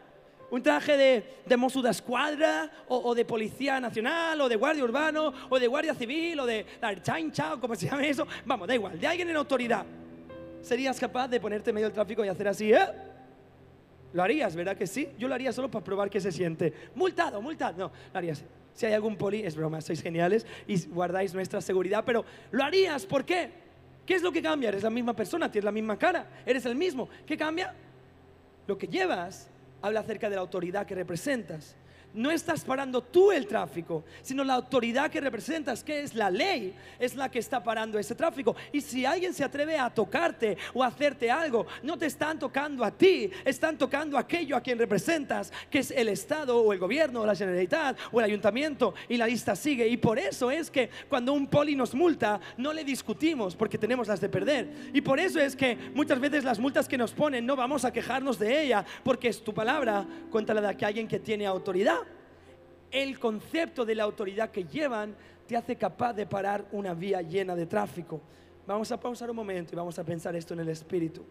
Un 0.51 0.61
traje 0.61 0.97
de, 0.97 1.23
de 1.45 1.57
mozo 1.57 1.81
de 1.81 1.89
escuadra, 1.89 2.69
o, 2.89 3.15
de 3.15 3.25
policía 3.25 3.79
nacional, 3.79 4.39
o 4.41 4.49
de 4.49 4.55
guardia 4.55 4.83
urbano, 4.83 5.33
o 5.49 5.59
de 5.59 5.65
guardia 5.65 5.95
civil, 5.95 6.41
o 6.41 6.45
de 6.45 6.65
la 6.79 7.01
chancha, 7.01 7.53
o 7.53 7.59
como 7.59 7.73
se 7.73 7.87
llame 7.87 8.09
eso. 8.09 8.27
Vamos, 8.45 8.67
da 8.67 8.75
igual, 8.75 8.99
de 8.99 9.07
alguien 9.07 9.29
en 9.29 9.37
autoridad. 9.37 9.85
¿Serías 10.61 10.99
capaz 10.99 11.27
de 11.27 11.39
ponerte 11.39 11.71
en 11.71 11.75
medio 11.75 11.87
del 11.87 11.93
tráfico 11.93 12.23
y 12.23 12.27
hacer 12.27 12.47
así, 12.47 12.71
eh? 12.71 13.12
Lo 14.13 14.23
harías, 14.23 14.55
¿verdad 14.55 14.77
que 14.77 14.87
sí? 14.87 15.09
Yo 15.17 15.27
lo 15.27 15.33
haría 15.33 15.51
solo 15.51 15.69
para 15.69 15.83
probar 15.83 16.09
qué 16.09 16.21
se 16.21 16.31
siente. 16.31 16.71
Multado, 16.95 17.41
multado. 17.41 17.77
No, 17.77 17.91
lo 18.13 18.17
harías. 18.17 18.43
Si 18.73 18.85
hay 18.85 18.93
algún 18.93 19.17
poli, 19.17 19.43
es 19.43 19.55
broma, 19.55 19.81
sois 19.81 20.01
geniales 20.01 20.45
y 20.67 20.79
guardáis 20.87 21.33
nuestra 21.33 21.61
seguridad, 21.61 22.03
pero 22.05 22.25
lo 22.51 22.63
harías, 22.63 23.05
¿por 23.05 23.23
qué? 23.23 23.51
¿Qué 24.05 24.15
es 24.15 24.21
lo 24.21 24.31
que 24.31 24.41
cambia? 24.41 24.69
Eres 24.69 24.83
la 24.83 24.89
misma 24.89 25.15
persona, 25.15 25.51
tienes 25.51 25.65
la 25.65 25.71
misma 25.71 25.97
cara, 25.97 26.27
eres 26.45 26.65
el 26.65 26.75
mismo. 26.75 27.07
¿Qué 27.25 27.37
cambia? 27.37 27.73
Lo 28.67 28.77
que 28.77 28.87
llevas 28.87 29.49
habla 29.81 29.99
acerca 29.99 30.29
de 30.29 30.35
la 30.35 30.41
autoridad 30.41 30.85
que 30.85 30.95
representas. 30.95 31.75
No 32.13 32.31
estás 32.31 32.63
parando 32.63 33.01
tú 33.01 33.31
el 33.31 33.47
tráfico, 33.47 34.03
sino 34.21 34.43
la 34.43 34.53
autoridad 34.55 35.09
que 35.09 35.19
representas, 35.19 35.83
que 35.83 36.01
es 36.01 36.13
la 36.13 36.29
ley, 36.29 36.75
es 36.99 37.15
la 37.15 37.29
que 37.29 37.39
está 37.39 37.63
parando 37.63 37.97
ese 37.97 38.15
tráfico. 38.15 38.55
Y 38.71 38.81
si 38.81 39.05
alguien 39.05 39.33
se 39.33 39.43
atreve 39.43 39.77
a 39.77 39.89
tocarte 39.89 40.57
o 40.73 40.83
hacerte 40.83 41.31
algo, 41.31 41.65
no 41.81 41.97
te 41.97 42.05
están 42.05 42.37
tocando 42.37 42.83
a 42.83 42.91
ti, 42.91 43.31
están 43.43 43.77
tocando 43.77 44.17
a 44.17 44.21
aquello 44.21 44.55
a 44.55 44.61
quien 44.61 44.77
representas, 44.77 45.51
que 45.69 45.79
es 45.79 45.91
el 45.91 46.09
Estado 46.09 46.57
o 46.57 46.73
el 46.73 46.79
gobierno 46.79 47.21
o 47.21 47.25
la 47.25 47.35
Generalitat 47.35 47.97
o 48.11 48.19
el 48.19 48.25
ayuntamiento. 48.25 48.93
Y 49.09 49.17
la 49.17 49.27
lista 49.27 49.55
sigue. 49.55 49.87
Y 49.87 49.97
por 49.97 50.19
eso 50.19 50.51
es 50.51 50.69
que 50.69 50.89
cuando 51.09 51.33
un 51.33 51.47
poli 51.47 51.75
nos 51.75 51.93
multa, 51.93 52.39
no 52.57 52.73
le 52.73 52.83
discutimos 52.83 53.55
porque 53.55 53.77
tenemos 53.77 54.07
las 54.07 54.21
de 54.21 54.29
perder. 54.29 54.69
Y 54.93 55.01
por 55.01 55.19
eso 55.19 55.39
es 55.39 55.55
que 55.55 55.77
muchas 55.93 56.19
veces 56.19 56.43
las 56.43 56.59
multas 56.59 56.87
que 56.87 56.97
nos 56.97 57.11
ponen 57.11 57.45
no 57.45 57.55
vamos 57.55 57.85
a 57.85 57.91
quejarnos 57.91 58.37
de 58.37 58.63
ella, 58.63 58.85
porque 59.03 59.27
es 59.29 59.43
tu 59.43 59.53
palabra 59.53 60.05
contra 60.29 60.53
la 60.55 60.61
de 60.61 60.85
alguien 60.85 61.07
que 61.07 61.19
tiene 61.19 61.45
autoridad 61.45 62.02
el 62.93 63.19
concepto 63.19 63.83
de 63.83 63.95
la 63.95 64.03
autoridad 64.03 64.51
que 64.51 64.63
llevan 64.63 65.15
te 65.47 65.57
hace 65.57 65.75
capaz 65.75 66.13
de 66.13 66.25
parar 66.25 66.65
una 66.71 66.93
vía 66.93 67.21
llena 67.21 67.55
de 67.55 67.65
tráfico. 67.65 68.21
Vamos 68.65 68.91
a 68.91 68.99
pausar 68.99 69.29
un 69.29 69.35
momento 69.35 69.73
y 69.73 69.75
vamos 69.75 69.97
a 69.99 70.03
pensar 70.05 70.35
esto 70.35 70.53
en 70.53 70.61
el 70.61 70.69
espíritu. 70.69 71.25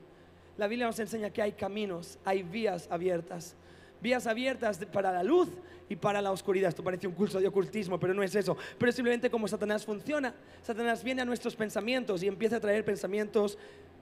La 0.58 0.66
Biblia 0.66 0.86
nos 0.86 0.98
enseña 0.98 1.30
que 1.30 1.40
hay 1.40 1.52
caminos, 1.52 2.18
hay 2.24 2.42
vías 2.42 2.88
abiertas. 2.90 3.54
Vías 4.02 4.26
abiertas 4.26 4.84
para 4.92 5.12
la 5.12 5.22
luz 5.22 5.48
y 5.88 5.94
para 5.94 6.20
la 6.20 6.32
oscuridad. 6.32 6.68
Esto 6.68 6.82
parece 6.82 7.06
un 7.06 7.14
curso 7.14 7.40
de 7.40 7.46
ocultismo, 7.46 7.98
pero 7.98 8.12
no 8.12 8.24
es 8.24 8.34
eso. 8.34 8.56
Pero 8.76 8.90
es 8.90 8.96
simplemente 8.96 9.30
como 9.30 9.46
Satanás 9.46 9.84
funciona. 9.86 10.34
Satanás 10.62 11.04
viene 11.04 11.22
a 11.22 11.24
nuestros 11.24 11.54
pensamientos 11.54 12.24
y 12.24 12.26
empieza 12.26 12.56
a 12.56 12.60
traer 12.60 12.84
pensamientos 12.84 13.56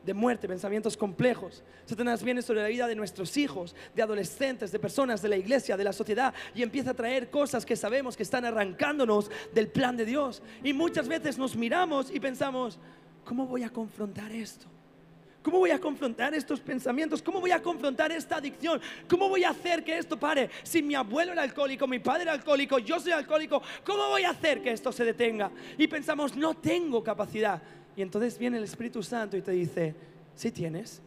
de 0.04 0.14
muerte, 0.14 0.48
pensamientos 0.48 0.96
complejos. 0.96 1.62
Satanás 1.84 2.22
viene 2.22 2.42
sobre 2.42 2.62
la 2.62 2.68
vida 2.68 2.86
de 2.86 2.94
nuestros 2.94 3.36
hijos, 3.36 3.74
de 3.94 4.02
adolescentes, 4.02 4.72
de 4.72 4.78
personas 4.78 5.20
de 5.22 5.28
la 5.28 5.36
iglesia, 5.36 5.76
de 5.76 5.84
la 5.84 5.92
sociedad 5.92 6.34
y 6.54 6.62
empieza 6.62 6.90
a 6.90 6.94
traer 6.94 7.30
cosas 7.30 7.66
que 7.66 7.76
sabemos 7.76 8.16
que 8.16 8.22
están 8.22 8.44
arrancándonos 8.44 9.30
del 9.52 9.68
plan 9.68 9.96
de 9.96 10.04
Dios. 10.04 10.42
Y 10.64 10.72
muchas 10.72 11.08
veces 11.08 11.38
nos 11.38 11.56
miramos 11.56 12.10
y 12.10 12.20
pensamos, 12.20 12.78
¿cómo 13.24 13.46
voy 13.46 13.62
a 13.62 13.70
confrontar 13.70 14.32
esto? 14.32 14.66
¿Cómo 15.42 15.58
voy 15.58 15.70
a 15.70 15.78
confrontar 15.78 16.34
estos 16.34 16.60
pensamientos? 16.60 17.22
¿Cómo 17.22 17.40
voy 17.40 17.50
a 17.50 17.62
confrontar 17.62 18.12
esta 18.12 18.36
adicción? 18.36 18.78
¿Cómo 19.08 19.28
voy 19.28 19.42
a 19.44 19.50
hacer 19.50 19.82
que 19.82 19.96
esto 19.96 20.18
pare? 20.18 20.50
Si 20.62 20.82
mi 20.82 20.94
abuelo 20.94 21.32
era 21.32 21.42
alcohólico, 21.42 21.86
mi 21.86 21.98
padre 21.98 22.24
era 22.24 22.32
alcohólico, 22.32 22.78
yo 22.78 23.00
soy 23.00 23.12
alcohólico, 23.12 23.62
¿cómo 23.84 24.08
voy 24.08 24.24
a 24.24 24.30
hacer 24.30 24.62
que 24.62 24.70
esto 24.70 24.92
se 24.92 25.04
detenga? 25.04 25.50
Y 25.78 25.88
pensamos, 25.88 26.36
no 26.36 26.54
tengo 26.54 27.02
capacidad. 27.02 27.62
Y 27.96 28.02
entonces 28.02 28.38
viene 28.38 28.58
el 28.58 28.64
Espíritu 28.64 29.02
Santo 29.02 29.36
y 29.36 29.42
te 29.42 29.52
dice, 29.52 29.94
si 30.34 30.50
tienes. 30.50 31.02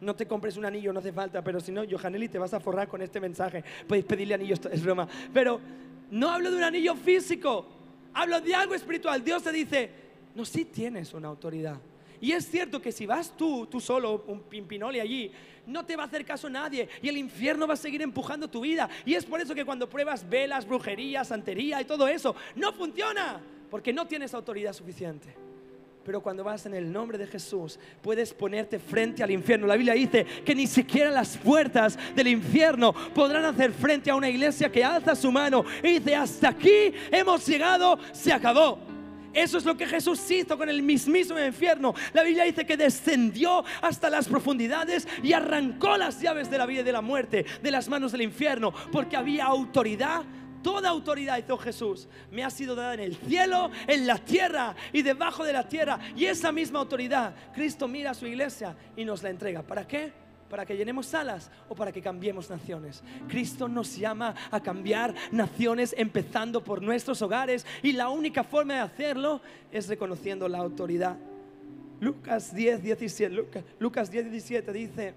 No 0.00 0.14
te 0.14 0.26
compres 0.26 0.56
un 0.56 0.64
anillo, 0.64 0.92
no 0.92 1.00
hace 1.00 1.12
falta, 1.12 1.42
pero 1.42 1.58
si 1.58 1.72
no, 1.72 1.82
Johaneli, 1.88 2.28
te 2.28 2.38
vas 2.38 2.54
a 2.54 2.60
forrar 2.60 2.86
con 2.86 3.02
este 3.02 3.20
mensaje. 3.20 3.64
Puedes 3.86 4.04
pedirle 4.04 4.34
anillo, 4.34 4.54
esto 4.54 4.68
es 4.70 4.82
broma. 4.82 5.08
Pero 5.34 5.60
no 6.10 6.30
hablo 6.30 6.50
de 6.50 6.56
un 6.56 6.62
anillo 6.62 6.94
físico, 6.94 7.66
hablo 8.14 8.40
de 8.40 8.54
algo 8.54 8.74
espiritual. 8.74 9.24
Dios 9.24 9.42
te 9.42 9.50
dice, 9.50 9.90
no, 10.36 10.44
si 10.44 10.64
tienes 10.64 11.12
una 11.14 11.28
autoridad. 11.28 11.80
Y 12.20 12.32
es 12.32 12.48
cierto 12.48 12.80
que 12.80 12.92
si 12.92 13.06
vas 13.06 13.36
tú, 13.36 13.66
tú 13.66 13.80
solo, 13.80 14.24
un 14.28 14.40
pimpinoli 14.40 15.00
allí, 15.00 15.32
no 15.66 15.84
te 15.84 15.96
va 15.96 16.04
a 16.04 16.06
hacer 16.06 16.24
caso 16.24 16.48
nadie 16.48 16.88
y 17.02 17.08
el 17.08 17.16
infierno 17.16 17.66
va 17.66 17.74
a 17.74 17.76
seguir 17.76 18.02
empujando 18.02 18.48
tu 18.48 18.60
vida. 18.60 18.88
Y 19.04 19.14
es 19.14 19.24
por 19.24 19.40
eso 19.40 19.54
que 19.54 19.64
cuando 19.64 19.88
pruebas 19.88 20.28
velas, 20.28 20.66
brujería, 20.66 21.24
santería 21.24 21.80
y 21.80 21.84
todo 21.84 22.08
eso, 22.08 22.34
no 22.56 22.72
funciona, 22.72 23.40
porque 23.70 23.92
no 23.92 24.06
tienes 24.06 24.32
autoridad 24.34 24.72
suficiente. 24.72 25.47
Pero 26.08 26.22
cuando 26.22 26.42
vas 26.42 26.64
en 26.64 26.72
el 26.72 26.90
nombre 26.90 27.18
de 27.18 27.26
Jesús, 27.26 27.78
puedes 28.00 28.32
ponerte 28.32 28.78
frente 28.78 29.22
al 29.22 29.30
infierno. 29.30 29.66
La 29.66 29.76
Biblia 29.76 29.92
dice 29.92 30.24
que 30.42 30.54
ni 30.54 30.66
siquiera 30.66 31.10
las 31.10 31.36
puertas 31.36 31.98
del 32.16 32.28
infierno 32.28 32.94
podrán 33.14 33.44
hacer 33.44 33.72
frente 33.72 34.10
a 34.10 34.14
una 34.14 34.30
iglesia 34.30 34.72
que 34.72 34.82
alza 34.82 35.14
su 35.14 35.30
mano 35.30 35.66
y 35.82 35.98
dice, 35.98 36.16
hasta 36.16 36.48
aquí 36.48 36.94
hemos 37.10 37.46
llegado, 37.46 37.98
se 38.12 38.32
acabó. 38.32 38.78
Eso 39.34 39.58
es 39.58 39.66
lo 39.66 39.76
que 39.76 39.86
Jesús 39.86 40.30
hizo 40.30 40.56
con 40.56 40.70
el 40.70 40.82
mismísimo 40.82 41.38
infierno. 41.40 41.94
La 42.14 42.22
Biblia 42.22 42.44
dice 42.44 42.64
que 42.64 42.78
descendió 42.78 43.62
hasta 43.82 44.08
las 44.08 44.28
profundidades 44.28 45.06
y 45.22 45.34
arrancó 45.34 45.98
las 45.98 46.22
llaves 46.22 46.50
de 46.50 46.56
la 46.56 46.64
vida 46.64 46.80
y 46.80 46.84
de 46.84 46.92
la 46.92 47.02
muerte 47.02 47.44
de 47.62 47.70
las 47.70 47.86
manos 47.86 48.12
del 48.12 48.22
infierno, 48.22 48.72
porque 48.90 49.14
había 49.14 49.44
autoridad 49.44 50.22
Toda 50.62 50.90
autoridad, 50.90 51.38
hizo 51.38 51.56
Jesús, 51.56 52.08
me 52.30 52.44
ha 52.44 52.50
sido 52.50 52.74
dada 52.74 52.94
en 52.94 53.00
el 53.00 53.16
cielo, 53.16 53.70
en 53.86 54.06
la 54.06 54.18
tierra 54.18 54.74
y 54.92 55.02
debajo 55.02 55.44
de 55.44 55.52
la 55.52 55.68
tierra. 55.68 55.98
Y 56.16 56.26
esa 56.26 56.52
misma 56.52 56.80
autoridad, 56.80 57.34
Cristo 57.54 57.86
mira 57.88 58.10
a 58.10 58.14
su 58.14 58.26
iglesia 58.26 58.76
y 58.96 59.04
nos 59.04 59.22
la 59.22 59.30
entrega. 59.30 59.62
¿Para 59.62 59.86
qué? 59.86 60.12
¿Para 60.48 60.64
que 60.64 60.76
llenemos 60.76 61.06
salas 61.06 61.50
o 61.68 61.74
para 61.74 61.92
que 61.92 62.00
cambiemos 62.00 62.48
naciones? 62.48 63.02
Cristo 63.28 63.68
nos 63.68 63.96
llama 63.96 64.34
a 64.50 64.60
cambiar 64.60 65.14
naciones 65.30 65.94
empezando 65.96 66.64
por 66.64 66.82
nuestros 66.82 67.20
hogares 67.20 67.66
y 67.82 67.92
la 67.92 68.08
única 68.08 68.42
forma 68.42 68.74
de 68.74 68.80
hacerlo 68.80 69.42
es 69.70 69.88
reconociendo 69.88 70.48
la 70.48 70.58
autoridad. 70.58 71.16
Lucas 72.00 72.54
10, 72.54 72.82
17, 72.82 73.46
Lucas 73.78 74.10
10, 74.10 74.30
17 74.30 74.72
dice, 74.72 75.14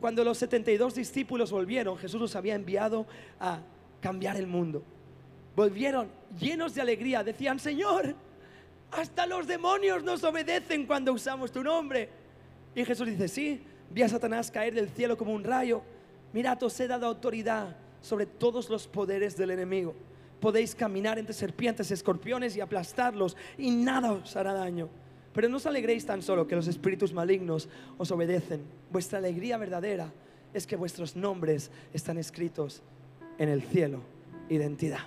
cuando 0.00 0.22
los 0.24 0.38
72 0.38 0.94
discípulos 0.94 1.50
volvieron, 1.50 1.96
Jesús 1.96 2.20
los 2.20 2.36
había 2.36 2.54
enviado 2.54 3.06
a 3.40 3.60
cambiar 4.00 4.36
el 4.36 4.46
mundo. 4.46 4.82
Volvieron 5.54 6.08
llenos 6.38 6.74
de 6.74 6.82
alegría, 6.82 7.24
decían, 7.24 7.58
Señor, 7.58 8.14
hasta 8.90 9.26
los 9.26 9.46
demonios 9.46 10.02
nos 10.02 10.22
obedecen 10.24 10.86
cuando 10.86 11.12
usamos 11.12 11.50
tu 11.50 11.62
nombre. 11.62 12.08
Y 12.74 12.84
Jesús 12.84 13.06
dice, 13.06 13.28
sí, 13.28 13.62
vi 13.90 14.02
a 14.02 14.08
Satanás 14.08 14.50
caer 14.50 14.74
del 14.74 14.90
cielo 14.90 15.16
como 15.16 15.32
un 15.32 15.44
rayo. 15.44 15.82
Mirad, 16.32 16.62
os 16.62 16.78
he 16.78 16.86
dado 16.86 17.06
autoridad 17.06 17.76
sobre 18.02 18.26
todos 18.26 18.68
los 18.68 18.86
poderes 18.86 19.36
del 19.36 19.50
enemigo. 19.50 19.94
Podéis 20.40 20.74
caminar 20.74 21.18
entre 21.18 21.32
serpientes, 21.32 21.90
escorpiones 21.90 22.56
y 22.56 22.60
aplastarlos 22.60 23.36
y 23.56 23.70
nada 23.70 24.12
os 24.12 24.36
hará 24.36 24.52
daño. 24.52 24.88
Pero 25.32 25.48
no 25.48 25.56
os 25.56 25.66
alegréis 25.66 26.04
tan 26.04 26.22
solo 26.22 26.46
que 26.46 26.56
los 26.56 26.68
espíritus 26.68 27.12
malignos 27.12 27.68
os 27.98 28.10
obedecen. 28.10 28.62
Vuestra 28.90 29.18
alegría 29.18 29.56
verdadera 29.56 30.12
es 30.52 30.66
que 30.66 30.76
vuestros 30.76 31.16
nombres 31.16 31.70
están 31.92 32.18
escritos 32.18 32.82
en 33.38 33.48
el 33.48 33.62
cielo, 33.62 34.00
identidad. 34.48 35.00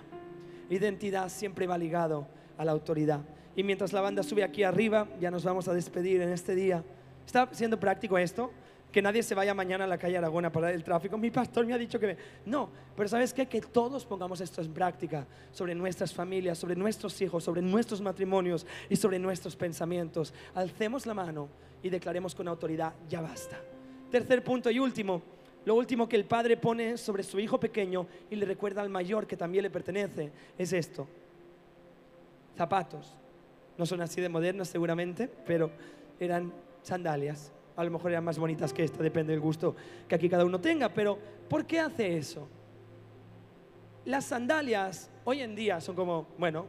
Identidad 0.69 1.29
siempre 1.29 1.67
va 1.67 1.77
ligado 1.77 2.27
a 2.57 2.65
la 2.65 2.71
autoridad. 2.71 3.21
Y 3.55 3.63
mientras 3.63 3.91
la 3.93 4.01
banda 4.01 4.23
sube 4.23 4.43
aquí 4.43 4.63
arriba, 4.63 5.07
ya 5.19 5.31
nos 5.31 5.43
vamos 5.43 5.67
a 5.67 5.73
despedir 5.73 6.21
en 6.21 6.29
este 6.29 6.55
día. 6.55 6.83
¿Está 7.25 7.49
siendo 7.51 7.79
práctico 7.79 8.17
esto? 8.17 8.51
Que 8.91 9.01
nadie 9.01 9.21
se 9.21 9.35
vaya 9.35 9.53
mañana 9.53 9.83
a 9.83 9.87
la 9.87 9.97
calle 9.97 10.17
Aragón 10.17 10.45
a 10.45 10.51
parar 10.51 10.73
el 10.73 10.83
tráfico. 10.83 11.17
Mi 11.17 11.29
pastor 11.29 11.65
me 11.65 11.73
ha 11.73 11.77
dicho 11.77 11.99
que... 11.99 12.17
No, 12.45 12.69
pero 12.95 13.07
¿sabes 13.09 13.33
qué? 13.33 13.47
Que 13.47 13.61
todos 13.61 14.05
pongamos 14.05 14.41
esto 14.41 14.61
en 14.61 14.73
práctica 14.73 15.27
sobre 15.51 15.75
nuestras 15.75 16.13
familias, 16.13 16.57
sobre 16.57 16.75
nuestros 16.75 17.21
hijos, 17.21 17.43
sobre 17.43 17.61
nuestros 17.61 18.01
matrimonios 18.01 18.65
y 18.89 18.95
sobre 18.95 19.19
nuestros 19.19 19.55
pensamientos. 19.55 20.33
Alcemos 20.55 21.05
la 21.05 21.13
mano 21.13 21.49
y 21.83 21.89
declaremos 21.89 22.33
con 22.33 22.47
autoridad, 22.47 22.93
ya 23.07 23.21
basta. 23.21 23.59
Tercer 24.09 24.43
punto 24.43 24.71
y 24.71 24.79
último, 24.79 25.21
lo 25.69 25.75
último 25.75 26.09
que 26.09 26.15
el 26.15 26.25
padre 26.25 26.57
pone 26.57 26.97
sobre 26.97 27.21
su 27.21 27.39
hijo 27.39 27.59
pequeño 27.59 28.07
y 28.31 28.35
le 28.35 28.47
recuerda 28.47 28.81
al 28.81 28.89
mayor 28.89 29.27
que 29.27 29.37
también 29.37 29.61
le 29.61 29.69
pertenece 29.69 30.31
es 30.57 30.73
esto. 30.73 31.07
Zapatos. 32.57 33.13
No 33.77 33.85
son 33.85 34.01
así 34.01 34.19
de 34.19 34.29
modernos 34.29 34.67
seguramente, 34.67 35.29
pero 35.45 35.69
eran 36.19 36.51
sandalias. 36.81 37.51
A 37.75 37.83
lo 37.83 37.91
mejor 37.91 38.09
eran 38.09 38.23
más 38.23 38.39
bonitas 38.39 38.73
que 38.73 38.83
esta, 38.83 39.03
depende 39.03 39.31
del 39.31 39.41
gusto 39.41 39.75
que 40.07 40.15
aquí 40.15 40.27
cada 40.27 40.43
uno 40.43 40.59
tenga. 40.59 40.89
Pero 40.89 41.19
¿por 41.47 41.67
qué 41.67 41.79
hace 41.79 42.17
eso? 42.17 42.47
Las 44.05 44.25
sandalias 44.25 45.11
hoy 45.23 45.41
en 45.41 45.55
día 45.55 45.79
son 45.81 45.95
como, 45.95 46.29
bueno, 46.39 46.65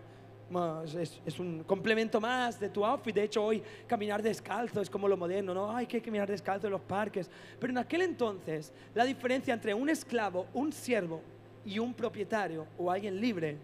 es, 1.25 1.39
un 1.39 1.63
complemento 1.65 2.21
más 2.21 2.59
de 2.59 2.69
tu 2.69 2.85
outfit. 2.85 3.15
De 3.15 3.23
hecho, 3.23 3.45
hoy 3.45 3.63
caminar 3.87 4.23
descalzo 4.23 4.81
es 4.81 4.91
como 4.91 5.07
lo 5.07 5.17
moderno, 5.17 5.55
¿no? 5.55 5.75
Hay 5.75 5.87
que 5.87 6.03
caminar 6.03 6.29
descalzo 6.29 6.67
en 6.67 6.73
los 6.73 6.81
parques. 6.81 7.31
Pero 7.59 7.71
en 7.73 7.79
aquel 7.79 8.03
entonces, 8.03 8.73
la 8.95 9.05
diferencia 9.05 9.55
entre 9.55 9.75
un 9.75 9.89
esclavo, 9.89 10.47
un 10.53 10.73
siervo 10.73 11.23
y 11.65 11.79
un 11.79 11.95
propietario 11.95 12.67
o 12.77 12.91
alguien 12.91 13.21
libre 13.21 13.57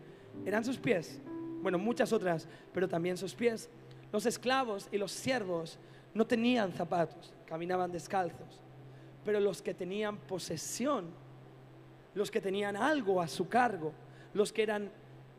eran 0.45 0.65
sus 0.65 0.79
pies. 0.79 1.21
Bueno, 1.61 1.79
muchas 1.79 2.13
otras, 2.13 2.47
pero 2.73 2.89
también 2.89 3.17
sus 3.17 3.35
pies. 3.35 3.69
Los 4.13 4.25
esclavos 4.25 4.89
y 4.93 4.99
los 4.99 5.11
siervos 5.11 5.79
no 6.15 6.25
tenían 6.25 6.73
zapatos, 6.73 7.35
caminaban 7.47 7.91
descalzos. 7.91 8.61
Pero 9.25 9.41
los 9.41 9.61
que 9.61 9.75
tenían 9.75 10.19
posesión, 10.19 11.07
los 12.15 12.31
que 12.31 12.41
tenían 12.41 12.77
algo 12.77 13.21
a 13.21 13.27
su 13.27 13.49
cargo, 13.49 13.93
los 14.33 14.53
que 14.53 14.63
eran 14.63 14.91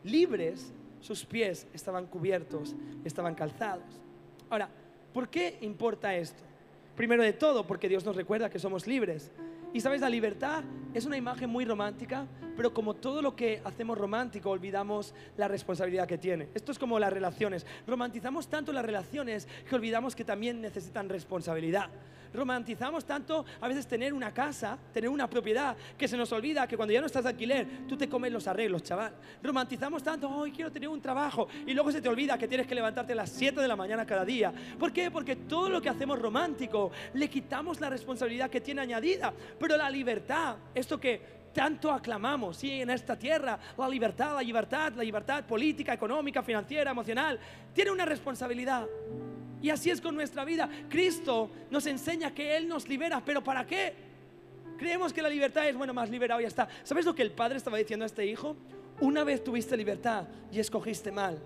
libres, 0.04 0.72
sus 1.00 1.24
pies 1.24 1.66
estaban 1.72 2.06
cubiertos, 2.06 2.74
estaban 3.04 3.34
calzados. 3.34 4.00
Ahora, 4.50 4.68
¿por 5.12 5.28
qué 5.28 5.58
importa 5.60 6.14
esto? 6.14 6.42
Primero 6.96 7.22
de 7.22 7.32
todo, 7.32 7.66
porque 7.66 7.88
Dios 7.88 8.04
nos 8.04 8.16
recuerda 8.16 8.50
que 8.50 8.58
somos 8.58 8.86
libres. 8.86 9.30
Y 9.72 9.80
sabes, 9.80 10.00
la 10.00 10.08
libertad 10.08 10.64
es 10.94 11.04
una 11.04 11.16
imagen 11.16 11.50
muy 11.50 11.64
romántica, 11.64 12.26
pero 12.56 12.72
como 12.72 12.94
todo 12.94 13.20
lo 13.20 13.36
que 13.36 13.60
hacemos 13.64 13.98
romántico, 13.98 14.50
olvidamos 14.50 15.14
la 15.36 15.46
responsabilidad 15.46 16.08
que 16.08 16.16
tiene. 16.16 16.48
Esto 16.54 16.72
es 16.72 16.78
como 16.78 16.98
las 16.98 17.12
relaciones. 17.12 17.66
Romantizamos 17.86 18.48
tanto 18.48 18.72
las 18.72 18.84
relaciones 18.84 19.46
que 19.68 19.74
olvidamos 19.74 20.16
que 20.16 20.24
también 20.24 20.60
necesitan 20.62 21.08
responsabilidad. 21.08 21.90
Romantizamos 22.32 23.04
tanto 23.04 23.44
a 23.60 23.68
veces 23.68 23.86
tener 23.86 24.12
una 24.12 24.32
casa, 24.32 24.78
tener 24.92 25.10
una 25.10 25.28
propiedad, 25.28 25.76
que 25.96 26.08
se 26.08 26.16
nos 26.16 26.30
olvida 26.32 26.66
que 26.66 26.76
cuando 26.76 26.92
ya 26.92 27.00
no 27.00 27.06
estás 27.06 27.24
de 27.24 27.30
alquiler, 27.30 27.66
tú 27.88 27.96
te 27.96 28.08
comes 28.08 28.32
los 28.32 28.46
arreglos, 28.46 28.82
chaval. 28.82 29.12
Romantizamos 29.42 30.02
tanto, 30.02 30.28
hoy 30.28 30.52
quiero 30.52 30.70
tener 30.70 30.88
un 30.88 31.00
trabajo, 31.00 31.48
y 31.66 31.74
luego 31.74 31.92
se 31.92 32.00
te 32.00 32.08
olvida 32.08 32.38
que 32.38 32.48
tienes 32.48 32.66
que 32.66 32.74
levantarte 32.74 33.12
a 33.12 33.16
las 33.16 33.30
7 33.30 33.60
de 33.60 33.68
la 33.68 33.76
mañana 33.76 34.06
cada 34.06 34.24
día. 34.24 34.52
¿Por 34.78 34.92
qué? 34.92 35.10
Porque 35.10 35.36
todo 35.36 35.68
lo 35.68 35.80
que 35.80 35.88
hacemos 35.88 36.18
romántico, 36.18 36.90
le 37.14 37.28
quitamos 37.28 37.80
la 37.80 37.90
responsabilidad 37.90 38.50
que 38.50 38.60
tiene 38.60 38.82
añadida. 38.82 39.32
Pero 39.58 39.76
la 39.76 39.90
libertad, 39.90 40.56
esto 40.74 40.98
que 40.98 41.38
tanto 41.52 41.90
aclamamos, 41.90 42.58
sí, 42.58 42.82
en 42.82 42.90
esta 42.90 43.18
tierra, 43.18 43.58
la 43.76 43.88
libertad, 43.88 44.34
la 44.34 44.42
libertad, 44.42 44.92
la 44.94 45.02
libertad 45.02 45.44
política, 45.44 45.92
económica, 45.92 46.42
financiera, 46.42 46.90
emocional, 46.90 47.38
tiene 47.72 47.90
una 47.90 48.04
responsabilidad. 48.04 48.86
Y 49.60 49.70
así 49.70 49.90
es 49.90 50.00
con 50.00 50.14
nuestra 50.14 50.44
vida. 50.44 50.68
Cristo 50.88 51.50
nos 51.70 51.86
enseña 51.86 52.34
que 52.34 52.56
Él 52.56 52.68
nos 52.68 52.88
libera, 52.88 53.22
pero 53.24 53.42
¿para 53.42 53.66
qué? 53.66 53.94
Creemos 54.78 55.12
que 55.12 55.22
la 55.22 55.28
libertad 55.28 55.68
es, 55.68 55.76
bueno, 55.76 55.92
más 55.92 56.08
liberado 56.08 56.40
ya 56.40 56.48
está. 56.48 56.68
¿Sabes 56.84 57.04
lo 57.04 57.14
que 57.14 57.22
el 57.22 57.32
padre 57.32 57.56
estaba 57.56 57.76
diciendo 57.78 58.04
a 58.04 58.06
este 58.06 58.24
hijo? 58.24 58.56
Una 59.00 59.24
vez 59.24 59.42
tuviste 59.42 59.76
libertad 59.76 60.28
y 60.52 60.60
escogiste 60.60 61.10
mal. 61.10 61.38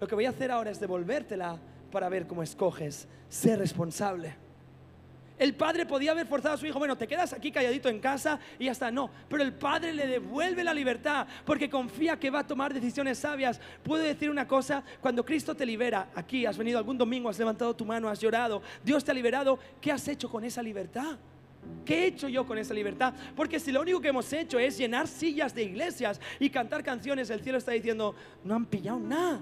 Lo 0.00 0.06
que 0.06 0.14
voy 0.14 0.26
a 0.26 0.30
hacer 0.30 0.50
ahora 0.50 0.70
es 0.70 0.80
devolvértela 0.80 1.58
para 1.90 2.08
ver 2.08 2.26
cómo 2.26 2.42
escoges. 2.42 3.06
Sé 3.28 3.56
responsable. 3.56 4.43
El 5.36 5.54
padre 5.54 5.84
podía 5.84 6.12
haber 6.12 6.26
forzado 6.26 6.54
a 6.54 6.58
su 6.58 6.66
hijo, 6.66 6.78
bueno, 6.78 6.96
te 6.96 7.08
quedas 7.08 7.32
aquí 7.32 7.50
calladito 7.50 7.88
en 7.88 7.98
casa 7.98 8.38
y 8.58 8.66
ya 8.66 8.72
está. 8.72 8.90
No, 8.90 9.10
pero 9.28 9.42
el 9.42 9.52
padre 9.52 9.92
le 9.92 10.06
devuelve 10.06 10.62
la 10.62 10.72
libertad 10.72 11.26
porque 11.44 11.68
confía 11.68 12.18
que 12.18 12.30
va 12.30 12.40
a 12.40 12.46
tomar 12.46 12.72
decisiones 12.72 13.18
sabias. 13.18 13.60
Puedo 13.82 14.04
decir 14.04 14.30
una 14.30 14.46
cosa, 14.46 14.84
cuando 15.00 15.24
Cristo 15.24 15.54
te 15.54 15.66
libera, 15.66 16.08
aquí 16.14 16.46
has 16.46 16.56
venido 16.56 16.78
algún 16.78 16.96
domingo, 16.96 17.28
has 17.28 17.38
levantado 17.38 17.74
tu 17.74 17.84
mano, 17.84 18.08
has 18.08 18.20
llorado, 18.20 18.62
Dios 18.84 19.04
te 19.04 19.10
ha 19.10 19.14
liberado, 19.14 19.58
¿qué 19.80 19.90
has 19.90 20.06
hecho 20.06 20.30
con 20.30 20.44
esa 20.44 20.62
libertad? 20.62 21.18
¿Qué 21.84 22.04
he 22.04 22.06
hecho 22.06 22.28
yo 22.28 22.46
con 22.46 22.58
esa 22.58 22.72
libertad? 22.72 23.12
Porque 23.34 23.58
si 23.58 23.72
lo 23.72 23.80
único 23.80 24.00
que 24.00 24.08
hemos 24.08 24.32
hecho 24.32 24.58
es 24.58 24.78
llenar 24.78 25.08
sillas 25.08 25.54
de 25.54 25.64
iglesias 25.64 26.20
y 26.38 26.50
cantar 26.50 26.84
canciones, 26.84 27.28
el 27.30 27.40
cielo 27.40 27.58
está 27.58 27.72
diciendo, 27.72 28.14
no 28.44 28.54
han 28.54 28.66
pillado 28.66 29.00
nada. 29.00 29.40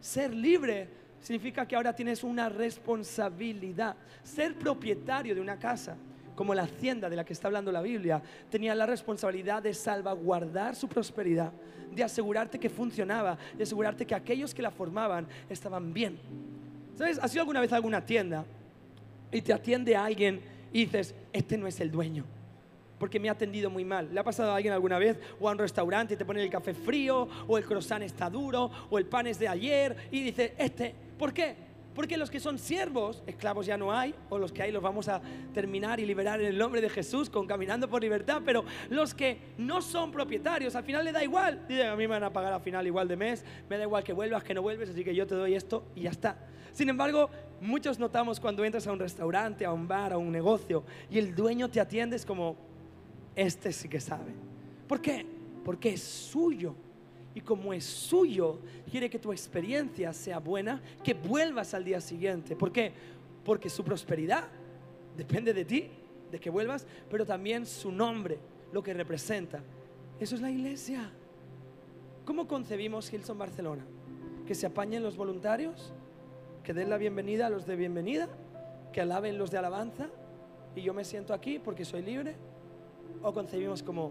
Ser 0.00 0.34
libre 0.34 0.97
significa 1.20 1.66
que 1.66 1.76
ahora 1.76 1.94
tienes 1.94 2.24
una 2.24 2.48
responsabilidad. 2.48 3.96
Ser 4.22 4.54
propietario 4.54 5.34
de 5.34 5.40
una 5.40 5.58
casa, 5.58 5.96
como 6.34 6.54
la 6.54 6.62
hacienda 6.62 7.10
de 7.10 7.16
la 7.16 7.24
que 7.24 7.32
está 7.32 7.48
hablando 7.48 7.72
la 7.72 7.82
Biblia, 7.82 8.22
tenía 8.50 8.74
la 8.74 8.86
responsabilidad 8.86 9.62
de 9.62 9.74
salvaguardar 9.74 10.76
su 10.76 10.88
prosperidad, 10.88 11.52
de 11.94 12.04
asegurarte 12.04 12.58
que 12.58 12.70
funcionaba, 12.70 13.38
de 13.56 13.62
asegurarte 13.64 14.06
que 14.06 14.14
aquellos 14.14 14.54
que 14.54 14.62
la 14.62 14.70
formaban 14.70 15.26
estaban 15.48 15.92
bien. 15.92 16.18
¿Sabes? 16.96 17.18
¿Has 17.20 17.32
ido 17.32 17.42
alguna 17.42 17.60
vez 17.60 17.72
a 17.72 17.76
alguna 17.76 18.04
tienda 18.04 18.44
y 19.32 19.42
te 19.42 19.52
atiende 19.52 19.96
alguien 19.96 20.40
y 20.72 20.84
dices, 20.84 21.14
este 21.32 21.56
no 21.58 21.66
es 21.66 21.80
el 21.80 21.90
dueño? 21.90 22.24
porque 22.98 23.20
me 23.20 23.28
ha 23.28 23.32
atendido 23.32 23.70
muy 23.70 23.84
mal. 23.84 24.12
¿Le 24.12 24.20
ha 24.20 24.24
pasado 24.24 24.52
a 24.52 24.56
alguien 24.56 24.74
alguna 24.74 24.98
vez? 24.98 25.18
O 25.40 25.48
a 25.48 25.52
un 25.52 25.58
restaurante 25.58 26.14
y 26.14 26.16
te 26.16 26.24
ponen 26.24 26.42
el 26.42 26.50
café 26.50 26.74
frío, 26.74 27.28
o 27.46 27.56
el 27.56 27.64
croissant 27.64 28.02
está 28.02 28.28
duro, 28.28 28.70
o 28.90 28.98
el 28.98 29.06
pan 29.06 29.26
es 29.26 29.38
de 29.38 29.48
ayer, 29.48 29.96
y 30.10 30.22
dice, 30.22 30.54
este, 30.58 30.94
¿por 31.18 31.32
qué? 31.32 31.68
Porque 31.94 32.16
los 32.16 32.30
que 32.30 32.38
son 32.38 32.58
siervos, 32.60 33.24
esclavos 33.26 33.66
ya 33.66 33.76
no 33.76 33.92
hay, 33.92 34.14
o 34.30 34.38
los 34.38 34.52
que 34.52 34.62
hay 34.62 34.70
los 34.70 34.80
vamos 34.80 35.08
a 35.08 35.20
terminar 35.52 35.98
y 35.98 36.06
liberar 36.06 36.40
en 36.40 36.46
el 36.46 36.56
nombre 36.56 36.80
de 36.80 36.88
Jesús 36.88 37.28
con 37.28 37.46
caminando 37.46 37.88
por 37.88 38.00
libertad, 38.00 38.40
pero 38.44 38.64
los 38.88 39.14
que 39.14 39.38
no 39.58 39.82
son 39.82 40.12
propietarios, 40.12 40.76
al 40.76 40.84
final 40.84 41.04
le 41.04 41.10
da 41.10 41.24
igual. 41.24 41.66
Dicen, 41.66 41.88
a 41.88 41.96
mí 41.96 42.04
me 42.04 42.14
van 42.14 42.22
a 42.22 42.32
pagar 42.32 42.52
al 42.52 42.60
final 42.60 42.86
igual 42.86 43.08
de 43.08 43.16
mes, 43.16 43.44
me 43.68 43.76
da 43.76 43.82
igual 43.82 44.04
que 44.04 44.12
vuelvas, 44.12 44.44
que 44.44 44.54
no 44.54 44.62
vuelves, 44.62 44.90
así 44.90 45.02
que 45.02 45.12
yo 45.12 45.26
te 45.26 45.34
doy 45.34 45.54
esto 45.54 45.84
y 45.96 46.02
ya 46.02 46.10
está. 46.10 46.38
Sin 46.72 46.88
embargo, 46.88 47.30
muchos 47.60 47.98
notamos 47.98 48.38
cuando 48.38 48.64
entras 48.64 48.86
a 48.86 48.92
un 48.92 49.00
restaurante, 49.00 49.64
a 49.64 49.72
un 49.72 49.88
bar, 49.88 50.12
a 50.12 50.18
un 50.18 50.30
negocio, 50.30 50.84
y 51.10 51.18
el 51.18 51.34
dueño 51.34 51.68
te 51.68 51.80
atiende, 51.80 52.14
es 52.14 52.24
como, 52.24 52.56
este 53.34 53.72
sí 53.72 53.88
que 53.88 53.98
sabe. 53.98 54.32
¿Por 54.86 55.00
qué? 55.00 55.26
Porque 55.64 55.94
es 55.94 56.02
suyo. 56.02 56.76
Y 57.38 57.40
como 57.40 57.72
es 57.72 57.84
suyo, 57.84 58.58
quiere 58.90 59.08
que 59.08 59.20
tu 59.20 59.30
experiencia 59.30 60.12
sea 60.12 60.40
buena, 60.40 60.82
que 61.04 61.14
vuelvas 61.14 61.72
al 61.72 61.84
día 61.84 62.00
siguiente. 62.00 62.56
¿Por 62.56 62.72
qué? 62.72 62.90
Porque 63.44 63.70
su 63.70 63.84
prosperidad 63.84 64.48
depende 65.16 65.54
de 65.54 65.64
ti, 65.64 65.88
de 66.32 66.40
que 66.40 66.50
vuelvas, 66.50 66.84
pero 67.08 67.24
también 67.24 67.64
su 67.64 67.92
nombre, 67.92 68.40
lo 68.72 68.82
que 68.82 68.92
representa. 68.92 69.62
Eso 70.18 70.34
es 70.34 70.40
la 70.40 70.50
iglesia. 70.50 71.12
¿Cómo 72.24 72.48
concebimos 72.48 73.12
Hilson 73.12 73.38
Barcelona? 73.38 73.86
¿Que 74.44 74.56
se 74.56 74.66
apañen 74.66 75.04
los 75.04 75.16
voluntarios? 75.16 75.92
¿Que 76.64 76.74
den 76.74 76.90
la 76.90 76.98
bienvenida 76.98 77.46
a 77.46 77.50
los 77.50 77.66
de 77.66 77.76
bienvenida? 77.76 78.28
¿Que 78.92 79.00
alaben 79.00 79.38
los 79.38 79.52
de 79.52 79.58
alabanza? 79.58 80.08
¿Y 80.74 80.82
yo 80.82 80.92
me 80.92 81.04
siento 81.04 81.32
aquí 81.32 81.60
porque 81.60 81.84
soy 81.84 82.02
libre? 82.02 82.34
o 83.22 83.32
concebimos 83.32 83.80
como, 83.80 84.10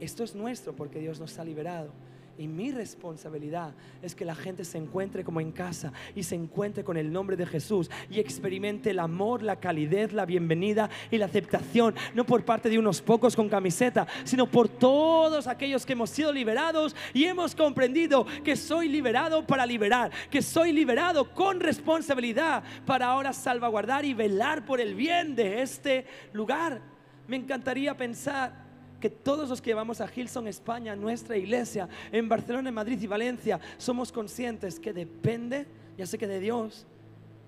esto 0.00 0.24
es 0.24 0.34
nuestro 0.34 0.74
porque 0.74 1.00
Dios 1.00 1.20
nos 1.20 1.38
ha 1.38 1.44
liberado. 1.44 1.90
Y 2.38 2.48
mi 2.48 2.72
responsabilidad 2.72 3.74
es 4.00 4.14
que 4.14 4.24
la 4.24 4.34
gente 4.34 4.64
se 4.64 4.78
encuentre 4.78 5.22
como 5.22 5.40
en 5.40 5.52
casa 5.52 5.92
y 6.14 6.22
se 6.22 6.34
encuentre 6.34 6.82
con 6.82 6.96
el 6.96 7.12
nombre 7.12 7.36
de 7.36 7.44
Jesús 7.44 7.90
y 8.10 8.20
experimente 8.20 8.90
el 8.90 9.00
amor, 9.00 9.42
la 9.42 9.60
calidez, 9.60 10.14
la 10.14 10.24
bienvenida 10.24 10.88
y 11.10 11.18
la 11.18 11.26
aceptación, 11.26 11.94
no 12.14 12.24
por 12.24 12.44
parte 12.44 12.70
de 12.70 12.78
unos 12.78 13.02
pocos 13.02 13.36
con 13.36 13.50
camiseta, 13.50 14.06
sino 14.24 14.46
por 14.46 14.68
todos 14.68 15.46
aquellos 15.46 15.84
que 15.84 15.92
hemos 15.92 16.08
sido 16.08 16.32
liberados 16.32 16.96
y 17.12 17.24
hemos 17.24 17.54
comprendido 17.54 18.26
que 18.42 18.56
soy 18.56 18.88
liberado 18.88 19.46
para 19.46 19.66
liberar, 19.66 20.10
que 20.30 20.40
soy 20.40 20.72
liberado 20.72 21.34
con 21.34 21.60
responsabilidad 21.60 22.62
para 22.86 23.06
ahora 23.06 23.34
salvaguardar 23.34 24.06
y 24.06 24.14
velar 24.14 24.64
por 24.64 24.80
el 24.80 24.94
bien 24.94 25.34
de 25.34 25.60
este 25.60 26.06
lugar. 26.32 26.80
Me 27.28 27.36
encantaría 27.36 27.96
pensar 27.96 28.61
que 29.02 29.10
todos 29.10 29.48
los 29.48 29.60
que 29.60 29.74
vamos 29.74 30.00
a 30.00 30.08
Hilson, 30.14 30.46
España, 30.46 30.94
nuestra 30.94 31.36
iglesia, 31.36 31.88
en 32.12 32.28
Barcelona, 32.28 32.68
en 32.68 32.74
Madrid 32.76 33.02
y 33.02 33.08
Valencia, 33.08 33.58
somos 33.76 34.12
conscientes 34.12 34.78
que 34.78 34.92
depende, 34.92 35.66
ya 35.98 36.06
sé 36.06 36.16
que 36.16 36.28
de 36.28 36.38
Dios, 36.38 36.86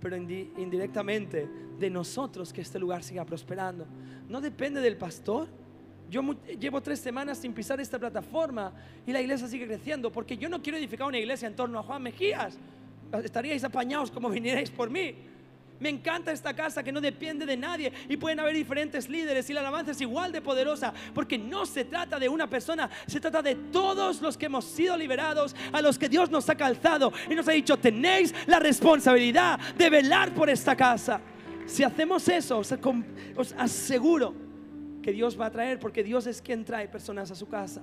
pero 0.00 0.16
indirectamente 0.16 1.48
de 1.78 1.90
nosotros 1.90 2.52
que 2.52 2.60
este 2.60 2.80
lugar 2.80 3.04
siga 3.04 3.24
prosperando. 3.24 3.86
No 4.28 4.40
depende 4.40 4.80
del 4.80 4.96
pastor. 4.96 5.46
Yo 6.10 6.22
llevo 6.58 6.82
tres 6.82 6.98
semanas 6.98 7.38
sin 7.38 7.54
pisar 7.54 7.80
esta 7.80 8.00
plataforma 8.00 8.72
y 9.06 9.12
la 9.12 9.20
iglesia 9.20 9.46
sigue 9.46 9.68
creciendo 9.68 10.10
porque 10.10 10.36
yo 10.36 10.48
no 10.48 10.60
quiero 10.60 10.76
edificar 10.76 11.06
una 11.06 11.18
iglesia 11.18 11.46
en 11.46 11.54
torno 11.54 11.78
a 11.78 11.84
Juan 11.84 12.02
Mejías. 12.02 12.58
Estaríais 13.22 13.62
apañados 13.62 14.10
como 14.10 14.28
vinierais 14.28 14.70
por 14.70 14.90
mí. 14.90 15.14
Me 15.80 15.88
encanta 15.88 16.30
esta 16.30 16.54
casa 16.54 16.82
que 16.82 16.92
no 16.92 17.00
depende 17.00 17.44
de 17.44 17.56
nadie 17.56 17.92
y 18.08 18.16
pueden 18.16 18.40
haber 18.40 18.54
diferentes 18.54 19.08
líderes 19.08 19.50
y 19.50 19.52
la 19.52 19.60
alabanza 19.60 19.90
es 19.90 20.00
igual 20.00 20.30
de 20.32 20.40
poderosa 20.40 20.94
porque 21.12 21.36
no 21.36 21.66
se 21.66 21.84
trata 21.84 22.18
de 22.18 22.28
una 22.28 22.48
persona, 22.48 22.88
se 23.06 23.20
trata 23.20 23.42
de 23.42 23.56
todos 23.56 24.22
los 24.22 24.36
que 24.36 24.46
hemos 24.46 24.64
sido 24.64 24.96
liberados, 24.96 25.54
a 25.72 25.82
los 25.82 25.98
que 25.98 26.08
Dios 26.08 26.30
nos 26.30 26.48
ha 26.48 26.54
calzado 26.54 27.12
y 27.28 27.34
nos 27.34 27.48
ha 27.48 27.52
dicho, 27.52 27.76
tenéis 27.76 28.34
la 28.46 28.60
responsabilidad 28.60 29.58
de 29.76 29.90
velar 29.90 30.32
por 30.32 30.48
esta 30.48 30.76
casa. 30.76 31.20
Si 31.66 31.82
hacemos 31.82 32.28
eso, 32.28 32.58
os 32.58 33.52
aseguro 33.58 34.34
que 35.02 35.12
Dios 35.12 35.38
va 35.38 35.46
a 35.46 35.50
traer 35.50 35.78
porque 35.78 36.02
Dios 36.02 36.26
es 36.26 36.40
quien 36.40 36.64
trae 36.64 36.88
personas 36.88 37.30
a 37.30 37.34
su 37.34 37.48
casa. 37.48 37.82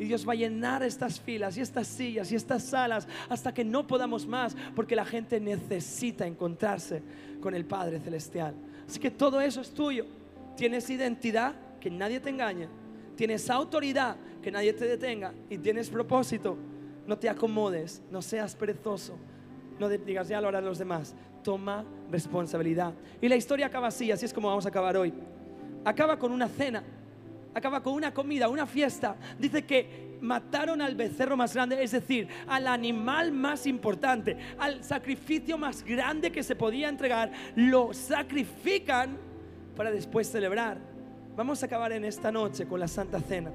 Y 0.00 0.04
Dios 0.06 0.26
va 0.26 0.32
a 0.32 0.36
llenar 0.36 0.82
estas 0.82 1.20
filas 1.20 1.58
y 1.58 1.60
estas 1.60 1.86
sillas 1.86 2.32
y 2.32 2.34
estas 2.34 2.62
salas 2.62 3.06
hasta 3.28 3.52
que 3.52 3.62
no 3.62 3.86
podamos 3.86 4.26
más, 4.26 4.56
porque 4.74 4.96
la 4.96 5.04
gente 5.04 5.38
necesita 5.38 6.26
encontrarse 6.26 7.02
con 7.38 7.54
el 7.54 7.66
Padre 7.66 8.00
Celestial. 8.00 8.54
Así 8.88 8.98
que 8.98 9.10
todo 9.10 9.42
eso 9.42 9.60
es 9.60 9.74
tuyo. 9.74 10.06
Tienes 10.56 10.88
identidad, 10.88 11.54
que 11.78 11.90
nadie 11.90 12.18
te 12.18 12.30
engañe. 12.30 12.66
Tienes 13.14 13.50
autoridad, 13.50 14.16
que 14.42 14.50
nadie 14.50 14.72
te 14.72 14.86
detenga. 14.86 15.34
Y 15.50 15.58
tienes 15.58 15.90
propósito. 15.90 16.56
No 17.06 17.18
te 17.18 17.28
acomodes, 17.28 18.00
no 18.10 18.22
seas 18.22 18.56
perezoso. 18.56 19.18
No 19.78 19.86
digas, 19.90 20.28
ya 20.28 20.40
lo 20.40 20.48
harán 20.48 20.64
los 20.64 20.78
demás. 20.78 21.14
Toma 21.44 21.84
responsabilidad. 22.10 22.94
Y 23.20 23.28
la 23.28 23.36
historia 23.36 23.66
acaba 23.66 23.88
así, 23.88 24.10
así 24.10 24.24
es 24.24 24.32
como 24.32 24.48
vamos 24.48 24.64
a 24.64 24.70
acabar 24.70 24.96
hoy. 24.96 25.12
Acaba 25.84 26.18
con 26.18 26.32
una 26.32 26.48
cena 26.48 26.82
acaba 27.54 27.82
con 27.82 27.94
una 27.94 28.12
comida, 28.12 28.48
una 28.48 28.66
fiesta. 28.66 29.16
Dice 29.38 29.64
que 29.64 30.18
mataron 30.20 30.82
al 30.82 30.94
becerro 30.94 31.36
más 31.36 31.54
grande, 31.54 31.82
es 31.82 31.92
decir, 31.92 32.28
al 32.46 32.66
animal 32.66 33.32
más 33.32 33.66
importante, 33.66 34.36
al 34.58 34.84
sacrificio 34.84 35.56
más 35.58 35.82
grande 35.82 36.30
que 36.30 36.42
se 36.42 36.56
podía 36.56 36.88
entregar, 36.88 37.32
lo 37.56 37.92
sacrifican 37.92 39.16
para 39.76 39.90
después 39.90 40.30
celebrar. 40.30 40.78
Vamos 41.36 41.62
a 41.62 41.66
acabar 41.66 41.92
en 41.92 42.04
esta 42.04 42.30
noche 42.30 42.66
con 42.66 42.80
la 42.80 42.88
Santa 42.88 43.20
Cena. 43.20 43.50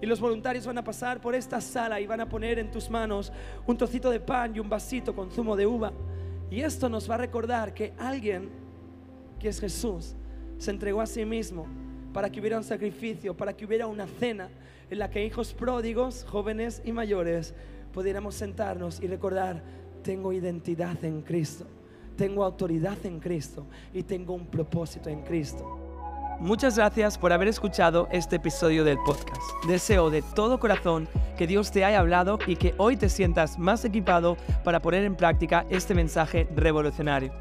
Y 0.00 0.06
los 0.06 0.20
voluntarios 0.20 0.66
van 0.66 0.76
a 0.76 0.84
pasar 0.84 1.20
por 1.20 1.34
esta 1.34 1.60
sala 1.60 2.00
y 2.00 2.06
van 2.06 2.20
a 2.20 2.28
poner 2.28 2.58
en 2.58 2.70
tus 2.70 2.90
manos 2.90 3.32
un 3.66 3.76
trocito 3.76 4.10
de 4.10 4.20
pan 4.20 4.54
y 4.54 4.60
un 4.60 4.68
vasito 4.68 5.14
con 5.14 5.30
zumo 5.30 5.56
de 5.56 5.66
uva. 5.66 5.92
Y 6.50 6.60
esto 6.60 6.88
nos 6.88 7.08
va 7.08 7.14
a 7.14 7.18
recordar 7.18 7.72
que 7.72 7.94
alguien, 7.98 8.50
que 9.38 9.48
es 9.48 9.60
Jesús, 9.60 10.14
se 10.58 10.70
entregó 10.70 11.00
a 11.00 11.06
sí 11.06 11.24
mismo 11.24 11.66
para 12.14 12.30
que 12.30 12.40
hubiera 12.40 12.56
un 12.56 12.64
sacrificio, 12.64 13.36
para 13.36 13.52
que 13.52 13.66
hubiera 13.66 13.88
una 13.88 14.06
cena 14.06 14.48
en 14.88 14.98
la 15.00 15.10
que 15.10 15.26
hijos 15.26 15.52
pródigos, 15.52 16.24
jóvenes 16.30 16.80
y 16.84 16.92
mayores, 16.92 17.54
pudiéramos 17.92 18.36
sentarnos 18.36 19.02
y 19.02 19.08
recordar, 19.08 19.62
tengo 20.02 20.32
identidad 20.32 21.04
en 21.04 21.22
Cristo, 21.22 21.66
tengo 22.16 22.44
autoridad 22.44 22.96
en 23.04 23.18
Cristo 23.18 23.66
y 23.92 24.04
tengo 24.04 24.32
un 24.32 24.46
propósito 24.46 25.10
en 25.10 25.22
Cristo. 25.22 25.80
Muchas 26.38 26.76
gracias 26.76 27.18
por 27.18 27.32
haber 27.32 27.48
escuchado 27.48 28.08
este 28.12 28.36
episodio 28.36 28.84
del 28.84 28.98
podcast. 28.98 29.42
Deseo 29.66 30.10
de 30.10 30.22
todo 30.22 30.60
corazón 30.60 31.08
que 31.36 31.48
Dios 31.48 31.72
te 31.72 31.84
haya 31.84 31.98
hablado 31.98 32.38
y 32.46 32.56
que 32.56 32.74
hoy 32.78 32.96
te 32.96 33.08
sientas 33.08 33.58
más 33.58 33.84
equipado 33.84 34.36
para 34.62 34.80
poner 34.80 35.04
en 35.04 35.16
práctica 35.16 35.66
este 35.68 35.94
mensaje 35.94 36.48
revolucionario. 36.54 37.32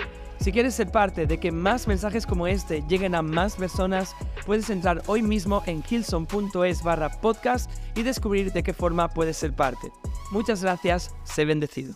Si 0.43 0.51
quieres 0.51 0.75
ser 0.75 0.91
parte 0.91 1.25
de 1.25 1.39
que 1.39 1.53
más 1.53 1.87
mensajes 1.87 2.25
como 2.25 2.47
este 2.47 2.83
lleguen 2.89 3.15
a 3.15 3.21
más 3.21 3.55
personas, 3.55 4.13
puedes 4.45 4.69
entrar 4.69 5.01
hoy 5.07 5.21
mismo 5.21 5.63
en 5.67 5.81
hilson.es 5.89 6.83
barra 6.83 7.09
podcast 7.21 7.71
y 7.95 8.03
descubrir 8.03 8.51
de 8.51 8.61
qué 8.61 8.73
forma 8.73 9.07
puedes 9.07 9.37
ser 9.37 9.53
parte. 9.53 9.89
Muchas 10.31 10.61
gracias, 10.61 11.15
sé 11.23 11.45
bendecido. 11.45 11.95